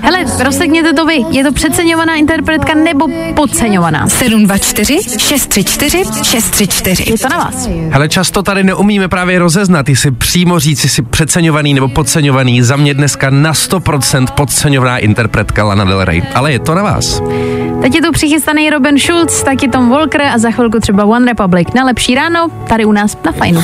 Hele, 0.01 0.25
rozsekněte 0.45 0.93
to 0.93 1.07
vy. 1.07 1.25
Je 1.31 1.45
to 1.45 1.53
přeceňovaná 1.53 2.15
interpretka 2.15 2.75
nebo 2.75 3.07
podceňovaná? 3.37 4.09
724 4.09 5.19
634 5.19 6.05
634. 6.23 7.13
Je 7.13 7.19
to 7.19 7.29
na 7.29 7.39
vás. 7.39 7.69
hele, 7.91 8.09
často 8.09 8.43
tady 8.43 8.65
neumíme 8.65 9.09
právě 9.09 9.39
rozeznat, 9.39 9.89
jestli 9.89 10.11
přímo 10.11 10.59
říct, 10.59 10.85
jestli 10.85 11.03
přeceňovaný 11.03 11.75
nebo 11.75 11.89
podceňovaný. 11.89 12.63
Za 12.63 12.77
mě 12.77 12.95
dneska 12.95 13.31
na 13.31 13.53
100% 13.53 14.27
podceňovaná 14.27 14.99
interpretka 14.99 15.65
Lana 15.65 15.85
Del 15.85 16.05
Rey. 16.05 16.23
Ale 16.35 16.53
je 16.53 16.59
to 16.59 16.75
na 16.75 16.83
vás. 16.83 17.23
Teď 17.83 17.95
je 17.95 18.03
tu 18.03 18.13
přichystaný 18.13 18.71
Robin 18.71 18.99
Schulz, 18.99 19.43
taky 19.43 19.69
Tom 19.69 19.91
Walker 19.91 20.23
a 20.23 20.39
za 20.39 20.51
chvilku 20.51 20.81
třeba 20.81 21.05
One 21.05 21.27
Republic. 21.27 21.64
Na 21.75 21.85
lepší 21.85 22.15
ráno, 22.15 22.49
tady 22.69 22.85
u 22.85 22.93
nás 22.93 23.17
na 23.25 23.33
Fajnu. 23.33 23.63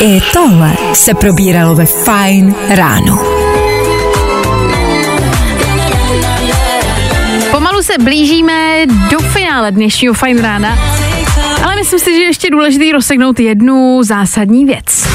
I 0.00 0.20
tohle 0.32 0.72
se 0.92 1.14
probíralo 1.14 1.74
ve 1.74 1.86
Fine 1.86 2.54
ráno. 2.68 3.18
Pomalu 7.50 7.82
se 7.82 7.92
blížíme 7.98 8.86
do 9.10 9.18
finále 9.18 9.72
dnešního 9.72 10.14
Fajn 10.14 10.42
rána, 10.42 10.78
ale 11.64 11.76
myslím 11.76 12.00
si, 12.00 12.14
že 12.14 12.20
je 12.20 12.26
ještě 12.26 12.50
důležitý 12.50 12.92
rozseknout 12.92 13.40
jednu 13.40 14.02
zásadní 14.02 14.64
věc. 14.64 15.07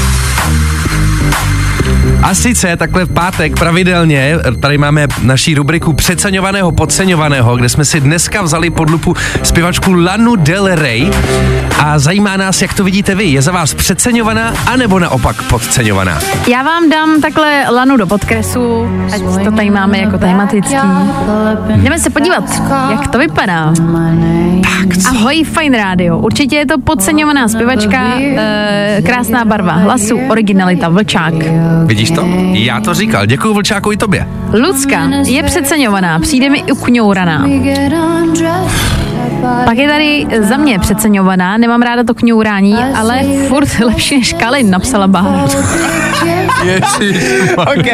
A 2.22 2.34
sice 2.34 2.76
takhle 2.76 3.04
v 3.04 3.12
pátek 3.12 3.58
pravidelně, 3.58 4.36
tady 4.60 4.78
máme 4.78 5.06
naší 5.22 5.54
rubriku 5.54 5.92
přeceňovaného, 5.92 6.72
podceňovaného, 6.72 7.56
kde 7.56 7.68
jsme 7.68 7.84
si 7.84 8.00
dneska 8.00 8.42
vzali 8.42 8.70
pod 8.70 8.90
lupu 8.90 9.16
zpěvačku 9.42 9.92
Lanu 9.92 10.36
Del 10.36 10.74
Rey 10.74 11.10
a 11.78 11.98
zajímá 11.98 12.36
nás, 12.36 12.62
jak 12.62 12.74
to 12.74 12.84
vidíte 12.84 13.14
vy. 13.14 13.24
Je 13.24 13.42
za 13.42 13.52
vás 13.52 13.74
přeceňovaná 13.74 14.54
anebo 14.66 14.98
naopak 14.98 15.42
podceňovaná? 15.42 16.18
Já 16.50 16.62
vám 16.62 16.90
dám 16.90 17.20
takhle 17.20 17.64
lanu 17.70 17.96
do 17.96 18.06
podkresu, 18.06 18.88
ať 19.14 19.44
to 19.44 19.50
tady 19.50 19.70
máme 19.70 19.98
jako 19.98 20.18
tematický. 20.18 20.76
Jdeme 21.76 21.98
se 21.98 22.10
podívat, 22.10 22.44
jak 22.90 23.08
to 23.08 23.18
vypadá. 23.18 23.72
Tak, 24.62 24.88
Ahoj, 25.08 25.44
Fine 25.44 25.78
Radio. 25.78 26.18
Určitě 26.18 26.56
je 26.56 26.66
to 26.66 26.78
podceňovaná 26.78 27.48
zpěvačka, 27.48 28.02
e, 28.18 29.02
krásná 29.06 29.44
barva 29.44 29.72
hlasu, 29.72 30.20
originalita, 30.28 30.88
vlčák. 30.88 31.34
Vidíš 31.94 32.10
to? 32.10 32.26
Já 32.52 32.80
to 32.80 32.94
říkal. 32.94 33.26
Děkuji 33.26 33.54
Vlčáku 33.54 33.92
i 33.92 33.96
tobě. 33.96 34.28
Lucka 34.52 35.08
je 35.26 35.42
přeceňovaná, 35.42 36.18
přijde 36.18 36.50
mi 36.50 36.62
ukňouraná. 36.62 37.46
Pak 39.64 39.76
je 39.78 39.88
tady 39.88 40.26
za 40.40 40.56
mě 40.56 40.78
přeceňovaná, 40.78 41.56
nemám 41.56 41.82
ráda 41.82 42.04
to 42.04 42.14
kňourání, 42.14 42.74
ale 42.74 43.20
furt 43.48 43.68
lepší 43.80 44.18
než 44.18 44.32
Kalin, 44.32 44.70
napsala 44.70 45.06
Bára. 45.06 45.44
OK, 47.56 47.86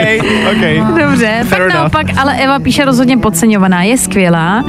OK. 0.51 0.97
Dobře, 1.01 1.41
Fair 1.45 1.49
pak 1.49 1.61
enough. 1.61 1.75
naopak, 1.75 2.07
ale 2.19 2.37
Eva 2.37 2.59
píše 2.59 2.85
rozhodně 2.85 3.17
podceňovaná, 3.19 3.83
je 3.83 3.99
skvělá. 3.99 4.65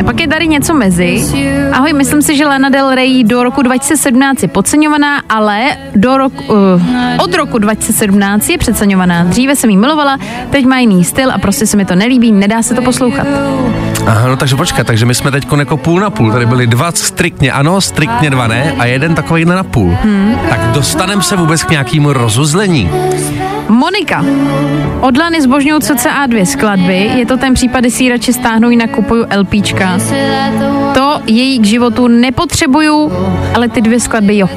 A 0.00 0.02
pak 0.04 0.20
je 0.20 0.28
tady 0.28 0.48
něco 0.48 0.74
mezi. 0.74 1.24
Ahoj, 1.72 1.92
myslím 1.92 2.22
si, 2.22 2.36
že 2.36 2.46
Lana 2.46 2.68
Del 2.68 2.94
Rey 2.94 3.24
do 3.24 3.42
roku 3.42 3.62
2017 3.62 4.42
je 4.42 4.48
podceňovaná, 4.48 5.22
ale 5.28 5.76
do 5.94 6.16
roku, 6.16 6.52
uh, 6.52 6.82
od 7.24 7.34
roku 7.34 7.58
2017 7.58 8.48
je 8.48 8.58
přeceňovaná. 8.58 9.24
Dříve 9.24 9.56
jsem 9.56 9.70
jí 9.70 9.76
milovala, 9.76 10.18
teď 10.50 10.66
má 10.66 10.78
jiný 10.78 11.04
styl 11.04 11.32
a 11.32 11.38
prostě 11.38 11.66
se 11.66 11.76
mi 11.76 11.84
to 11.84 11.94
nelíbí, 11.94 12.32
nedá 12.32 12.62
se 12.62 12.74
to 12.74 12.82
poslouchat. 12.82 13.26
Aha, 14.06 14.28
no 14.28 14.36
takže 14.36 14.56
počkat, 14.56 14.86
takže 14.86 15.06
my 15.06 15.14
jsme 15.14 15.30
teď 15.30 15.46
jako 15.58 15.76
půl 15.76 16.00
na 16.00 16.10
půl. 16.10 16.32
Tady 16.32 16.46
byly 16.46 16.66
dva 16.66 16.92
striktně 16.92 17.52
ano, 17.52 17.80
striktně 17.80 18.30
dva 18.30 18.46
ne 18.46 18.74
a 18.78 18.84
jeden 18.84 19.14
takový 19.14 19.44
na 19.44 19.62
půl. 19.62 19.96
Hmm. 20.02 20.34
Tak 20.50 20.60
dostaneme 20.60 21.22
se 21.22 21.36
vůbec 21.36 21.64
k 21.64 21.70
nějakému 21.70 22.12
rozuzlení. 22.12 22.90
Monika. 23.68 24.24
Od 25.00 25.16
Lany 25.16 25.42
zbožňuju 25.42 25.80
cca 25.80 26.26
dvě 26.26 26.46
skladby. 26.46 27.10
Je 27.16 27.26
to 27.26 27.36
ten 27.36 27.54
případ, 27.54 27.80
kdy 27.80 27.90
si 27.90 28.04
ji 28.04 28.10
radši 28.10 28.32
stáhnu 28.32 28.70
i 28.70 28.76
nakupuju 28.76 29.26
LPčka. 29.36 29.98
To 30.94 31.20
její 31.26 31.58
k 31.58 31.64
životu 31.64 32.08
nepotřebuju, 32.08 33.12
ale 33.54 33.68
ty 33.68 33.80
dvě 33.80 34.00
skladby 34.00 34.38
jo. 34.38 34.48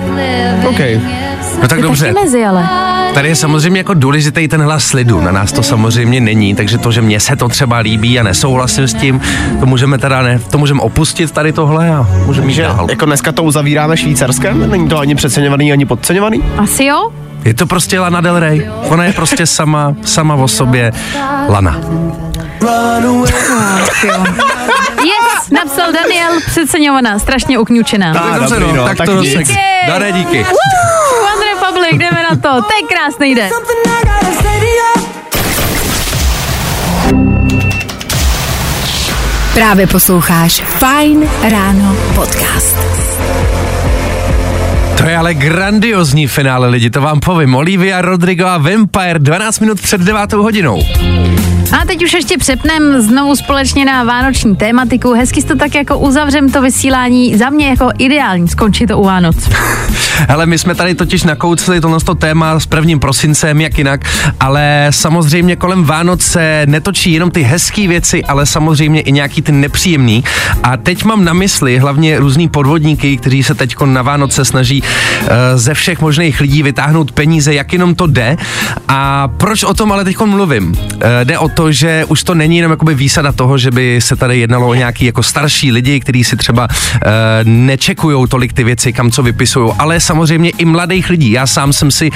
OK. 0.70 0.80
No 1.62 1.68
tak 1.68 1.78
Je 1.78 1.84
dobře, 1.84 2.06
taky 2.14 2.26
mezi, 2.26 2.46
ale. 2.46 2.70
Tady 3.14 3.28
je 3.30 3.36
samozřejmě 3.36 3.80
jako 3.80 3.94
důležitý 3.94 4.48
ten 4.48 4.62
hlas 4.62 4.94
lidu, 4.94 5.22
na 5.22 5.32
nás 5.32 5.52
to 5.52 5.64
samozřejmě 5.64 6.22
není, 6.22 6.56
takže 6.56 6.78
to, 6.78 6.92
že 6.92 7.02
mně 7.02 7.20
se 7.20 7.36
to 7.36 7.48
třeba 7.48 7.78
líbí 7.78 8.20
a 8.20 8.24
nesouhlasím 8.24 8.88
s 8.88 8.94
tím, 8.94 9.22
to 9.60 9.66
můžeme 9.66 9.98
teda 9.98 10.22
ne, 10.22 10.40
to 10.52 10.58
můžeme 10.58 10.82
opustit 10.82 11.32
tady 11.32 11.54
tohle 11.54 11.90
a 11.90 12.08
můžeme 12.26 12.48
jít 12.48 12.54
Že 12.54 12.62
dál. 12.64 12.88
jako 12.90 13.06
dneska 13.06 13.32
to 13.32 13.44
uzavíráme 13.44 13.98
švýcarskem, 13.98 14.72
není 14.72 14.88
to 14.90 15.00
ani 15.00 15.16
přeceňovaný, 15.16 15.72
ani 15.72 15.86
podceňovaný? 15.86 16.44
Asi 16.58 16.86
jo? 16.86 17.10
Je 17.46 17.54
to 17.54 17.66
prostě 17.68 18.00
Lana 18.00 18.22
Del 18.22 18.40
Rey, 18.40 18.70
ona 18.84 19.04
je 19.06 19.14
prostě 19.14 19.46
sama, 19.46 19.94
sama 20.06 20.36
o 20.36 20.48
sobě 20.48 20.92
Lana. 21.50 21.78
Yes, 25.04 25.50
napsal 25.52 25.92
Daniel, 25.94 26.32
přeceňovaná, 26.46 27.20
strašně 27.20 27.60
ukňučená. 27.60 28.14
Tak, 28.14 28.24
Tak 28.24 28.40
dobře, 28.40 28.60
no, 28.60 28.86
tak, 28.86 28.98
tak 28.98 29.06
to 29.06 29.22
díky. 29.24 29.58
Dané, 29.88 30.12
díky. 30.12 30.38
Woo, 30.44 31.34
One 31.36 31.46
Republic, 31.56 31.92
jdeme 32.00 32.19
na 32.30 32.36
to, 32.36 32.62
to 32.62 32.74
je 32.74 32.88
krásný 32.88 33.36
den. 33.36 33.50
Právě 39.54 39.88
posloucháš 39.88 40.62
Fine 40.62 41.28
ráno 41.50 41.96
podcast. 42.16 42.99
To 45.00 45.06
je 45.06 45.18
ale 45.18 45.34
grandiozní 45.34 46.28
finále 46.28 46.68
lidi, 46.70 46.90
to 46.90 47.02
vám 47.02 47.20
povím. 47.20 47.56
Olivia 47.56 48.02
Rodrigo 48.02 48.46
a 48.46 48.58
Vampire 48.58 49.20
12 49.20 49.60
minut 49.60 49.82
před 49.82 50.02
9 50.02 50.34
hodinou. 50.34 50.84
A 51.72 51.86
teď 51.86 52.04
už 52.04 52.14
ještě 52.14 52.38
přepnem 52.38 53.02
znovu 53.02 53.36
společně 53.36 53.86
na 53.86 54.04
vánoční 54.04 54.56
tématiku. 54.56 55.14
Hezky 55.14 55.44
to 55.44 55.56
tak 55.56 55.76
jako 55.76 55.98
uzavřem 55.98 56.52
to 56.52 56.62
vysílání. 56.62 57.38
Za 57.38 57.50
mě 57.50 57.70
jako 57.70 57.90
ideální 57.98 58.48
skončí 58.48 58.86
to 58.86 58.98
u 58.98 59.04
Vánoc. 59.04 59.36
Ale 60.28 60.46
my 60.46 60.58
jsme 60.58 60.76
tady 60.76 60.96
totiž 60.96 61.24
nakoucli 61.24 61.82
tohle 61.82 62.00
to 62.00 62.16
téma 62.16 62.60
s 62.60 62.66
prvním 62.66 63.00
prosincem, 63.00 63.62
jak 63.62 63.78
jinak, 63.78 64.02
ale 64.40 64.88
samozřejmě 64.90 65.56
kolem 65.56 65.84
Vánoc 65.84 66.22
se 66.22 66.64
netočí 66.66 67.14
jenom 67.14 67.32
ty 67.32 67.42
hezké 67.42 67.88
věci, 67.88 68.24
ale 68.24 68.46
samozřejmě 68.46 69.02
i 69.02 69.12
nějaký 69.12 69.42
ty 69.42 69.52
nepříjemný. 69.52 70.24
A 70.64 70.78
teď 70.78 71.04
mám 71.04 71.26
na 71.26 71.34
mysli 71.34 71.78
hlavně 71.78 72.20
různý 72.20 72.50
podvodníky, 72.50 73.18
kteří 73.18 73.44
se 73.44 73.56
teď 73.56 73.76
na 73.86 74.02
Vánoce 74.02 74.46
snaží 74.46 74.84
ze 75.56 75.74
všech 75.74 76.02
možných 76.02 76.40
lidí 76.40 76.64
vytáhnout 76.64 77.12
peníze, 77.12 77.54
jak 77.54 77.74
jenom 77.74 77.96
to 77.96 78.08
jde. 78.08 78.38
A 78.88 79.28
proč 79.28 79.64
o 79.64 79.74
tom 79.74 79.92
ale 79.92 80.04
teď 80.04 80.20
mluvím? 80.20 80.72
Uh, 80.72 81.00
jde 81.24 81.38
o 81.38 81.50
to, 81.50 81.72
že 81.72 82.06
už 82.08 82.24
to 82.24 82.36
není 82.36 82.58
jenom 82.58 82.72
jakoby 82.72 82.96
výsada 82.96 83.32
toho, 83.32 83.58
že 83.58 83.72
by 83.72 84.00
se 84.02 84.16
tady 84.16 84.40
jednalo 84.40 84.68
o 84.68 84.74
nějaký 84.74 85.06
jako 85.06 85.24
starší 85.24 85.72
lidi, 85.72 86.00
kteří 86.00 86.24
si 86.24 86.38
třeba 86.38 86.68
uh, 86.68 87.00
nečekují 87.44 88.28
tolik 88.28 88.54
ty 88.54 88.64
věci, 88.64 88.94
kam 88.94 89.12
co 89.12 89.24
vypisují, 89.24 89.74
ale 89.80 90.00
samozřejmě 90.00 90.50
i 90.50 90.66
mladých 90.66 91.10
lidí. 91.10 91.32
Já 91.32 91.48
sám 91.48 91.74
jsem 91.74 91.92
si 91.92 92.10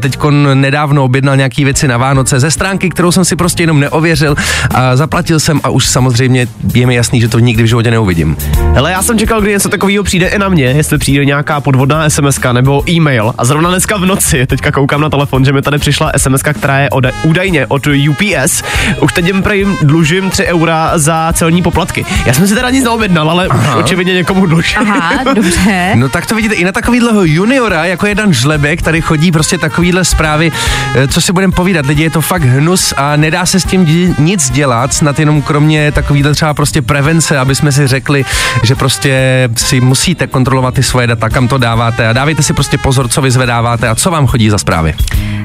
teď 0.00 0.18
nedávno 0.54 1.04
objednal 1.04 1.36
nějaký 1.36 1.64
věci 1.64 1.88
na 1.88 1.96
Vánoce 1.96 2.40
ze 2.40 2.50
stránky, 2.50 2.90
kterou 2.90 3.12
jsem 3.12 3.24
si 3.24 3.36
prostě 3.36 3.62
jenom 3.62 3.80
neověřil 3.80 4.36
a 4.74 4.96
zaplatil 4.96 5.40
jsem 5.40 5.60
a 5.64 5.68
už 5.68 5.86
samozřejmě 5.86 6.46
je 6.74 6.86
mi 6.86 6.94
jasný, 6.94 7.20
že 7.20 7.28
to 7.28 7.38
nikdy 7.38 7.62
v 7.62 7.66
životě 7.66 7.90
neuvidím. 7.90 8.36
Hele, 8.74 8.92
já 8.92 9.02
jsem 9.02 9.18
čekal, 9.18 9.40
kdy 9.40 9.50
něco 9.50 9.68
takového 9.68 10.04
přijde 10.04 10.26
i 10.26 10.38
na 10.38 10.48
mě, 10.48 10.64
jestli 10.64 10.98
přijde 10.98 11.24
nějaká 11.24 11.60
podvodná 11.60 12.04
SMS 12.16 12.40
nebo 12.52 12.90
e-mail. 12.90 13.34
A 13.38 13.44
zrovna 13.44 13.70
dneska 13.70 13.96
v 13.96 14.06
noci, 14.06 14.46
teďka 14.46 14.72
koukám 14.72 15.00
na 15.00 15.10
telefon, 15.10 15.44
že 15.44 15.52
mi 15.52 15.62
tady 15.62 15.78
přišla 15.78 16.12
SMS, 16.16 16.42
která 16.42 16.78
je 16.78 16.90
od, 16.90 17.04
údajně 17.22 17.66
od 17.66 17.86
UPS. 17.86 18.62
Už 19.00 19.12
teď 19.12 19.26
jim 19.26 19.42
prej 19.42 19.66
dlužím 19.82 20.30
3 20.30 20.46
eura 20.46 20.98
za 20.98 21.32
celní 21.32 21.62
poplatky. 21.62 22.06
Já 22.26 22.32
jsem 22.32 22.48
si 22.48 22.54
teda 22.54 22.70
nic 22.70 22.84
neobjednal, 22.84 23.30
ale 23.30 23.46
Aha. 23.46 23.76
očividně 23.76 24.14
někomu 24.14 24.46
dlužím. 24.46 24.78
Aha, 24.78 25.24
dobře. 25.34 25.92
no 25.94 26.08
tak 26.08 26.26
to 26.26 26.34
vidíte 26.34 26.54
i 26.54 26.64
na 26.64 26.72
takovýhleho 26.72 27.24
juniora, 27.24 27.84
jako 27.84 28.06
jeden 28.06 28.34
žlebek, 28.34 28.82
tady 28.82 29.00
chodí 29.00 29.32
prostě 29.32 29.58
takovýhle 29.58 30.04
zprávy, 30.04 30.52
eh, 30.94 31.08
co 31.08 31.20
si 31.20 31.32
budeme 31.32 31.52
povídat, 31.52 31.86
lidi, 31.86 32.02
je 32.02 32.10
to 32.10 32.20
fakt 32.20 32.42
hnus 32.42 32.94
a 32.96 33.16
nedá 33.16 33.46
se 33.46 33.60
s 33.60 33.64
tím 33.64 34.14
nic 34.18 34.50
dělat, 34.50 34.94
snad 34.94 35.18
jenom 35.18 35.42
kromě 35.42 35.92
takovýhle 35.92 36.34
třeba 36.34 36.54
prostě 36.54 36.82
prevence, 36.82 37.38
aby 37.38 37.54
jsme 37.54 37.72
si 37.72 37.86
řekli, 37.86 38.24
že 38.62 38.74
prostě 38.74 39.48
si 39.56 39.80
musíte 39.80 40.26
kontrolovat 40.26 40.74
ty 40.74 40.82
svoje 40.82 41.06
data, 41.06 41.28
kam 41.28 41.48
to 41.48 41.58
dáváte 41.58 42.05
a 42.06 42.12
dávejte 42.12 42.42
si 42.42 42.52
prostě 42.52 42.78
pozor, 42.78 43.08
co 43.08 43.22
vyzvedáváte 43.22 43.88
a 43.88 43.94
co 43.94 44.10
vám 44.10 44.26
chodí 44.26 44.50
za 44.50 44.58
zprávy. 44.58 44.94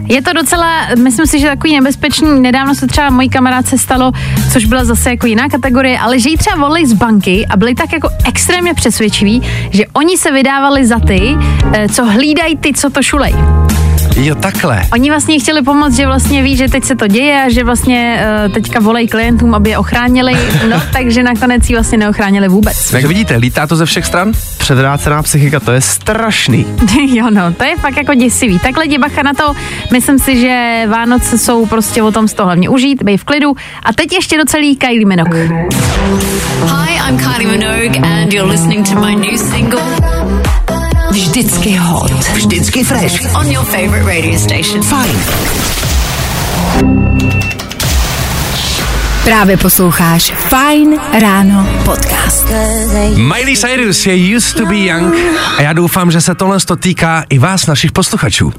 Je 0.07 0.21
to 0.21 0.33
docela, 0.33 0.67
myslím 1.03 1.27
si, 1.27 1.39
že 1.39 1.47
takový 1.47 1.75
nebezpečný. 1.75 2.41
Nedávno 2.41 2.75
se 2.75 2.87
třeba 2.87 3.09
mojí 3.09 3.29
kamarádce 3.29 3.77
stalo, 3.77 4.11
což 4.53 4.65
byla 4.65 4.85
zase 4.85 5.09
jako 5.09 5.27
jiná 5.27 5.49
kategorie, 5.49 5.99
ale 5.99 6.19
že 6.19 6.29
jí 6.29 6.37
třeba 6.37 6.55
volili 6.55 6.87
z 6.87 6.93
banky 6.93 7.45
a 7.49 7.57
byli 7.57 7.75
tak 7.75 7.93
jako 7.93 8.09
extrémně 8.25 8.73
přesvědčiví, 8.73 9.41
že 9.69 9.83
oni 9.93 10.17
se 10.17 10.31
vydávali 10.31 10.85
za 10.85 10.99
ty, 10.99 11.37
eh, 11.73 11.89
co 11.89 12.05
hlídají 12.05 12.57
ty, 12.57 12.73
co 12.73 12.89
to 12.89 13.01
šulej. 13.03 13.35
Jo, 14.15 14.35
takhle. 14.35 14.81
Oni 14.93 15.09
vlastně 15.09 15.39
chtěli 15.39 15.61
pomoct, 15.61 15.95
že 15.95 16.05
vlastně 16.05 16.43
ví, 16.43 16.57
že 16.57 16.69
teď 16.69 16.83
se 16.83 16.95
to 16.95 17.07
děje 17.07 17.43
a 17.43 17.49
že 17.49 17.63
vlastně 17.63 18.25
uh, 18.45 18.53
teďka 18.53 18.79
volají 18.79 19.07
klientům, 19.07 19.55
aby 19.55 19.69
je 19.69 19.77
ochránili, 19.77 20.33
no 20.69 20.81
takže 20.93 21.23
nakonec 21.23 21.69
ji 21.69 21.75
vlastně 21.75 21.97
neochránili 21.97 22.47
vůbec. 22.47 22.91
Tak 22.91 23.05
vidíte, 23.05 23.35
lítá 23.35 23.67
to 23.67 23.75
ze 23.75 23.85
všech 23.85 24.05
stran? 24.05 24.31
Předrácená 24.57 25.23
psychika, 25.23 25.59
to 25.59 25.71
je 25.71 25.81
strašný. 25.81 26.65
jo, 27.13 27.25
no, 27.29 27.53
to 27.53 27.63
je 27.63 27.77
fakt 27.77 27.97
jako 27.97 28.13
děsivý. 28.13 28.59
Takhle 28.59 28.85
jdi 28.85 28.97
bacha 28.97 29.23
na 29.23 29.33
to, 29.33 29.53
myslím 29.91 30.19
si, 30.19 30.41
že 30.41 30.83
Vánoce 30.87 31.37
jsou 31.37 31.65
prostě 31.65 32.03
o 32.03 32.11
tom 32.11 32.27
z 32.27 32.33
toho 32.33 32.47
hlavně 32.47 32.69
užít, 32.69 33.03
bej 33.03 33.17
v 33.17 33.23
klidu. 33.23 33.55
A 33.83 33.93
teď 33.93 34.13
ještě 34.13 34.37
do 34.37 34.45
celý 34.45 34.75
Kylie 34.75 35.05
Minogue. 35.05 35.47
Hi, 36.63 37.09
I'm 37.09 37.17
Kylie 37.17 37.47
Minogue 37.47 37.99
and 38.03 38.33
you're 38.33 38.51
listening 38.51 38.89
to 38.89 38.95
my 38.95 39.15
new 39.15 39.37
single 39.37 40.20
Vždycky 41.11 41.75
hot. 41.75 42.11
Vždycky 42.11 42.83
fresh. 42.83 43.35
on 43.35 43.51
your 43.51 43.65
favorite 43.65 44.05
radio 44.05 44.39
station. 44.39 44.81
Fajn. 44.81 45.15
Právě 49.23 49.57
posloucháš 49.57 50.33
Fine 50.35 50.97
Ráno 51.19 51.67
podcast. 51.85 52.47
Miley 53.15 53.57
Cyrus 53.57 54.05
je 54.05 54.37
Used 54.37 54.57
to 54.57 54.65
be 54.65 54.77
Young 54.77 55.15
a 55.57 55.61
já 55.61 55.73
doufám, 55.73 56.11
že 56.11 56.21
se 56.21 56.35
tohle 56.35 56.59
to 56.59 56.75
týká 56.75 57.23
i 57.29 57.39
vás, 57.39 57.67
našich 57.67 57.91
posluchačů. 57.91 58.53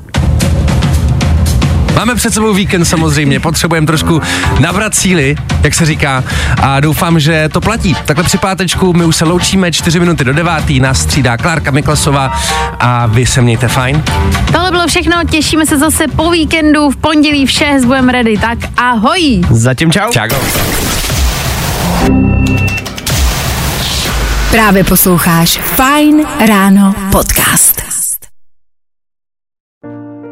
Máme 1.94 2.14
před 2.14 2.34
sebou 2.34 2.54
víkend 2.54 2.84
samozřejmě, 2.84 3.40
potřebujeme 3.40 3.86
trošku 3.86 4.22
nabrat 4.60 4.94
síly, 4.94 5.36
jak 5.62 5.74
se 5.74 5.86
říká, 5.86 6.24
a 6.62 6.80
doufám, 6.80 7.20
že 7.20 7.48
to 7.52 7.60
platí. 7.60 7.96
Takhle 8.04 8.24
při 8.24 8.38
pátečku 8.38 8.92
my 8.92 9.04
už 9.04 9.16
se 9.16 9.24
loučíme, 9.24 9.72
čtyři 9.72 10.00
minuty 10.00 10.24
do 10.24 10.32
devátý, 10.32 10.80
nás 10.80 11.00
střídá 11.00 11.36
Klárka 11.36 11.70
Miklasová 11.70 12.40
a 12.80 13.06
vy 13.06 13.26
se 13.26 13.42
mějte 13.42 13.68
fajn. 13.68 14.02
Tohle 14.52 14.70
bylo 14.70 14.86
všechno, 14.86 15.16
těšíme 15.30 15.66
se 15.66 15.78
zase 15.78 16.04
po 16.16 16.30
víkendu, 16.30 16.90
v 16.90 16.96
pondělí 16.96 17.46
v 17.46 17.50
6 17.50 17.84
budeme 17.84 18.12
ready, 18.12 18.38
tak 18.38 18.58
ahoj! 18.76 19.40
Zatím 19.50 19.92
čau. 19.92 20.10
Čago. 20.10 20.36
Právě 24.50 24.84
posloucháš 24.84 25.60
Fine 25.76 26.24
Ráno 26.46 26.94
podcast. 27.12 27.82